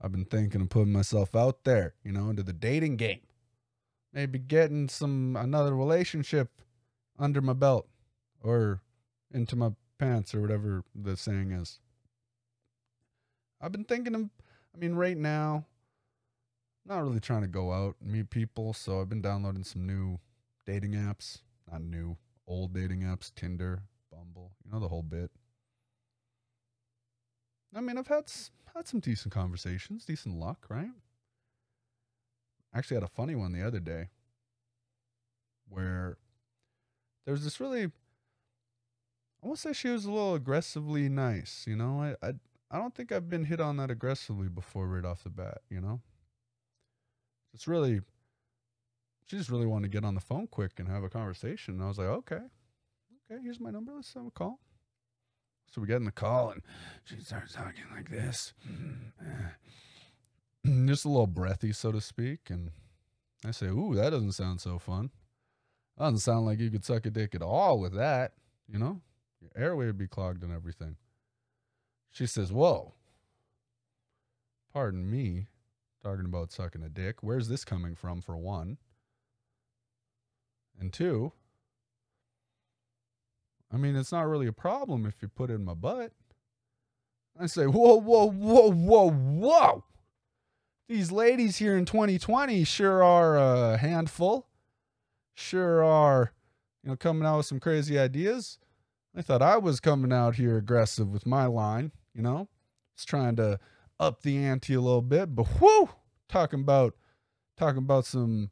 I've 0.00 0.10
been 0.10 0.24
thinking 0.24 0.62
of 0.62 0.70
putting 0.70 0.90
myself 0.94 1.36
out 1.36 1.64
there, 1.64 1.96
you 2.02 2.12
know, 2.12 2.30
into 2.30 2.42
the 2.42 2.54
dating 2.54 2.96
game. 2.96 3.20
Maybe 4.10 4.38
getting 4.38 4.88
some 4.88 5.36
another 5.36 5.76
relationship 5.76 6.62
under 7.18 7.42
my 7.42 7.52
belt 7.52 7.86
or 8.40 8.80
into 9.30 9.54
my 9.54 9.72
pants 9.98 10.34
or 10.34 10.40
whatever 10.40 10.82
the 10.94 11.18
saying 11.18 11.52
is. 11.52 11.78
I've 13.60 13.72
been 13.72 13.84
thinking 13.84 14.14
of 14.14 14.30
I 14.74 14.78
mean 14.78 14.94
right 14.94 15.18
now 15.18 15.66
not 16.86 17.02
really 17.02 17.20
trying 17.20 17.42
to 17.42 17.48
go 17.48 17.70
out 17.70 17.96
and 18.00 18.10
meet 18.10 18.30
people, 18.30 18.72
so 18.72 19.02
I've 19.02 19.10
been 19.10 19.20
downloading 19.20 19.62
some 19.62 19.86
new 19.86 20.18
dating 20.68 20.92
apps, 20.92 21.38
not 21.72 21.80
new, 21.80 22.18
old 22.46 22.74
dating 22.74 23.00
apps, 23.00 23.34
Tinder, 23.34 23.84
Bumble, 24.12 24.52
you 24.62 24.70
know 24.70 24.78
the 24.78 24.88
whole 24.88 25.02
bit. 25.02 25.30
I 27.74 27.80
mean, 27.80 27.96
I've 27.96 28.08
had 28.08 28.30
had 28.74 28.86
some 28.86 29.00
decent 29.00 29.32
conversations, 29.32 30.04
decent 30.04 30.38
luck, 30.38 30.66
right? 30.68 30.90
Actually, 32.74 32.96
had 32.96 33.04
a 33.04 33.08
funny 33.08 33.34
one 33.34 33.52
the 33.52 33.66
other 33.66 33.80
day 33.80 34.08
where 35.70 36.18
there 37.24 37.32
was 37.32 37.44
this 37.44 37.60
really 37.60 37.84
I 39.42 39.46
won't 39.46 39.58
say 39.58 39.72
she 39.72 39.88
was 39.88 40.04
a 40.04 40.10
little 40.10 40.34
aggressively 40.34 41.08
nice, 41.08 41.64
you 41.66 41.76
know. 41.76 42.02
I, 42.02 42.26
I 42.26 42.32
I 42.70 42.76
don't 42.76 42.94
think 42.94 43.10
I've 43.10 43.30
been 43.30 43.44
hit 43.44 43.60
on 43.60 43.78
that 43.78 43.90
aggressively 43.90 44.48
before 44.48 44.86
right 44.86 45.04
off 45.04 45.24
the 45.24 45.30
bat, 45.30 45.62
you 45.70 45.80
know. 45.80 46.02
It's 47.54 47.66
really 47.66 48.02
she 49.28 49.36
just 49.36 49.50
really 49.50 49.66
wanted 49.66 49.92
to 49.92 49.96
get 49.96 50.06
on 50.06 50.14
the 50.14 50.20
phone 50.20 50.46
quick 50.46 50.72
and 50.78 50.88
have 50.88 51.04
a 51.04 51.10
conversation. 51.10 51.74
And 51.74 51.84
I 51.84 51.88
was 51.88 51.98
like, 51.98 52.08
okay, 52.08 52.40
okay, 53.30 53.42
here's 53.42 53.60
my 53.60 53.70
number. 53.70 53.92
Let's 53.94 54.12
have 54.14 54.26
a 54.26 54.30
call. 54.30 54.58
So 55.70 55.82
we 55.82 55.86
get 55.86 55.96
in 55.96 56.06
the 56.06 56.10
call 56.10 56.50
and 56.50 56.62
she 57.04 57.20
starts 57.20 57.52
talking 57.52 57.84
like 57.94 58.10
this, 58.10 58.54
just 60.86 61.04
a 61.04 61.08
little 61.08 61.26
breathy, 61.26 61.74
so 61.74 61.92
to 61.92 62.00
speak. 62.00 62.48
And 62.48 62.70
I 63.44 63.50
say, 63.50 63.66
ooh, 63.66 63.94
that 63.96 64.10
doesn't 64.10 64.32
sound 64.32 64.62
so 64.62 64.78
fun. 64.78 65.10
Doesn't 65.98 66.20
sound 66.20 66.46
like 66.46 66.58
you 66.58 66.70
could 66.70 66.86
suck 66.86 67.04
a 67.04 67.10
dick 67.10 67.34
at 67.34 67.42
all 67.42 67.78
with 67.78 67.94
that. 67.96 68.32
You 68.66 68.78
know, 68.78 69.02
your 69.42 69.50
airway 69.62 69.86
would 69.86 69.98
be 69.98 70.08
clogged 70.08 70.42
and 70.42 70.54
everything. 70.54 70.96
She 72.10 72.26
says, 72.26 72.50
whoa, 72.50 72.94
pardon 74.72 75.10
me, 75.10 75.48
talking 76.02 76.24
about 76.24 76.50
sucking 76.50 76.82
a 76.82 76.88
dick. 76.88 77.16
Where's 77.20 77.48
this 77.48 77.66
coming 77.66 77.94
from, 77.94 78.22
for 78.22 78.38
one? 78.38 78.78
And 80.80 80.92
two, 80.92 81.32
I 83.72 83.76
mean, 83.76 83.96
it's 83.96 84.12
not 84.12 84.26
really 84.26 84.46
a 84.46 84.52
problem 84.52 85.06
if 85.06 85.20
you 85.20 85.28
put 85.28 85.50
it 85.50 85.54
in 85.54 85.64
my 85.64 85.74
butt. 85.74 86.12
I 87.38 87.46
say, 87.46 87.66
whoa, 87.66 87.96
whoa, 87.96 88.30
whoa, 88.30 88.72
whoa, 88.72 89.10
whoa. 89.10 89.84
These 90.88 91.12
ladies 91.12 91.58
here 91.58 91.76
in 91.76 91.84
2020 91.84 92.64
sure 92.64 93.02
are 93.02 93.36
a 93.36 93.76
handful. 93.76 94.48
Sure 95.34 95.84
are, 95.84 96.32
you 96.82 96.90
know, 96.90 96.96
coming 96.96 97.26
out 97.26 97.38
with 97.38 97.46
some 97.46 97.60
crazy 97.60 97.98
ideas. 97.98 98.58
I 99.14 99.22
thought 99.22 99.42
I 99.42 99.56
was 99.58 99.80
coming 99.80 100.12
out 100.12 100.36
here 100.36 100.56
aggressive 100.56 101.08
with 101.08 101.26
my 101.26 101.46
line, 101.46 101.92
you 102.14 102.22
know, 102.22 102.48
just 102.96 103.08
trying 103.08 103.36
to 103.36 103.58
up 104.00 104.22
the 104.22 104.36
ante 104.38 104.74
a 104.74 104.80
little 104.80 105.02
bit. 105.02 105.34
But 105.34 105.60
whoo, 105.60 105.90
talking 106.28 106.60
about 106.60 106.94
talking 107.56 107.78
about 107.78 108.06
some 108.06 108.50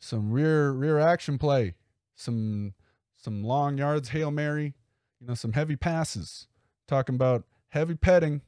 some 0.00 0.32
rear 0.32 0.72
rear 0.72 0.98
action 0.98 1.38
play, 1.38 1.74
some 2.16 2.74
some 3.16 3.44
long 3.44 3.78
yards, 3.78 4.08
hail 4.08 4.30
mary, 4.30 4.74
you 5.20 5.26
know, 5.26 5.34
some 5.34 5.52
heavy 5.52 5.76
passes. 5.76 6.48
Talking 6.88 7.14
about 7.14 7.44
heavy 7.68 7.94
petting, 7.94 8.40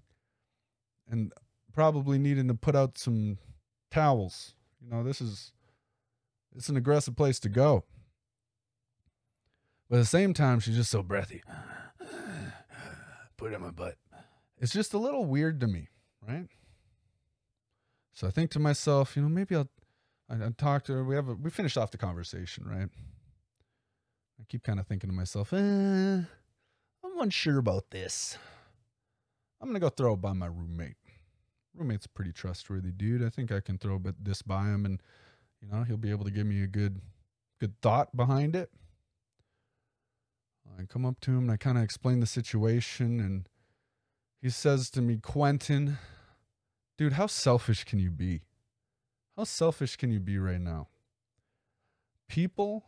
and 1.09 1.32
probably 1.72 2.18
needing 2.18 2.48
to 2.48 2.55
put 2.55 2.74
out 2.74 2.98
some 2.98 3.38
towels. 3.90 4.55
You 4.82 4.90
know, 4.90 5.05
this 5.05 5.20
is 5.20 5.53
it's 6.57 6.68
an 6.68 6.76
aggressive 6.76 7.16
place 7.16 7.38
to 7.40 7.48
go. 7.48 7.84
But 9.88 9.96
at 9.96 10.00
the 10.00 10.07
same 10.07 10.32
time, 10.32 10.59
she's 10.59 10.76
just 10.76 10.90
so 10.90 11.03
breathy. 11.03 11.42
Put 13.36 13.53
it 13.53 13.57
in 13.57 13.62
my 13.62 13.70
butt. 13.70 13.96
It's 14.59 14.72
just 14.72 14.94
a 14.94 14.98
little 14.98 15.24
weird 15.26 15.61
to 15.61 15.66
me, 15.66 15.88
right? 16.26 16.48
So 18.12 18.26
I 18.26 18.30
think 18.30 18.50
to 18.53 18.59
myself, 18.59 19.16
you 19.16 19.22
know, 19.22 19.28
maybe 19.28 19.55
I'll 19.57 19.68
I, 20.28 20.34
I 20.34 20.48
talked 20.56 20.86
to 20.86 20.94
her. 20.94 21.04
We 21.04 21.14
have 21.14 21.28
a, 21.28 21.34
we 21.34 21.50
finished 21.50 21.76
off 21.76 21.90
the 21.90 21.98
conversation, 21.98 22.64
right? 22.66 22.88
I 24.40 24.44
keep 24.48 24.62
kind 24.62 24.80
of 24.80 24.86
thinking 24.86 25.10
to 25.10 25.14
myself, 25.14 25.52
eh, 25.52 25.56
I'm 27.04 27.20
unsure 27.20 27.58
about 27.58 27.90
this. 27.90 28.38
I'm 29.60 29.68
gonna 29.68 29.78
go 29.78 29.88
throw 29.88 30.14
it 30.14 30.20
by 30.20 30.32
my 30.32 30.46
roommate. 30.46 30.96
roommate's 31.74 32.06
a 32.06 32.08
pretty 32.08 32.32
trustworthy 32.32 32.90
dude. 32.90 33.24
I 33.24 33.28
think 33.28 33.52
I 33.52 33.60
can 33.60 33.78
throw 33.78 33.98
bit 33.98 34.24
this 34.24 34.42
by 34.42 34.64
him 34.64 34.84
and 34.84 35.00
you 35.60 35.68
know, 35.68 35.84
he'll 35.84 35.96
be 35.96 36.10
able 36.10 36.24
to 36.24 36.32
give 36.32 36.46
me 36.46 36.62
a 36.62 36.66
good 36.66 37.00
good 37.60 37.80
thought 37.80 38.16
behind 38.16 38.56
it. 38.56 38.70
I 40.78 40.84
come 40.84 41.04
up 41.04 41.20
to 41.20 41.30
him 41.30 41.44
and 41.44 41.52
I 41.52 41.56
kind 41.56 41.78
of 41.78 41.84
explain 41.84 42.18
the 42.18 42.26
situation 42.26 43.20
and 43.20 43.48
he 44.40 44.50
says 44.50 44.90
to 44.90 45.00
me, 45.00 45.18
"Quentin, 45.18 45.98
dude, 46.98 47.12
how 47.12 47.28
selfish 47.28 47.84
can 47.84 48.00
you 48.00 48.10
be? 48.10 48.42
How 49.37 49.45
selfish 49.45 49.97
can 49.97 50.11
you 50.12 50.20
be 50.20 50.39
right 50.39 50.61
now? 50.61 50.89
People 52.28 52.85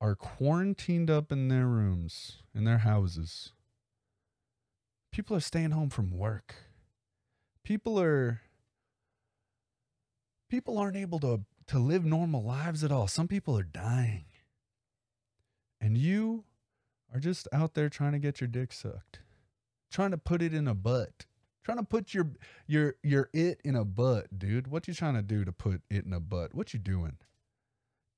are 0.00 0.14
quarantined 0.14 1.10
up 1.10 1.30
in 1.30 1.48
their 1.48 1.66
rooms, 1.66 2.42
in 2.54 2.64
their 2.64 2.78
houses. 2.78 3.52
People 5.12 5.36
are 5.36 5.40
staying 5.40 5.70
home 5.70 5.90
from 5.90 6.10
work. 6.10 6.54
People 7.64 7.98
are 7.98 8.42
people 10.48 10.78
aren't 10.78 10.96
able 10.96 11.18
to 11.20 11.42
to 11.68 11.78
live 11.78 12.04
normal 12.04 12.42
lives 12.42 12.84
at 12.84 12.92
all. 12.92 13.08
Some 13.08 13.28
people 13.28 13.58
are 13.58 13.64
dying. 13.64 14.26
And 15.80 15.96
you 15.96 16.44
are 17.12 17.20
just 17.20 17.48
out 17.52 17.74
there 17.74 17.88
trying 17.88 18.12
to 18.12 18.18
get 18.18 18.40
your 18.40 18.48
dick 18.48 18.72
sucked. 18.72 19.20
Trying 19.90 20.10
to 20.10 20.18
put 20.18 20.42
it 20.42 20.54
in 20.54 20.68
a 20.68 20.74
butt. 20.74 21.26
Trying 21.66 21.78
to 21.78 21.84
put 21.84 22.14
your 22.14 22.28
your 22.68 22.94
your 23.02 23.28
it 23.32 23.60
in 23.64 23.74
a 23.74 23.84
butt, 23.84 24.38
dude. 24.38 24.68
What 24.68 24.86
you 24.86 24.94
trying 24.94 25.14
to 25.14 25.22
do 25.22 25.44
to 25.44 25.50
put 25.50 25.82
it 25.90 26.04
in 26.04 26.12
a 26.12 26.20
butt? 26.20 26.54
What 26.54 26.72
you 26.72 26.78
doing? 26.78 27.16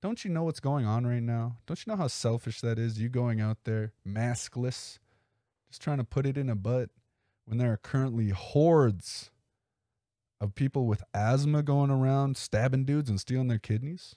Don't 0.02 0.22
you 0.22 0.30
know 0.30 0.42
what's 0.42 0.60
going 0.60 0.84
on 0.84 1.06
right 1.06 1.22
now? 1.22 1.56
Don't 1.66 1.78
you 1.78 1.90
know 1.90 1.96
how 1.96 2.08
selfish 2.08 2.60
that 2.60 2.78
is? 2.78 3.00
You 3.00 3.08
going 3.08 3.40
out 3.40 3.56
there 3.64 3.94
maskless, 4.06 4.98
just 5.70 5.80
trying 5.80 5.96
to 5.96 6.04
put 6.04 6.26
it 6.26 6.36
in 6.36 6.50
a 6.50 6.54
butt 6.54 6.90
when 7.46 7.56
there 7.56 7.72
are 7.72 7.78
currently 7.78 8.28
hordes 8.28 9.30
of 10.42 10.54
people 10.54 10.84
with 10.84 11.02
asthma 11.14 11.62
going 11.62 11.90
around 11.90 12.36
stabbing 12.36 12.84
dudes 12.84 13.08
and 13.08 13.18
stealing 13.18 13.48
their 13.48 13.58
kidneys? 13.58 14.16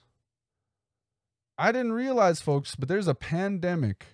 I 1.57 1.71
didn't 1.71 1.93
realize, 1.93 2.41
folks, 2.41 2.75
but 2.75 2.89
there's 2.89 3.07
a 3.07 3.15
pandemic 3.15 4.07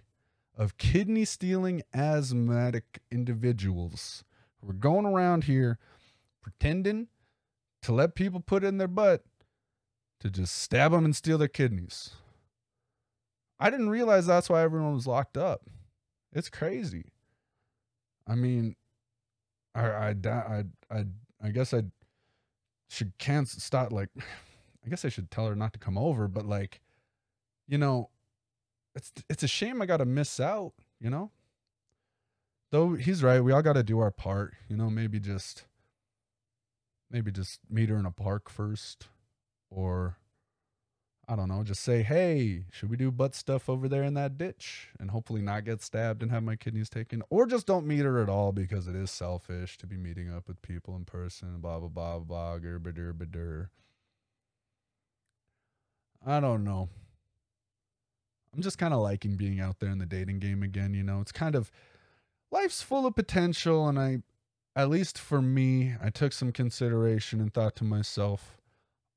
of 0.55 0.77
kidney 0.77 1.25
stealing 1.25 1.81
asthmatic 1.91 2.99
individuals 3.09 4.23
who 4.67 4.71
are 4.71 4.75
going 4.75 5.05
around 5.05 5.45
here 5.45 5.79
pretending 6.41 7.07
to 7.81 7.93
let 7.93 8.15
people 8.15 8.39
put 8.39 8.63
in 8.63 8.77
their 8.77 8.87
butt 8.87 9.23
to 10.19 10.29
just 10.29 10.57
stab 10.57 10.91
them 10.91 11.05
and 11.05 11.15
steal 11.15 11.37
their 11.37 11.47
kidneys. 11.47 12.11
I 13.59 13.69
didn't 13.69 13.89
realize 13.89 14.25
that's 14.25 14.49
why 14.49 14.61
everyone 14.61 14.93
was 14.93 15.07
locked 15.07 15.37
up. 15.37 15.61
It's 16.33 16.49
crazy. 16.49 17.05
I 18.27 18.35
mean, 18.35 18.75
I 19.73 19.87
I 19.87 20.15
I 20.25 20.63
I, 20.91 21.05
I 21.41 21.49
guess 21.49 21.73
I 21.73 21.83
should 22.89 23.17
cancel 23.17 23.59
start 23.59 23.91
like 23.91 24.09
I 24.85 24.89
guess 24.89 25.05
I 25.05 25.09
should 25.09 25.31
tell 25.31 25.47
her 25.47 25.55
not 25.55 25.73
to 25.73 25.79
come 25.79 25.97
over, 25.97 26.27
but 26.27 26.45
like, 26.45 26.81
you 27.67 27.77
know, 27.77 28.09
it's 28.95 29.11
it's 29.29 29.43
a 29.43 29.47
shame 29.47 29.81
I 29.81 29.85
got 29.85 29.97
to 29.97 30.05
miss 30.05 30.39
out, 30.39 30.73
you 30.99 31.09
know? 31.09 31.31
Though 32.71 32.95
he's 32.95 33.23
right, 33.23 33.39
we 33.41 33.51
all 33.51 33.61
got 33.61 33.73
to 33.73 33.83
do 33.83 33.99
our 33.99 34.11
part, 34.11 34.53
you 34.69 34.75
know, 34.75 34.89
maybe 34.89 35.19
just 35.19 35.65
maybe 37.09 37.31
just 37.31 37.61
meet 37.69 37.89
her 37.89 37.97
in 37.97 38.05
a 38.05 38.11
park 38.11 38.49
first 38.49 39.07
or 39.69 40.17
I 41.29 41.35
don't 41.35 41.49
know, 41.49 41.61
just 41.61 41.83
say, 41.83 42.03
hey, 42.03 42.63
should 42.71 42.89
we 42.89 42.95
do 42.95 43.11
butt 43.11 43.35
stuff 43.35 43.67
over 43.67 43.89
there 43.89 44.03
in 44.03 44.13
that 44.13 44.37
ditch? 44.37 44.87
And 44.97 45.11
hopefully 45.11 45.41
not 45.41 45.65
get 45.65 45.81
stabbed 45.81 46.21
and 46.23 46.31
have 46.31 46.41
my 46.43 46.55
kidneys 46.55 46.89
taken. 46.89 47.21
Or 47.29 47.45
just 47.45 47.67
don't 47.67 47.85
meet 47.85 48.05
her 48.05 48.21
at 48.23 48.29
all 48.29 48.53
because 48.53 48.87
it 48.87 48.95
is 48.95 49.11
selfish 49.11 49.77
to 49.79 49.87
be 49.87 49.97
meeting 49.97 50.33
up 50.33 50.47
with 50.47 50.61
people 50.61 50.95
in 50.95 51.03
person, 51.03 51.59
blah, 51.59 51.79
blah, 51.79 51.89
blah, 51.89 52.19
blah, 52.19 52.59
gerbadur, 52.59 53.11
badur. 53.11 53.67
I 56.25 56.39
don't 56.39 56.63
know. 56.63 56.87
I'm 58.55 58.61
just 58.61 58.77
kind 58.77 58.93
of 58.93 59.01
liking 59.01 59.35
being 59.35 59.59
out 59.59 59.81
there 59.81 59.89
in 59.89 59.99
the 59.99 60.05
dating 60.05 60.39
game 60.39 60.63
again, 60.63 60.93
you 60.93 61.03
know? 61.03 61.19
It's 61.19 61.33
kind 61.33 61.55
of, 61.55 61.73
life's 62.51 62.81
full 62.81 63.05
of 63.05 63.15
potential. 63.15 63.87
And 63.87 63.99
I, 63.99 64.19
at 64.75 64.89
least 64.89 65.17
for 65.17 65.41
me, 65.41 65.95
I 66.01 66.09
took 66.09 66.33
some 66.33 66.51
consideration 66.51 67.39
and 67.39 67.53
thought 67.53 67.75
to 67.77 67.83
myself, 67.83 68.57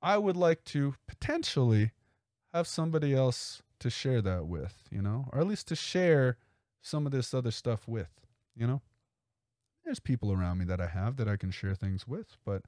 I 0.02 0.18
would 0.18 0.36
like 0.36 0.64
to 0.66 0.94
potentially 1.06 1.92
have 2.52 2.66
somebody 2.66 3.14
else 3.14 3.62
to 3.80 3.90
share 3.90 4.22
that 4.22 4.46
with, 4.46 4.88
you 4.90 5.02
know, 5.02 5.26
or 5.32 5.40
at 5.40 5.46
least 5.46 5.68
to 5.68 5.76
share 5.76 6.38
some 6.82 7.06
of 7.06 7.12
this 7.12 7.34
other 7.34 7.50
stuff 7.50 7.86
with, 7.86 8.10
you 8.54 8.66
know. 8.66 8.82
There's 9.84 10.00
people 10.00 10.32
around 10.32 10.58
me 10.58 10.64
that 10.66 10.80
I 10.80 10.86
have 10.86 11.16
that 11.16 11.28
I 11.28 11.36
can 11.36 11.50
share 11.50 11.74
things 11.74 12.06
with, 12.06 12.36
but 12.44 12.62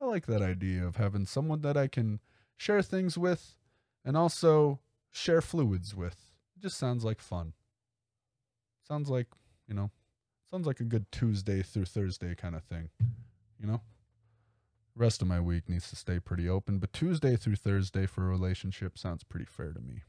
I 0.00 0.06
like 0.06 0.26
that 0.26 0.42
idea 0.42 0.86
of 0.86 0.96
having 0.96 1.26
someone 1.26 1.62
that 1.62 1.76
I 1.76 1.88
can 1.88 2.20
share 2.56 2.82
things 2.82 3.18
with 3.18 3.56
and 4.04 4.16
also 4.16 4.80
share 5.10 5.40
fluids 5.40 5.94
with. 5.94 6.30
It 6.56 6.62
just 6.62 6.78
sounds 6.78 7.04
like 7.04 7.20
fun. 7.20 7.52
Sounds 8.88 9.10
like, 9.10 9.26
you 9.68 9.74
know, 9.74 9.90
sounds 10.50 10.66
like 10.66 10.80
a 10.80 10.84
good 10.84 11.06
Tuesday 11.12 11.62
through 11.62 11.84
Thursday 11.84 12.34
kind 12.34 12.54
of 12.54 12.64
thing, 12.64 12.88
you 13.60 13.66
know? 13.66 13.82
rest 14.98 15.22
of 15.22 15.28
my 15.28 15.40
week 15.40 15.68
needs 15.68 15.88
to 15.90 15.96
stay 15.96 16.18
pretty 16.18 16.48
open, 16.48 16.78
but 16.78 16.92
Tuesday 16.92 17.36
through 17.36 17.56
Thursday 17.56 18.04
for 18.04 18.26
a 18.26 18.28
relationship 18.28 18.98
sounds 18.98 19.22
pretty 19.24 19.46
fair 19.46 19.72
to 19.72 19.80
me. 19.80 20.02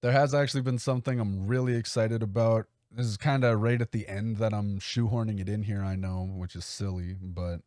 There 0.00 0.12
has 0.12 0.34
actually 0.34 0.62
been 0.62 0.78
something 0.78 1.20
I'm 1.20 1.46
really 1.46 1.74
excited 1.76 2.22
about. 2.22 2.66
This 2.90 3.06
is 3.06 3.16
kind 3.16 3.44
of 3.44 3.60
right 3.60 3.80
at 3.80 3.92
the 3.92 4.08
end 4.08 4.38
that 4.38 4.54
I'm 4.54 4.78
shoehorning 4.78 5.40
it 5.40 5.48
in 5.48 5.64
here, 5.64 5.82
I 5.82 5.96
know, 5.96 6.30
which 6.32 6.56
is 6.56 6.64
silly, 6.64 7.16
but 7.20 7.60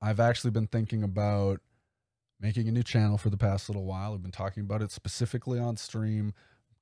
I've 0.00 0.20
actually 0.20 0.52
been 0.52 0.66
thinking 0.66 1.02
about 1.02 1.60
making 2.40 2.68
a 2.68 2.72
new 2.72 2.82
channel 2.82 3.18
for 3.18 3.28
the 3.28 3.36
past 3.36 3.68
little 3.68 3.84
while. 3.84 4.14
I've 4.14 4.22
been 4.22 4.30
talking 4.30 4.62
about 4.62 4.80
it 4.80 4.90
specifically 4.90 5.58
on 5.58 5.76
stream, 5.76 6.32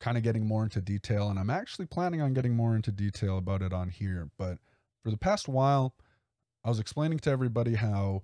kind 0.00 0.16
of 0.16 0.22
getting 0.22 0.46
more 0.46 0.62
into 0.62 0.80
detail, 0.80 1.28
and 1.28 1.38
I'm 1.38 1.50
actually 1.50 1.86
planning 1.86 2.20
on 2.20 2.34
getting 2.34 2.54
more 2.54 2.76
into 2.76 2.92
detail 2.92 3.38
about 3.38 3.62
it 3.62 3.72
on 3.72 3.88
here. 3.88 4.30
But 4.38 4.58
for 5.02 5.10
the 5.10 5.16
past 5.16 5.48
while, 5.48 5.94
I 6.64 6.68
was 6.68 6.78
explaining 6.78 7.18
to 7.20 7.30
everybody 7.30 7.74
how 7.74 8.22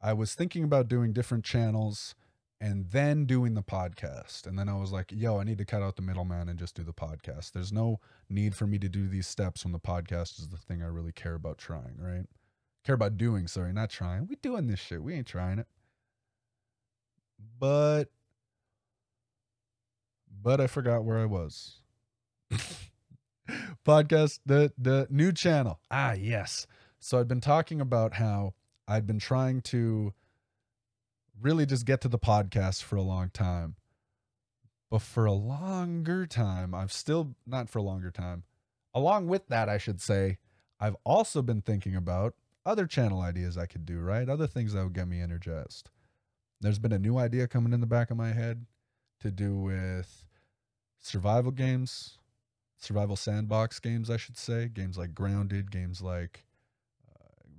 I 0.00 0.12
was 0.12 0.34
thinking 0.34 0.64
about 0.64 0.88
doing 0.88 1.12
different 1.12 1.44
channels 1.44 2.14
and 2.60 2.90
then 2.90 3.26
doing 3.26 3.54
the 3.54 3.62
podcast. 3.62 4.46
And 4.46 4.58
then 4.58 4.68
I 4.68 4.76
was 4.76 4.92
like, 4.92 5.12
yo, 5.12 5.38
I 5.38 5.44
need 5.44 5.58
to 5.58 5.64
cut 5.64 5.82
out 5.82 5.96
the 5.96 6.02
middleman 6.02 6.48
and 6.48 6.58
just 6.58 6.74
do 6.74 6.82
the 6.82 6.92
podcast. 6.92 7.52
There's 7.52 7.72
no 7.72 8.00
need 8.28 8.54
for 8.54 8.66
me 8.66 8.78
to 8.78 8.88
do 8.88 9.08
these 9.08 9.26
steps 9.26 9.64
when 9.64 9.72
the 9.72 9.78
podcast 9.78 10.38
is 10.38 10.48
the 10.48 10.56
thing 10.56 10.82
I 10.82 10.86
really 10.86 11.12
care 11.12 11.34
about 11.34 11.58
trying, 11.58 11.96
right? 11.98 12.26
Care 12.84 12.94
about 12.94 13.16
doing, 13.16 13.46
sorry, 13.46 13.72
not 13.72 13.90
trying. 13.90 14.26
We 14.26 14.36
doing 14.36 14.68
this 14.68 14.80
shit. 14.80 15.02
We 15.02 15.14
ain't 15.14 15.26
trying 15.26 15.58
it. 15.58 15.66
But 17.58 18.08
but 20.46 20.60
I 20.60 20.68
forgot 20.68 21.02
where 21.04 21.18
I 21.18 21.24
was. 21.24 21.80
podcast 23.84 24.38
the 24.46 24.72
the 24.78 25.08
new 25.10 25.32
channel. 25.32 25.80
Ah, 25.90 26.12
yes. 26.12 26.68
So 27.00 27.18
I'd 27.18 27.26
been 27.26 27.40
talking 27.40 27.80
about 27.80 28.14
how 28.14 28.54
I'd 28.86 29.08
been 29.08 29.18
trying 29.18 29.60
to 29.62 30.14
really 31.42 31.66
just 31.66 31.84
get 31.84 32.00
to 32.02 32.08
the 32.08 32.18
podcast 32.18 32.84
for 32.84 32.94
a 32.94 33.02
long 33.02 33.30
time. 33.30 33.74
But 34.88 35.02
for 35.02 35.24
a 35.24 35.32
longer 35.32 36.28
time, 36.28 36.76
I've 36.76 36.92
still 36.92 37.34
not 37.44 37.68
for 37.68 37.80
a 37.80 37.82
longer 37.82 38.12
time. 38.12 38.44
Along 38.94 39.26
with 39.26 39.48
that, 39.48 39.68
I 39.68 39.78
should 39.78 40.00
say, 40.00 40.38
I've 40.78 40.96
also 41.02 41.42
been 41.42 41.60
thinking 41.60 41.96
about 41.96 42.36
other 42.64 42.86
channel 42.86 43.20
ideas 43.20 43.58
I 43.58 43.66
could 43.66 43.84
do, 43.84 43.98
right? 43.98 44.28
Other 44.28 44.46
things 44.46 44.74
that 44.74 44.84
would 44.84 44.94
get 44.94 45.08
me 45.08 45.20
energized. 45.20 45.90
There's 46.60 46.78
been 46.78 46.92
a 46.92 47.00
new 47.00 47.18
idea 47.18 47.48
coming 47.48 47.72
in 47.72 47.80
the 47.80 47.86
back 47.86 48.12
of 48.12 48.16
my 48.16 48.32
head 48.32 48.66
to 49.18 49.32
do 49.32 49.56
with 49.56 50.25
survival 50.98 51.52
games, 51.52 52.18
survival 52.76 53.16
sandbox 53.16 53.78
games, 53.80 54.10
I 54.10 54.16
should 54.16 54.36
say. 54.36 54.68
Games 54.68 54.98
like 54.98 55.14
Grounded, 55.14 55.70
games 55.70 56.02
like 56.02 56.46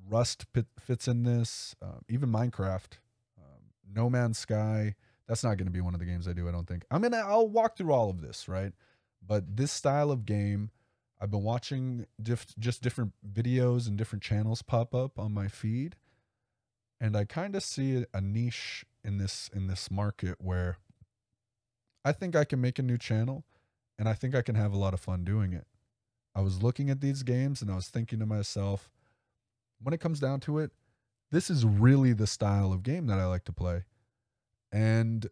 Rust 0.09 0.45
fits 0.79 1.07
in 1.07 1.23
this, 1.23 1.75
um, 1.81 2.01
even 2.07 2.29
Minecraft, 2.29 2.99
um, 3.37 3.61
No 3.93 4.09
Man's 4.09 4.37
Sky. 4.37 4.95
That's 5.27 5.43
not 5.43 5.57
going 5.57 5.67
to 5.67 5.71
be 5.71 5.81
one 5.81 5.93
of 5.93 5.99
the 5.99 6.05
games 6.05 6.27
I 6.27 6.33
do. 6.33 6.47
I 6.47 6.51
don't 6.51 6.67
think. 6.67 6.85
I'm 6.89 7.01
gonna. 7.01 7.17
I'll 7.17 7.49
walk 7.49 7.77
through 7.77 7.91
all 7.91 8.09
of 8.09 8.21
this, 8.21 8.47
right? 8.47 8.71
But 9.25 9.57
this 9.57 9.71
style 9.71 10.09
of 10.09 10.25
game, 10.25 10.71
I've 11.19 11.31
been 11.31 11.43
watching 11.43 12.05
diff- 12.21 12.55
just 12.57 12.81
different 12.81 13.13
videos 13.29 13.87
and 13.87 13.97
different 13.97 14.23
channels 14.23 14.61
pop 14.61 14.95
up 14.95 15.19
on 15.19 15.33
my 15.33 15.49
feed, 15.49 15.97
and 17.01 17.17
I 17.17 17.25
kind 17.25 17.55
of 17.55 17.63
see 17.63 18.05
a 18.13 18.21
niche 18.21 18.85
in 19.03 19.17
this 19.17 19.49
in 19.53 19.67
this 19.67 19.91
market 19.91 20.37
where 20.39 20.77
I 22.03 22.11
think 22.11 22.35
I 22.35 22.45
can 22.45 22.61
make 22.61 22.79
a 22.79 22.83
new 22.83 22.97
channel, 22.97 23.43
and 23.99 24.07
I 24.07 24.13
think 24.13 24.35
I 24.35 24.41
can 24.41 24.55
have 24.55 24.73
a 24.73 24.77
lot 24.77 24.93
of 24.93 24.99
fun 24.99 25.23
doing 25.23 25.53
it. 25.53 25.67
I 26.35 26.41
was 26.41 26.61
looking 26.61 26.89
at 26.89 27.01
these 27.01 27.23
games 27.23 27.61
and 27.61 27.71
I 27.71 27.75
was 27.75 27.87
thinking 27.87 28.19
to 28.19 28.25
myself, 28.25 28.91
when 29.81 29.93
it 29.93 29.99
comes 29.99 30.19
down 30.19 30.39
to 30.41 30.59
it, 30.59 30.71
this 31.31 31.49
is 31.49 31.65
really 31.65 32.13
the 32.13 32.27
style 32.27 32.71
of 32.71 32.83
game 32.83 33.07
that 33.07 33.19
I 33.19 33.25
like 33.25 33.43
to 33.45 33.53
play. 33.53 33.83
And 34.71 35.27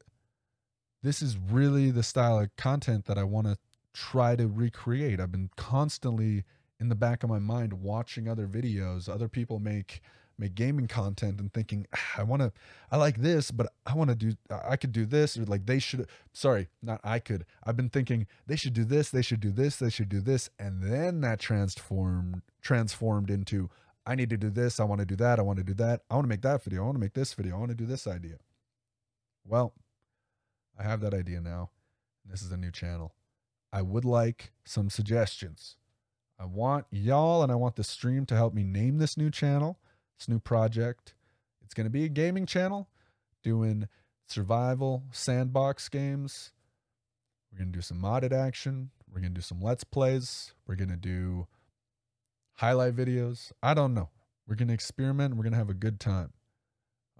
this 1.03 1.22
is 1.22 1.38
really 1.38 1.91
the 1.91 2.03
style 2.03 2.39
of 2.39 2.55
content 2.55 3.05
that 3.05 3.18
I 3.18 3.24
want 3.24 3.47
to 3.47 3.57
try 3.93 4.36
to 4.36 4.47
recreate. 4.47 5.20
I've 5.20 5.32
been 5.32 5.51
constantly 5.55 6.43
in 6.80 6.89
the 6.89 6.95
back 6.95 7.24
of 7.24 7.30
my 7.30 7.39
mind 7.39 7.74
watching 7.74 8.28
other 8.28 8.47
videos, 8.47 9.07
other 9.07 9.30
people 9.30 9.59
make 9.59 10.01
make 10.38 10.55
gaming 10.55 10.88
content 10.88 11.39
and 11.39 11.53
thinking 11.53 11.88
ah, 11.93 12.13
I 12.17 12.23
want 12.23 12.41
to 12.41 12.51
I 12.91 12.97
like 12.97 13.17
this 13.17 13.51
but 13.51 13.71
I 13.86 13.95
want 13.95 14.09
to 14.09 14.15
do 14.15 14.33
I 14.49 14.75
could 14.75 14.91
do 14.91 15.05
this 15.05 15.38
or 15.38 15.45
like 15.45 15.65
they 15.65 15.79
should 15.79 16.07
sorry 16.33 16.67
not 16.81 16.99
I 17.03 17.19
could 17.19 17.45
I've 17.63 17.77
been 17.77 17.89
thinking 17.89 18.27
they 18.47 18.55
should 18.55 18.73
do 18.73 18.83
this 18.83 19.09
they 19.09 19.21
should 19.21 19.39
do 19.39 19.51
this 19.51 19.77
they 19.77 19.89
should 19.89 20.09
do 20.09 20.21
this 20.21 20.49
and 20.59 20.83
then 20.83 21.21
that 21.21 21.39
transformed 21.39 22.41
transformed 22.61 23.29
into 23.29 23.69
I 24.05 24.15
need 24.15 24.29
to 24.29 24.38
do 24.38 24.49
this 24.49 24.79
I 24.79 24.83
want 24.83 24.99
to 24.99 25.05
do 25.05 25.15
that 25.17 25.39
I 25.39 25.41
want 25.41 25.57
to 25.57 25.63
do 25.63 25.73
that 25.75 26.01
I 26.09 26.15
want 26.15 26.25
to 26.25 26.29
make 26.29 26.41
that 26.41 26.63
video 26.63 26.81
I 26.81 26.86
want 26.86 26.95
to 26.95 27.01
make 27.01 27.13
this 27.13 27.33
video 27.33 27.55
I 27.55 27.59
want 27.59 27.71
to 27.71 27.75
do 27.75 27.86
this 27.86 28.07
idea. 28.07 28.38
Well 29.45 29.73
I 30.77 30.83
have 30.83 31.01
that 31.01 31.13
idea 31.13 31.39
now 31.39 31.69
this 32.29 32.41
is 32.41 32.51
a 32.51 32.57
new 32.57 32.71
channel. 32.71 33.13
I 33.71 33.81
would 33.81 34.05
like 34.05 34.51
some 34.65 34.89
suggestions. 34.89 35.77
I 36.39 36.45
want 36.45 36.86
y'all 36.91 37.43
and 37.43 37.51
I 37.51 37.55
want 37.55 37.75
the 37.75 37.83
stream 37.83 38.25
to 38.27 38.36
help 38.36 38.53
me 38.53 38.63
name 38.63 38.97
this 38.97 39.15
new 39.17 39.29
channel 39.29 39.79
this 40.18 40.28
new 40.28 40.39
project. 40.39 41.13
It's 41.63 41.74
going 41.74 41.86
to 41.86 41.91
be 41.91 42.05
a 42.05 42.09
gaming 42.09 42.45
channel 42.45 42.89
doing 43.43 43.88
survival 44.28 45.03
sandbox 45.11 45.89
games. 45.89 46.51
We're 47.51 47.59
going 47.59 47.72
to 47.72 47.78
do 47.78 47.82
some 47.82 48.01
modded 48.01 48.34
action. 48.34 48.91
We're 49.11 49.22
going 49.22 49.34
to 49.34 49.39
do 49.39 49.41
some 49.41 49.61
let's 49.61 49.84
plays. 49.84 50.53
We're 50.68 50.76
going 50.76 50.89
to 50.89 50.97
do 50.97 51.47
highlight 52.55 52.95
videos. 52.95 53.51
I 53.61 53.74
don't 53.74 53.93
know. 53.93 54.09
We're 54.47 54.55
going 54.55 54.68
to 54.68 54.74
experiment. 54.74 55.36
We're 55.36 55.43
going 55.43 55.53
to 55.53 55.59
have 55.59 55.70
a 55.70 55.74
good 55.74 55.99
time. 55.99 56.34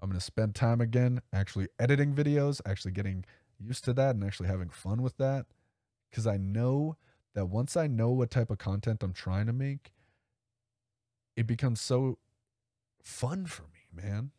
I'm 0.00 0.10
going 0.10 0.18
to 0.18 0.24
spend 0.24 0.54
time 0.54 0.80
again 0.80 1.20
actually 1.32 1.68
editing 1.78 2.14
videos, 2.14 2.60
actually 2.66 2.92
getting 2.92 3.24
used 3.58 3.84
to 3.84 3.92
that 3.94 4.14
and 4.14 4.24
actually 4.24 4.48
having 4.48 4.68
fun 4.68 5.02
with 5.02 5.16
that. 5.16 5.46
Because 6.10 6.26
I 6.26 6.36
know 6.36 6.96
that 7.34 7.46
once 7.46 7.76
I 7.76 7.86
know 7.86 8.10
what 8.10 8.30
type 8.30 8.50
of 8.50 8.58
content 8.58 9.02
I'm 9.02 9.12
trying 9.12 9.46
to 9.46 9.52
make, 9.52 9.92
it 11.36 11.46
becomes 11.46 11.80
so 11.80 12.18
fun 13.06 13.46
for 13.46 13.62
me, 13.62 14.02
man. 14.02 14.32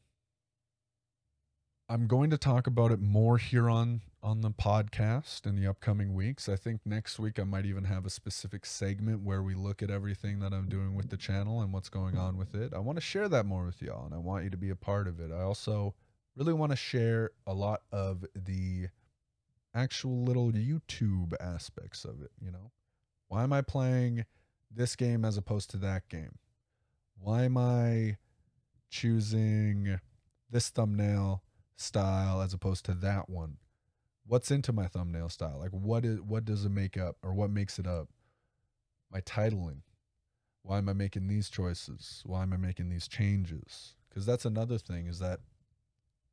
I'm 1.90 2.06
going 2.06 2.30
to 2.32 2.38
talk 2.38 2.68
about 2.68 2.92
it 2.92 3.00
more 3.00 3.38
here 3.38 3.70
on 3.70 4.02
on 4.22 4.42
the 4.42 4.52
podcast 4.52 5.46
in 5.46 5.56
the 5.56 5.66
upcoming 5.66 6.14
weeks. 6.14 6.50
I 6.50 6.58
think 6.58 6.82
next 6.84 7.18
week 7.18 7.40
I 7.40 7.44
might 7.44 7.66
even 7.66 7.86
have 7.86 8.06
a 8.06 8.10
specific 8.10 8.66
segment 8.66 9.22
where 9.22 9.42
we 9.42 9.56
look 9.56 9.82
at 9.82 9.90
everything 9.90 10.40
that 10.40 10.52
I'm 10.52 10.68
doing 10.68 10.96
with 10.96 11.10
the 11.10 11.16
channel 11.16 11.62
and 11.62 11.72
what's 11.72 11.88
going 11.88 12.18
on 12.18 12.36
with 12.38 12.54
it. 12.54 12.74
I 12.74 12.80
want 12.80 12.98
to 12.98 13.02
share 13.02 13.30
that 13.30 13.46
more 13.46 13.64
with 13.64 13.82
y'all 13.82 14.06
and 14.06 14.14
I 14.14 14.18
want 14.18 14.44
you 14.44 14.50
to 14.50 14.58
be 14.58 14.70
a 14.70 14.76
part 14.76 15.08
of 15.08 15.22
it. 15.22 15.32
I 15.32 15.44
also 15.44 15.96
really 16.36 16.52
want 16.52 16.74
to 16.74 16.76
share 16.76 17.32
a 17.46 17.54
lot 17.54 17.84
of 17.90 18.26
the 18.36 18.88
actual 19.74 20.24
little 20.26 20.52
YouTube 20.52 21.32
aspects 21.40 22.04
of 22.04 22.22
it, 22.22 22.32
you 22.44 22.52
know. 22.52 22.72
Why 23.30 23.44
am 23.44 23.54
I 23.54 23.62
playing 23.62 24.26
this 24.70 24.98
game 24.98 25.24
as 25.24 25.38
opposed 25.38 25.70
to 25.70 25.78
that 25.78 26.10
game? 26.10 26.40
Why 27.18 27.44
am 27.44 27.56
I 27.56 28.18
choosing 28.90 30.00
this 30.50 30.70
thumbnail 30.70 31.44
style 31.76 32.42
as 32.42 32.54
opposed 32.54 32.86
to 32.86 32.94
that 32.96 33.30
one? 33.30 33.58
What's 34.26 34.52
into 34.52 34.74
my 34.74 34.88
thumbnail 34.88 35.30
style? 35.30 35.60
Like 35.60 35.72
what 35.72 36.06
is 36.06 36.22
what 36.22 36.46
does 36.46 36.66
it 36.66 36.72
make 36.72 36.98
up 36.98 37.18
or 37.24 37.34
what 37.34 37.50
makes 37.50 37.80
it 37.80 37.88
up? 37.88 38.10
My 39.12 39.22
titling. 39.22 39.82
Why 40.64 40.80
am 40.80 40.90
I 40.90 40.94
making 40.94 41.28
these 41.28 41.50
choices? 41.50 42.22
Why 42.26 42.44
am 42.44 42.52
I 42.52 42.58
making 42.58 42.90
these 42.90 43.08
changes? 43.08 43.96
Cuz 44.14 44.26
that's 44.26 44.46
another 44.46 44.78
thing 44.78 45.08
is 45.08 45.20
that 45.20 45.40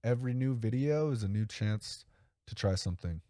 every 0.03 0.35
new 0.35 0.55
video 0.55 1.11
is 1.11 1.23
a 1.23 1.29
new 1.29 1.47
chance 1.47 2.05
to 2.47 2.55
try 2.55 2.75
something. 2.75 3.21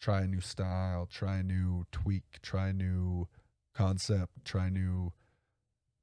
Try 0.00 0.22
a 0.22 0.26
new 0.26 0.40
style, 0.40 1.06
try 1.06 1.38
a 1.38 1.42
new 1.42 1.86
tweak, 1.92 2.40
try 2.42 2.68
a 2.68 2.72
new 2.72 3.28
concept, 3.74 4.44
try 4.44 4.68
new 4.68 5.12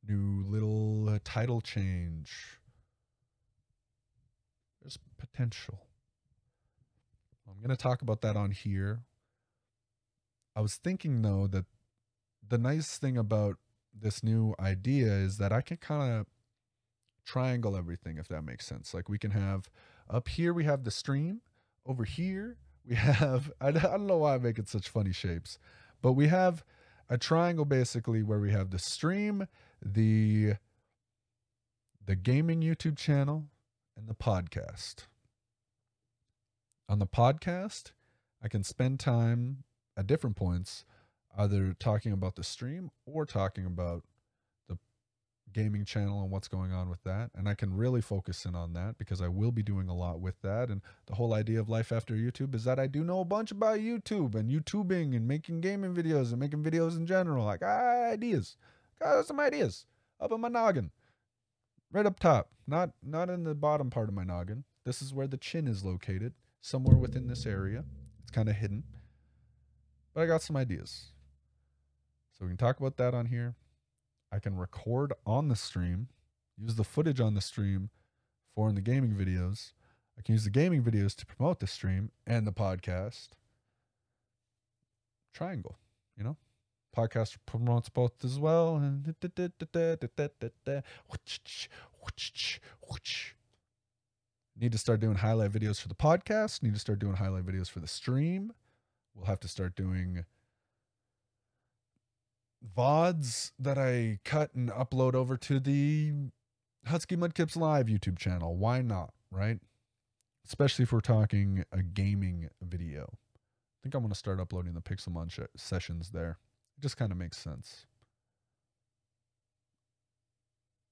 new 0.07 0.43
little 0.47 1.09
uh, 1.09 1.19
title 1.23 1.61
change. 1.61 2.59
There's 4.81 4.97
potential. 5.17 5.79
I'm 7.47 7.59
going 7.61 7.75
to 7.75 7.81
talk 7.81 8.01
about 8.01 8.21
that 8.21 8.35
on 8.35 8.51
here. 8.51 9.01
I 10.55 10.61
was 10.61 10.75
thinking 10.75 11.21
though 11.21 11.47
that 11.47 11.65
the 12.47 12.57
nice 12.57 12.97
thing 12.97 13.17
about 13.17 13.57
this 13.93 14.23
new 14.23 14.55
idea 14.59 15.07
is 15.07 15.37
that 15.37 15.51
I 15.51 15.61
can 15.61 15.77
kind 15.77 16.13
of 16.19 16.27
triangle 17.25 17.75
everything 17.75 18.17
if 18.17 18.27
that 18.29 18.43
makes 18.43 18.65
sense. 18.65 18.93
Like 18.93 19.09
we 19.09 19.17
can 19.17 19.31
have 19.31 19.69
up 20.09 20.27
here 20.27 20.53
we 20.53 20.65
have 20.65 20.83
the 20.83 20.91
stream, 20.91 21.41
over 21.85 22.03
here 22.03 22.57
we 22.87 22.95
have 22.95 23.51
I, 23.61 23.67
I 23.69 23.71
don't 23.71 24.07
know 24.07 24.17
why 24.17 24.35
I'm 24.35 24.43
making 24.43 24.65
such 24.65 24.89
funny 24.89 25.13
shapes, 25.13 25.57
but 26.01 26.13
we 26.13 26.27
have 26.27 26.63
a 27.09 27.17
triangle 27.17 27.65
basically 27.65 28.23
where 28.23 28.39
we 28.39 28.51
have 28.51 28.71
the 28.71 28.79
stream 28.79 29.47
the 29.81 30.53
the 32.05 32.15
gaming 32.15 32.61
YouTube 32.61 32.97
channel 32.97 33.45
and 33.97 34.07
the 34.07 34.13
podcast. 34.13 35.05
On 36.89 36.99
the 36.99 37.07
podcast, 37.07 37.91
I 38.43 38.47
can 38.47 38.63
spend 38.63 38.99
time 38.99 39.63
at 39.95 40.07
different 40.07 40.35
points 40.35 40.83
either 41.37 41.73
talking 41.79 42.11
about 42.11 42.35
the 42.35 42.43
stream 42.43 42.91
or 43.05 43.25
talking 43.25 43.65
about 43.65 44.03
the 44.67 44.77
gaming 45.53 45.85
channel 45.85 46.21
and 46.21 46.31
what's 46.31 46.47
going 46.47 46.73
on 46.73 46.89
with 46.89 47.01
that. 47.03 47.29
And 47.35 47.47
I 47.47 47.53
can 47.53 47.73
really 47.77 48.01
focus 48.01 48.45
in 48.45 48.55
on 48.55 48.73
that 48.73 48.97
because 48.97 49.21
I 49.21 49.29
will 49.29 49.51
be 49.51 49.63
doing 49.63 49.87
a 49.87 49.95
lot 49.95 50.19
with 50.19 50.41
that. 50.41 50.69
And 50.69 50.81
the 51.05 51.15
whole 51.15 51.33
idea 51.33 51.59
of 51.59 51.69
life 51.69 51.91
after 51.91 52.15
YouTube 52.15 52.55
is 52.55 52.65
that 52.65 52.79
I 52.79 52.87
do 52.87 53.03
know 53.03 53.21
a 53.21 53.25
bunch 53.25 53.51
about 53.51 53.79
YouTube 53.79 54.35
and 54.35 54.49
YouTubing 54.49 55.15
and 55.15 55.27
making 55.27 55.61
gaming 55.61 55.93
videos 55.93 56.31
and 56.31 56.39
making 56.39 56.63
videos 56.63 56.97
in 56.97 57.05
general. 57.05 57.45
Like 57.45 57.61
ah, 57.63 58.09
ideas 58.11 58.57
got 59.01 59.25
some 59.25 59.39
ideas 59.39 59.85
up 60.19 60.31
in 60.31 60.41
my 60.41 60.47
noggin. 60.47 60.91
Right 61.91 62.05
up 62.05 62.19
top. 62.19 62.49
Not 62.67 62.91
not 63.03 63.29
in 63.29 63.43
the 63.43 63.55
bottom 63.55 63.89
part 63.89 64.09
of 64.09 64.15
my 64.15 64.23
noggin. 64.23 64.63
This 64.85 65.01
is 65.01 65.13
where 65.13 65.27
the 65.27 65.37
chin 65.37 65.67
is 65.67 65.83
located. 65.83 66.33
Somewhere 66.61 66.97
within 66.97 67.27
this 67.27 67.45
area. 67.45 67.83
It's 68.21 68.31
kind 68.31 68.47
of 68.47 68.55
hidden. 68.55 68.83
But 70.13 70.21
I 70.21 70.25
got 70.25 70.41
some 70.41 70.55
ideas. 70.55 71.07
So 72.37 72.45
we 72.45 72.49
can 72.49 72.57
talk 72.57 72.79
about 72.79 72.97
that 72.97 73.13
on 73.13 73.27
here. 73.27 73.55
I 74.31 74.39
can 74.39 74.57
record 74.57 75.13
on 75.25 75.49
the 75.49 75.55
stream, 75.55 76.07
use 76.57 76.75
the 76.75 76.83
footage 76.83 77.19
on 77.19 77.33
the 77.33 77.41
stream 77.41 77.89
for 78.55 78.69
in 78.69 78.75
the 78.75 78.81
gaming 78.81 79.13
videos. 79.13 79.73
I 80.17 80.21
can 80.21 80.33
use 80.33 80.43
the 80.43 80.49
gaming 80.49 80.83
videos 80.83 81.15
to 81.15 81.25
promote 81.25 81.59
the 81.59 81.67
stream 81.67 82.11
and 82.25 82.47
the 82.47 82.51
podcast. 82.51 83.29
Triangle, 85.33 85.77
you 86.17 86.23
know? 86.23 86.37
Podcast 86.95 87.37
promotes 87.45 87.89
both 87.89 88.23
as 88.23 88.39
well. 88.39 88.79
Need 94.59 94.71
to 94.71 94.77
start 94.77 94.99
doing 94.99 95.15
highlight 95.15 95.51
videos 95.51 95.81
for 95.81 95.87
the 95.87 95.95
podcast. 95.95 96.61
Need 96.61 96.73
to 96.73 96.79
start 96.79 96.99
doing 96.99 97.15
highlight 97.15 97.45
videos 97.45 97.69
for 97.69 97.79
the 97.79 97.87
stream. 97.87 98.53
We'll 99.15 99.25
have 99.25 99.39
to 99.41 99.47
start 99.47 99.75
doing 99.75 100.25
VODs 102.77 103.51
that 103.57 103.77
I 103.77 104.19
cut 104.23 104.53
and 104.53 104.69
upload 104.69 105.15
over 105.15 105.35
to 105.37 105.59
the 105.59 106.13
Husky 106.85 107.15
Mudkips 107.15 107.55
Live 107.55 107.87
YouTube 107.87 108.19
channel. 108.19 108.55
Why 108.55 108.81
not, 108.81 109.13
right? 109.31 109.59
Especially 110.45 110.83
if 110.83 110.91
we're 110.91 110.99
talking 110.99 111.63
a 111.71 111.81
gaming 111.81 112.49
video. 112.61 113.09
I 113.13 113.79
think 113.81 113.95
I'm 113.95 114.01
going 114.01 114.11
to 114.11 114.17
start 114.17 114.39
uploading 114.39 114.73
the 114.73 114.81
Pixelmon 114.81 115.31
sessions 115.55 116.11
there 116.11 116.37
just 116.81 116.97
kind 116.97 117.11
of 117.11 117.17
makes 117.17 117.37
sense. 117.37 117.85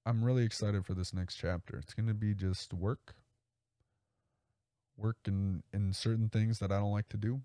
I'm 0.06 0.24
really 0.24 0.44
excited 0.44 0.86
for 0.86 0.94
this 0.94 1.12
next 1.12 1.36
chapter. 1.36 1.76
It's 1.76 1.94
going 1.94 2.08
to 2.08 2.14
be 2.14 2.34
just 2.34 2.72
work. 2.72 3.14
Work 4.96 5.18
in, 5.26 5.62
in 5.72 5.92
certain 5.92 6.28
things 6.28 6.58
that 6.60 6.72
I 6.72 6.78
don't 6.78 6.92
like 6.92 7.08
to 7.10 7.16
do. 7.16 7.40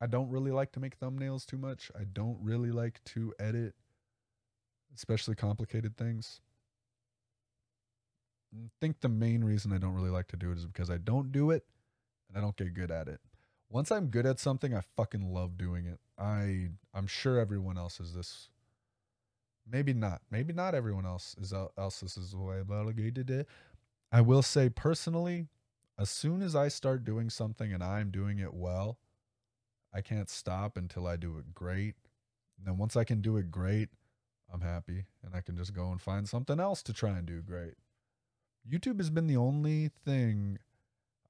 I 0.00 0.06
don't 0.06 0.30
really 0.30 0.50
like 0.50 0.72
to 0.72 0.80
make 0.80 0.98
thumbnails 0.98 1.44
too 1.44 1.58
much. 1.58 1.90
I 1.98 2.04
don't 2.04 2.38
really 2.40 2.70
like 2.70 3.04
to 3.06 3.34
edit, 3.38 3.74
especially 4.94 5.34
complicated 5.34 5.96
things. 5.96 6.40
I 8.54 8.68
think 8.80 9.00
the 9.00 9.08
main 9.08 9.44
reason 9.44 9.72
I 9.72 9.78
don't 9.78 9.94
really 9.94 10.10
like 10.10 10.28
to 10.28 10.36
do 10.36 10.50
it 10.52 10.58
is 10.58 10.66
because 10.66 10.90
I 10.90 10.96
don't 10.96 11.30
do 11.32 11.50
it 11.50 11.64
and 12.28 12.38
I 12.38 12.40
don't 12.40 12.56
get 12.56 12.74
good 12.74 12.90
at 12.90 13.08
it 13.08 13.20
once 13.70 13.92
I'm 13.92 14.08
good 14.08 14.26
at 14.26 14.38
something, 14.38 14.74
I 14.74 14.82
fucking 14.96 15.32
love 15.32 15.56
doing 15.56 15.86
it. 15.86 16.00
I 16.18 16.70
I'm 16.92 17.06
sure 17.06 17.38
everyone 17.38 17.78
else 17.78 18.00
is 18.00 18.14
this. 18.14 18.48
Maybe 19.70 19.92
not. 19.92 20.22
Maybe 20.30 20.52
not 20.52 20.74
everyone 20.74 21.06
else 21.06 21.36
is 21.40 21.52
else 21.52 22.00
this 22.00 22.16
is 22.16 22.32
the 22.32 22.38
way 22.38 22.58
it. 23.30 23.46
I 24.12 24.20
will 24.20 24.42
say 24.42 24.68
personally, 24.68 25.46
as 25.98 26.10
soon 26.10 26.42
as 26.42 26.56
I 26.56 26.68
start 26.68 27.04
doing 27.04 27.30
something 27.30 27.72
and 27.72 27.82
I'm 27.82 28.10
doing 28.10 28.40
it 28.40 28.52
well, 28.52 28.98
I 29.94 30.00
can't 30.00 30.28
stop 30.28 30.76
until 30.76 31.06
I 31.06 31.16
do 31.16 31.38
it 31.38 31.54
great. 31.54 31.94
And 32.58 32.66
then 32.66 32.76
once 32.76 32.96
I 32.96 33.04
can 33.04 33.20
do 33.20 33.36
it 33.36 33.50
great, 33.50 33.88
I'm 34.52 34.62
happy 34.62 35.06
and 35.24 35.34
I 35.34 35.40
can 35.40 35.56
just 35.56 35.72
go 35.72 35.92
and 35.92 36.00
find 36.00 36.28
something 36.28 36.58
else 36.58 36.82
to 36.84 36.92
try 36.92 37.10
and 37.10 37.26
do 37.26 37.40
great. 37.40 37.74
YouTube 38.68 38.98
has 38.98 39.10
been 39.10 39.28
the 39.28 39.36
only 39.36 39.90
thing 40.04 40.58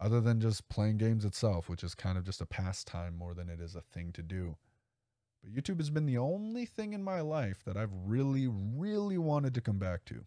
other 0.00 0.20
than 0.20 0.40
just 0.40 0.68
playing 0.68 0.96
games 0.96 1.24
itself, 1.24 1.68
which 1.68 1.84
is 1.84 1.94
kind 1.94 2.16
of 2.16 2.24
just 2.24 2.40
a 2.40 2.46
pastime 2.46 3.16
more 3.16 3.34
than 3.34 3.48
it 3.48 3.60
is 3.60 3.74
a 3.74 3.82
thing 3.82 4.12
to 4.12 4.22
do. 4.22 4.56
But 5.42 5.52
YouTube 5.52 5.78
has 5.78 5.90
been 5.90 6.06
the 6.06 6.18
only 6.18 6.64
thing 6.64 6.92
in 6.92 7.04
my 7.04 7.20
life 7.20 7.62
that 7.66 7.76
I've 7.76 7.92
really, 8.06 8.48
really 8.48 9.18
wanted 9.18 9.54
to 9.54 9.60
come 9.60 9.78
back 9.78 10.04
to. 10.06 10.24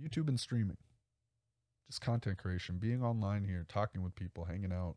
YouTube 0.00 0.28
and 0.28 0.38
streaming. 0.38 0.76
Just 1.86 2.00
content 2.00 2.38
creation, 2.38 2.78
being 2.78 3.02
online 3.02 3.44
here, 3.44 3.64
talking 3.68 4.02
with 4.02 4.14
people, 4.14 4.44
hanging 4.44 4.72
out, 4.72 4.96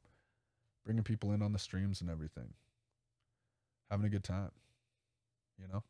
bringing 0.86 1.04
people 1.04 1.32
in 1.32 1.42
on 1.42 1.54
the 1.54 1.60
streams 1.60 2.02
and 2.02 2.10
everything. 2.10 2.54
Having 3.90 4.06
a 4.06 4.10
good 4.10 4.24
time. 4.24 4.52
You 5.60 5.68
know? 5.68 5.84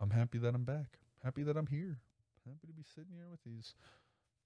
I'm 0.00 0.10
happy 0.10 0.38
that 0.38 0.54
I'm 0.54 0.64
back. 0.64 0.98
Happy 1.22 1.42
that 1.44 1.56
I'm 1.56 1.66
here. 1.66 1.98
Happy 2.46 2.66
to 2.66 2.72
be 2.72 2.82
sitting 2.82 3.12
here 3.14 3.28
with 3.30 3.40
these 3.44 3.74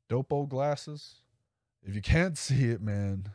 dope 0.08 0.32
old 0.32 0.50
glasses. 0.50 1.16
If 1.82 1.94
you 1.94 2.02
can't 2.02 2.36
see 2.38 2.64
it, 2.64 2.80
man, 2.80 3.30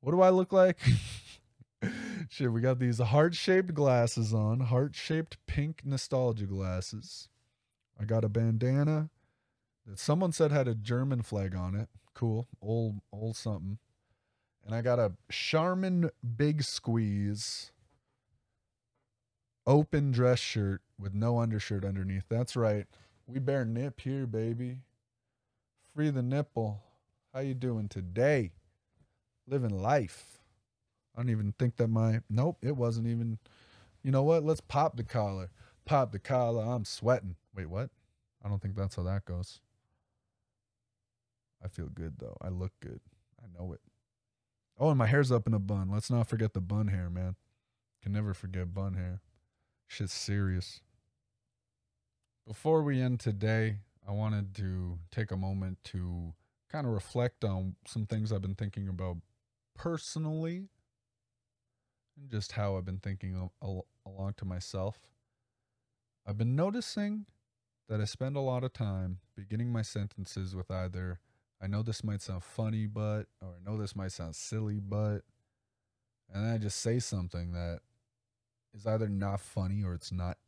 what 0.00 0.12
do 0.12 0.20
I 0.20 0.30
look 0.30 0.52
like? 0.52 0.78
Shit, 2.30 2.52
we 2.52 2.60
got 2.60 2.78
these 2.78 2.98
heart 2.98 3.34
shaped 3.34 3.74
glasses 3.74 4.32
on, 4.32 4.60
heart 4.60 4.94
shaped 4.94 5.36
pink 5.46 5.82
nostalgia 5.84 6.46
glasses. 6.46 7.28
I 8.00 8.04
got 8.04 8.24
a 8.24 8.28
bandana 8.28 9.10
that 9.86 9.98
someone 9.98 10.32
said 10.32 10.50
had 10.50 10.66
a 10.66 10.74
German 10.74 11.22
flag 11.22 11.54
on 11.54 11.74
it. 11.74 11.88
Cool, 12.14 12.48
old, 12.62 13.00
old 13.12 13.36
something. 13.36 13.78
And 14.64 14.74
I 14.74 14.80
got 14.80 14.98
a 14.98 15.12
Charmin 15.30 16.10
Big 16.36 16.62
Squeeze 16.62 17.70
open 19.66 20.10
dress 20.10 20.38
shirt 20.38 20.80
with 20.98 21.14
no 21.14 21.38
undershirt 21.38 21.84
underneath. 21.84 22.24
That's 22.28 22.56
right. 22.56 22.86
We 23.26 23.38
bear 23.38 23.64
nip 23.64 24.00
here, 24.00 24.26
baby. 24.26 24.78
Free 25.94 26.10
the 26.10 26.22
nipple. 26.22 26.82
How 27.32 27.40
you 27.40 27.54
doing 27.54 27.88
today? 27.88 28.52
Living 29.46 29.70
life. 29.70 30.40
I 31.14 31.20
don't 31.20 31.30
even 31.30 31.54
think 31.58 31.76
that 31.76 31.88
my 31.88 32.20
nope, 32.28 32.58
it 32.62 32.76
wasn't 32.76 33.06
even 33.06 33.38
you 34.02 34.10
know 34.10 34.22
what? 34.22 34.44
Let's 34.44 34.60
pop 34.60 34.96
the 34.96 35.04
collar. 35.04 35.50
Pop 35.84 36.12
the 36.12 36.18
collar. 36.18 36.64
I'm 36.64 36.84
sweating. 36.84 37.36
Wait, 37.54 37.70
what? 37.70 37.90
I 38.44 38.48
don't 38.48 38.60
think 38.60 38.76
that's 38.76 38.96
how 38.96 39.02
that 39.04 39.24
goes. 39.24 39.60
I 41.64 41.68
feel 41.68 41.88
good 41.88 42.14
though. 42.18 42.36
I 42.42 42.48
look 42.48 42.72
good. 42.80 43.00
I 43.42 43.46
know 43.56 43.72
it. 43.72 43.80
Oh, 44.78 44.90
and 44.90 44.98
my 44.98 45.06
hair's 45.06 45.30
up 45.30 45.46
in 45.46 45.54
a 45.54 45.60
bun. 45.60 45.88
Let's 45.90 46.10
not 46.10 46.26
forget 46.26 46.52
the 46.52 46.60
bun 46.60 46.88
hair, 46.88 47.08
man. 47.08 47.36
Can 48.02 48.12
never 48.12 48.34
forget 48.34 48.74
bun 48.74 48.94
hair. 48.94 49.20
Shit's 49.86 50.12
serious. 50.12 50.80
Before 52.46 52.82
we 52.82 53.00
end 53.00 53.20
today, 53.20 53.76
I 54.06 54.12
wanted 54.12 54.54
to 54.56 54.98
take 55.10 55.30
a 55.30 55.36
moment 55.36 55.78
to 55.84 56.34
kind 56.70 56.86
of 56.86 56.92
reflect 56.92 57.44
on 57.44 57.76
some 57.86 58.06
things 58.06 58.32
I've 58.32 58.42
been 58.42 58.54
thinking 58.54 58.88
about 58.88 59.16
personally 59.74 60.68
and 62.16 62.30
just 62.30 62.52
how 62.52 62.76
I've 62.76 62.84
been 62.84 62.98
thinking 62.98 63.50
al- 63.62 63.86
along 64.06 64.34
to 64.38 64.44
myself. 64.44 64.98
I've 66.26 66.38
been 66.38 66.56
noticing 66.56 67.26
that 67.88 68.00
I 68.00 68.04
spend 68.04 68.36
a 68.36 68.40
lot 68.40 68.64
of 68.64 68.72
time 68.72 69.18
beginning 69.36 69.70
my 69.72 69.82
sentences 69.82 70.54
with 70.54 70.70
either, 70.70 71.20
I 71.62 71.66
know 71.66 71.82
this 71.82 72.02
might 72.02 72.22
sound 72.22 72.42
funny, 72.42 72.86
but, 72.86 73.24
or 73.40 73.56
I 73.58 73.70
know 73.70 73.78
this 73.78 73.94
might 73.94 74.12
sound 74.12 74.34
silly, 74.36 74.80
but, 74.80 75.20
and 76.32 76.44
then 76.44 76.52
I 76.52 76.58
just 76.58 76.80
say 76.80 76.98
something 76.98 77.52
that 77.52 77.80
is 78.74 78.86
either 78.86 79.08
not 79.08 79.40
funny 79.40 79.82
or 79.84 79.94
it's 79.94 80.12
not 80.12 80.38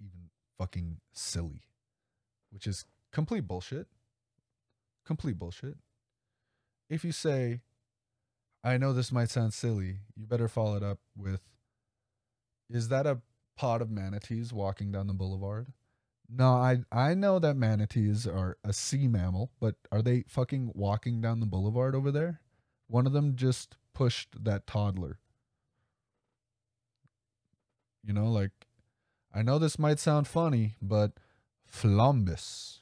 even 0.00 0.30
fucking 0.58 0.98
silly, 1.12 1.62
which 2.50 2.66
is 2.66 2.84
complete 3.12 3.46
bullshit. 3.46 3.86
Complete 5.06 5.38
bullshit. 5.38 5.76
If 6.88 7.04
you 7.04 7.12
say, 7.12 7.60
I 8.62 8.76
know 8.76 8.92
this 8.92 9.12
might 9.12 9.30
sound 9.30 9.54
silly, 9.54 10.00
you 10.16 10.26
better 10.26 10.48
follow 10.48 10.76
it 10.76 10.82
up 10.82 10.98
with, 11.16 11.40
is 12.68 12.88
that 12.88 13.06
a 13.06 13.20
pod 13.56 13.82
of 13.82 13.90
manatees 13.90 14.52
walking 14.52 14.92
down 14.92 15.06
the 15.06 15.14
boulevard? 15.14 15.68
No, 16.32 16.52
I 16.52 16.82
I 16.92 17.14
know 17.14 17.40
that 17.40 17.56
manatees 17.56 18.26
are 18.26 18.56
a 18.62 18.72
sea 18.72 19.08
mammal, 19.08 19.50
but 19.58 19.74
are 19.90 20.02
they 20.02 20.24
fucking 20.28 20.72
walking 20.74 21.20
down 21.20 21.40
the 21.40 21.46
boulevard 21.46 21.94
over 21.94 22.12
there? 22.12 22.40
One 22.86 23.06
of 23.06 23.12
them 23.12 23.34
just 23.34 23.76
pushed 23.94 24.44
that 24.44 24.66
toddler. 24.66 25.18
You 28.04 28.12
know, 28.12 28.30
like 28.30 28.52
I 29.34 29.42
know 29.42 29.58
this 29.58 29.78
might 29.78 29.98
sound 29.98 30.28
funny, 30.28 30.74
but 30.80 31.12
Flumbus 31.70 32.80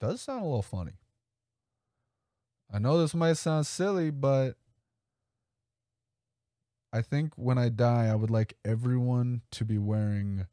does 0.00 0.22
sound 0.22 0.42
a 0.42 0.44
little 0.44 0.62
funny. 0.62 0.98
I 2.72 2.78
know 2.78 2.98
this 2.98 3.14
might 3.14 3.36
sound 3.36 3.66
silly, 3.66 4.10
but 4.10 4.56
I 6.92 7.02
think 7.02 7.34
when 7.36 7.58
I 7.58 7.68
die, 7.68 8.06
I 8.06 8.14
would 8.14 8.30
like 8.30 8.56
everyone 8.64 9.42
to 9.52 9.64
be 9.64 9.78
wearing 9.78 10.46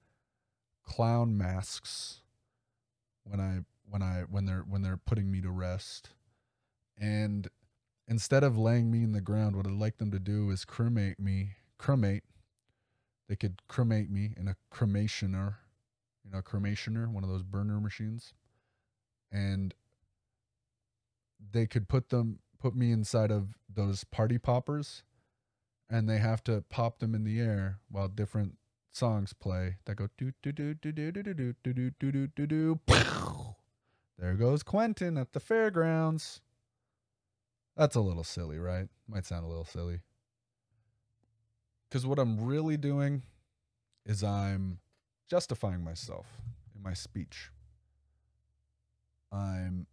clown 0.84 1.38
masks 1.38 2.22
when 3.24 3.40
I 3.40 3.60
when 3.90 4.02
I 4.02 4.24
when 4.30 4.46
they're 4.46 4.66
when 4.68 4.82
they're 4.82 4.98
putting 4.98 5.32
me 5.32 5.42
to 5.42 5.52
rest. 5.52 6.10
And 6.98 7.48
instead 8.08 8.44
of 8.44 8.58
laying 8.58 8.92
me 8.92 9.04
in 9.04 9.12
the 9.12 9.22
ground, 9.22 9.56
what 9.56 9.68
I'd 9.68 9.74
like 9.74 9.98
them 9.98 10.12
to 10.12 10.20
do 10.20 10.50
is 10.52 10.66
cremate 10.66 11.20
me, 11.20 11.56
cremate. 11.78 12.24
They 13.28 13.36
could 13.36 13.62
cremate 13.68 14.10
me 14.10 14.34
in 14.38 14.48
a 14.48 14.56
cremationer, 14.74 15.56
a 16.34 16.42
cremationer, 16.42 17.08
one 17.08 17.24
of 17.24 17.30
those 17.30 17.44
burner 17.44 17.80
machines. 17.80 18.34
And 19.32 19.74
they 21.52 21.66
could 21.66 21.88
put 21.88 22.10
them 22.10 22.40
put 22.60 22.76
me 22.76 22.92
inside 22.92 23.32
of 23.32 23.56
those 23.74 24.04
party 24.04 24.38
poppers 24.38 25.02
and 25.90 26.08
they 26.08 26.20
have 26.20 26.44
to 26.44 26.64
pop 26.70 27.00
them 27.00 27.16
in 27.16 27.24
the 27.24 27.40
air 27.40 27.80
while 27.90 28.08
different 28.08 28.56
songs 28.92 29.34
play 29.34 29.78
that 29.86 29.96
go 29.96 30.08
do 30.16 30.32
do 30.44 30.52
do 30.52 30.76
do 30.76 30.92
do 30.92 31.12
do 31.12 31.24
do 31.24 31.34
do 31.34 31.54
do 31.64 31.92
do 32.00 32.12
do 32.12 32.28
do 32.28 32.48
do 32.48 32.80
there 34.22 34.36
goes 34.36 34.62
Quentin 34.62 35.18
at 35.18 35.34
the 35.34 35.40
fairgrounds. 35.40 36.42
That's 37.76 37.96
a 37.96 38.02
little 38.02 38.24
silly, 38.24 38.60
right? 38.60 38.88
Might 39.08 39.26
sound 39.26 39.46
a 39.46 39.48
little 39.48 39.66
silly. 39.66 40.02
Because 41.90 42.06
what 42.06 42.20
I'm 42.20 42.46
really 42.46 42.78
doing 42.78 43.24
is 44.06 44.24
I'm 44.24 44.78
justifying 45.32 45.82
myself 45.82 46.26
in 46.76 46.84
my 46.84 46.94
speech. 46.94 47.52
I'm 49.32 49.88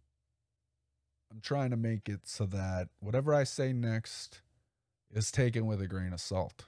I'm 1.31 1.39
trying 1.41 1.69
to 1.69 1.77
make 1.77 2.09
it 2.09 2.27
so 2.27 2.45
that 2.47 2.89
whatever 2.99 3.33
I 3.33 3.45
say 3.45 3.71
next 3.71 4.41
is 5.09 5.31
taken 5.31 5.65
with 5.65 5.79
a 5.79 5.87
grain 5.87 6.11
of 6.11 6.19
salt, 6.19 6.65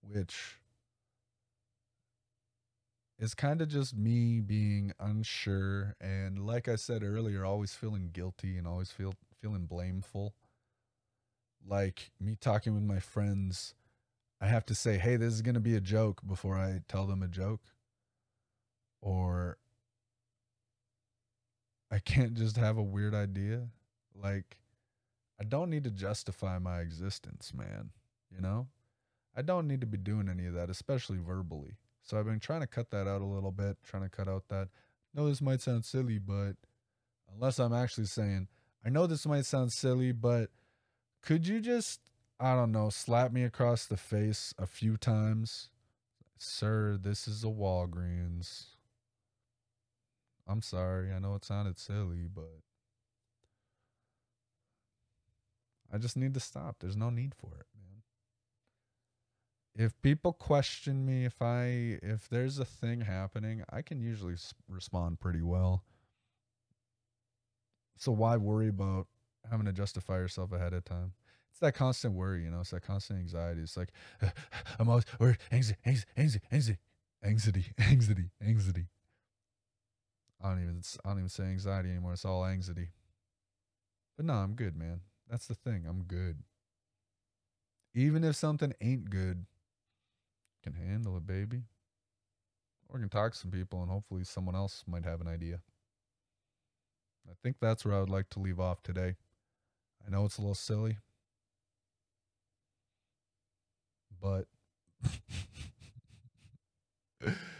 which 0.00 0.60
is 3.18 3.34
kind 3.34 3.60
of 3.60 3.66
just 3.66 3.96
me 3.96 4.38
being 4.38 4.92
unsure 5.00 5.96
and 6.00 6.46
like 6.46 6.68
I 6.68 6.76
said 6.76 7.02
earlier, 7.02 7.44
always 7.44 7.74
feeling 7.74 8.10
guilty 8.12 8.56
and 8.56 8.68
always 8.68 8.92
feel 8.92 9.14
feeling 9.42 9.66
blameful. 9.66 10.34
Like 11.66 12.12
me 12.20 12.36
talking 12.40 12.74
with 12.74 12.84
my 12.84 13.00
friends, 13.00 13.74
I 14.40 14.46
have 14.46 14.64
to 14.66 14.74
say, 14.76 14.98
"Hey, 14.98 15.16
this 15.16 15.34
is 15.34 15.42
going 15.42 15.56
to 15.56 15.60
be 15.60 15.74
a 15.74 15.80
joke" 15.80 16.24
before 16.24 16.56
I 16.56 16.82
tell 16.86 17.04
them 17.04 17.24
a 17.24 17.28
joke. 17.28 17.60
Or 19.00 19.58
I 21.90 21.98
can't 21.98 22.34
just 22.34 22.56
have 22.56 22.76
a 22.76 22.82
weird 22.82 23.14
idea. 23.14 23.68
Like 24.14 24.58
I 25.40 25.44
don't 25.44 25.70
need 25.70 25.84
to 25.84 25.90
justify 25.90 26.58
my 26.58 26.80
existence, 26.80 27.52
man, 27.54 27.90
you 28.34 28.40
know? 28.40 28.66
I 29.36 29.42
don't 29.42 29.68
need 29.68 29.80
to 29.82 29.86
be 29.86 29.98
doing 29.98 30.28
any 30.28 30.46
of 30.46 30.54
that, 30.54 30.68
especially 30.68 31.18
verbally. 31.18 31.76
So 32.02 32.18
I've 32.18 32.26
been 32.26 32.40
trying 32.40 32.62
to 32.62 32.66
cut 32.66 32.90
that 32.90 33.06
out 33.06 33.20
a 33.20 33.26
little 33.26 33.52
bit, 33.52 33.76
trying 33.84 34.02
to 34.02 34.08
cut 34.08 34.26
out 34.26 34.48
that. 34.48 34.68
No, 35.14 35.28
this 35.28 35.40
might 35.40 35.60
sound 35.60 35.84
silly, 35.84 36.18
but 36.18 36.56
unless 37.32 37.58
I'm 37.58 37.72
actually 37.72 38.06
saying, 38.06 38.48
I 38.84 38.88
know 38.88 39.06
this 39.06 39.26
might 39.26 39.46
sound 39.46 39.72
silly, 39.72 40.12
but 40.12 40.50
could 41.22 41.46
you 41.46 41.60
just, 41.60 42.00
I 42.40 42.54
don't 42.54 42.72
know, 42.72 42.90
slap 42.90 43.32
me 43.32 43.44
across 43.44 43.84
the 43.86 43.96
face 43.96 44.54
a 44.58 44.66
few 44.66 44.96
times? 44.96 45.68
Sir, 46.36 46.98
this 47.00 47.28
is 47.28 47.44
a 47.44 47.48
Walgreens. 47.48 48.66
I'm 50.48 50.62
sorry. 50.62 51.12
I 51.12 51.18
know 51.20 51.34
it 51.36 51.44
sounded 51.44 51.78
silly, 51.78 52.26
but 52.26 52.62
I 55.92 55.98
just 55.98 56.16
need 56.16 56.32
to 56.34 56.40
stop. 56.40 56.76
There's 56.80 56.96
no 56.96 57.10
need 57.10 57.34
for 57.34 57.54
it 57.58 57.66
man. 57.76 58.02
if 59.74 60.00
people 60.02 60.32
question 60.32 61.04
me 61.06 61.24
if 61.24 61.40
i 61.40 61.98
if 62.02 62.28
there's 62.28 62.58
a 62.58 62.64
thing 62.64 63.02
happening 63.02 63.62
i 63.70 63.82
can 63.82 64.00
usually 64.00 64.36
respond 64.68 65.20
pretty 65.20 65.42
well 65.42 65.84
so 67.96 68.12
why 68.12 68.36
worry 68.36 68.68
about 68.68 69.06
having 69.50 69.66
to 69.66 69.72
justify 69.72 70.16
yourself 70.16 70.52
ahead 70.52 70.72
of 70.72 70.84
time 70.84 71.12
it's 71.50 71.60
that 71.60 71.74
constant 71.74 72.14
worry 72.14 72.44
you 72.44 72.50
know 72.50 72.60
it's 72.60 72.70
that 72.70 72.82
constant 72.82 73.18
anxiety 73.18 73.60
it's 73.62 73.76
like 73.76 73.90
i'm 74.78 74.88
always 74.88 75.04
worried 75.18 75.38
anxiety 75.52 75.80
anxiety 76.16 76.40
anxiety 76.52 76.78
anxiety 77.24 77.66
anxiety 77.80 78.30
anxiety 78.42 78.86
i 80.42 80.48
don't 80.48 80.62
even 80.62 80.82
i 81.04 81.08
don't 81.08 81.18
even 81.18 81.28
say 81.28 81.44
anxiety 81.44 81.90
anymore 81.90 82.12
it's 82.12 82.24
all 82.24 82.44
anxiety 82.44 82.88
but 84.16 84.26
no 84.26 84.34
i'm 84.34 84.54
good 84.54 84.76
man 84.76 85.00
that's 85.28 85.46
the 85.46 85.54
thing 85.54 85.86
i'm 85.86 86.02
good 86.02 86.42
Even 87.94 88.24
if 88.24 88.36
something 88.36 88.72
ain't 88.80 89.10
good, 89.10 89.44
can 90.62 90.74
handle 90.74 91.16
it, 91.16 91.26
baby. 91.26 91.64
Or 92.88 92.98
can 92.98 93.08
talk 93.08 93.32
to 93.32 93.38
some 93.38 93.50
people 93.50 93.82
and 93.82 93.90
hopefully 93.90 94.24
someone 94.24 94.54
else 94.56 94.82
might 94.86 95.04
have 95.04 95.20
an 95.20 95.28
idea. 95.28 95.62
I 97.30 97.34
think 97.42 97.56
that's 97.60 97.84
where 97.84 97.94
I 97.94 98.00
would 98.00 98.10
like 98.10 98.28
to 98.30 98.40
leave 98.40 98.58
off 98.58 98.82
today. 98.82 99.16
I 100.06 100.10
know 100.10 100.24
it's 100.26 100.38
a 100.38 100.42
little 100.42 100.54
silly, 100.54 100.98
but 104.20 104.46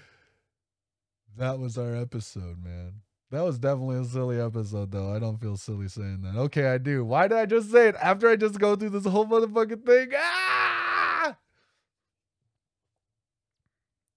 that 1.39 1.59
was 1.59 1.79
our 1.79 1.95
episode, 1.95 2.63
man. 2.63 2.95
That 3.31 3.43
was 3.43 3.59
definitely 3.59 3.99
a 4.01 4.05
silly 4.05 4.41
episode, 4.41 4.91
though. 4.91 5.15
I 5.15 5.19
don't 5.19 5.41
feel 5.41 5.57
silly 5.57 5.89
saying 5.89 6.23
that. 6.23 6.39
Okay, 6.39 6.67
I 6.67 6.79
do. 6.79 7.05
Why 7.05 7.29
did 7.29 7.39
I 7.39 7.47
just 7.47 7.71
say 7.71 7.89
it 7.89 7.97
after 8.03 8.29
I 8.29 8.37
just 8.37 8.59
go 8.59 8.75
through 8.75 8.91
this 8.91 9.05
whole 9.05 9.27
motherfucking 9.27 9.85
thing? 9.85 10.11
Ah! 10.17 11.37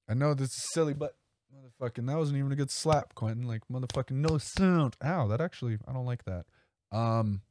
I 0.10 0.14
know 0.14 0.34
this 0.34 0.50
is 0.50 0.70
silly, 0.74 0.94
but 0.94 1.16
motherfucking, 1.54 2.08
that 2.08 2.18
wasn't 2.18 2.40
even 2.40 2.52
a 2.54 2.56
good 2.56 2.72
slap, 2.72 3.14
Quentin. 3.14 3.48
Like, 3.48 3.64
motherfucking, 3.72 4.12
no 4.12 4.38
sound. 4.38 4.96
Ow, 5.04 5.28
that 5.28 5.42
actually, 5.42 5.78
I 5.88 5.94
don't 5.94 6.06
like 6.06 6.24
that. 6.24 6.46
Um, 6.92 7.42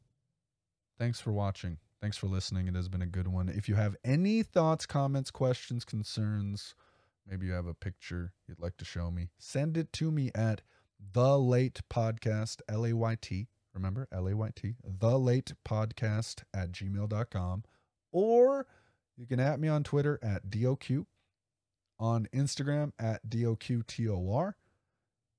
thanks 0.98 1.20
for 1.20 1.32
watching. 1.32 1.76
Thanks 2.00 2.16
for 2.16 2.26
listening. 2.26 2.68
It 2.68 2.74
has 2.74 2.88
been 2.88 3.02
a 3.02 3.06
good 3.06 3.28
one. 3.28 3.50
If 3.50 3.68
you 3.68 3.74
have 3.74 3.96
any 4.02 4.42
thoughts, 4.42 4.86
comments, 4.86 5.30
questions, 5.30 5.84
concerns, 5.84 6.74
maybe 7.30 7.46
you 7.46 7.52
have 7.52 7.66
a 7.66 7.74
picture 7.74 8.32
you'd 8.48 8.60
like 8.60 8.76
to 8.76 8.84
show 8.84 9.10
me, 9.10 9.28
send 9.38 9.76
it 9.76 9.92
to 9.94 10.10
me 10.10 10.30
at 10.34 10.62
the 11.12 11.38
late 11.38 11.80
podcast, 11.88 12.60
L 12.68 12.84
A 12.84 12.92
Y 12.92 13.16
T. 13.20 13.46
Remember, 13.72 14.08
L 14.12 14.26
A 14.26 14.34
Y 14.34 14.50
T, 14.56 14.74
the 14.84 15.18
late 15.18 15.52
podcast 15.66 16.42
at 16.52 16.72
gmail.com. 16.72 17.62
Or 18.12 18.66
you 19.16 19.26
can 19.26 19.38
at 19.38 19.60
me 19.60 19.68
on 19.68 19.84
Twitter 19.84 20.18
at 20.22 20.50
DOQ, 20.50 21.06
on 22.00 22.26
Instagram 22.34 22.90
at 22.98 23.28
DOQTOR, 23.28 24.54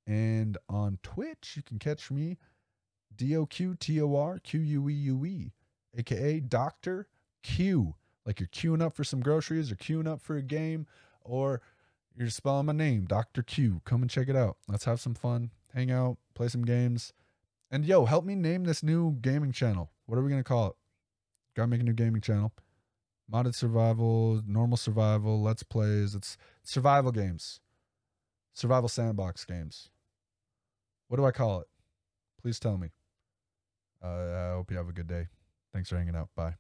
and 0.08 0.58
on 0.70 1.00
Twitch, 1.04 1.54
you 1.58 1.64
can 1.64 1.78
catch 1.78 2.10
me 2.10 2.38
DOQTOR, 3.16 4.42
Q 4.44 4.60
U 4.62 4.90
E 4.90 4.94
U 4.94 5.26
E, 5.26 5.52
aka 5.98 6.40
Dr. 6.40 7.08
Q. 7.44 7.96
Like 8.26 8.40
you're 8.40 8.48
queuing 8.48 8.82
up 8.82 8.96
for 8.96 9.04
some 9.04 9.20
groceries 9.20 9.72
or 9.72 9.76
queuing 9.76 10.08
up 10.08 10.22
for 10.22 10.38
a 10.38 10.42
game 10.42 10.86
or 11.24 11.62
you're 12.18 12.30
spelling 12.30 12.66
my 12.66 12.74
name, 12.74 13.06
Dr. 13.06 13.42
Q. 13.42 13.82
Come 13.86 14.02
and 14.02 14.12
check 14.12 14.28
it 14.28 14.36
out. 14.36 14.58
Let's 14.68 14.86
have 14.86 15.00
some 15.00 15.14
fun, 15.14 15.52
hang 15.74 15.92
out, 15.92 16.18
play 16.34 16.48
some 16.48 16.64
games. 16.64 17.14
And 17.70 17.86
yo, 17.86 18.06
help 18.06 18.26
me 18.26 18.36
name 18.36 18.66
this 18.66 18.84
new 18.84 19.18
gaming 19.22 19.52
channel. 19.52 19.92
What 20.06 20.18
are 20.18 20.22
we 20.22 20.30
going 20.30 20.44
to 20.44 20.48
call 20.48 20.68
it? 20.68 20.76
Gotta 21.56 21.68
make 21.68 21.82
a 21.82 21.84
new 21.84 21.94
gaming 21.94 22.22
channel. 22.22 22.54
Modded 23.32 23.56
survival, 23.56 24.42
normal 24.46 24.78
survival, 24.78 25.42
let's 25.42 25.64
plays. 25.64 26.16
It's 26.16 26.38
survival 26.64 27.12
games, 27.12 27.62
survival 28.54 28.90
sandbox 28.90 29.46
games. 29.46 29.90
What 31.08 31.18
do 31.18 31.26
I 31.26 31.32
call 31.32 31.62
it? 31.62 31.68
Please 32.42 32.60
tell 32.60 32.78
me. 32.78 32.90
Uh, 34.04 34.08
I 34.08 34.52
hope 34.54 34.72
you 34.72 34.78
have 34.78 34.90
a 34.90 34.94
good 34.94 35.08
day. 35.08 35.28
Thanks 35.74 35.90
for 35.90 35.98
hanging 35.98 36.16
out. 36.16 36.30
Bye. 36.36 36.56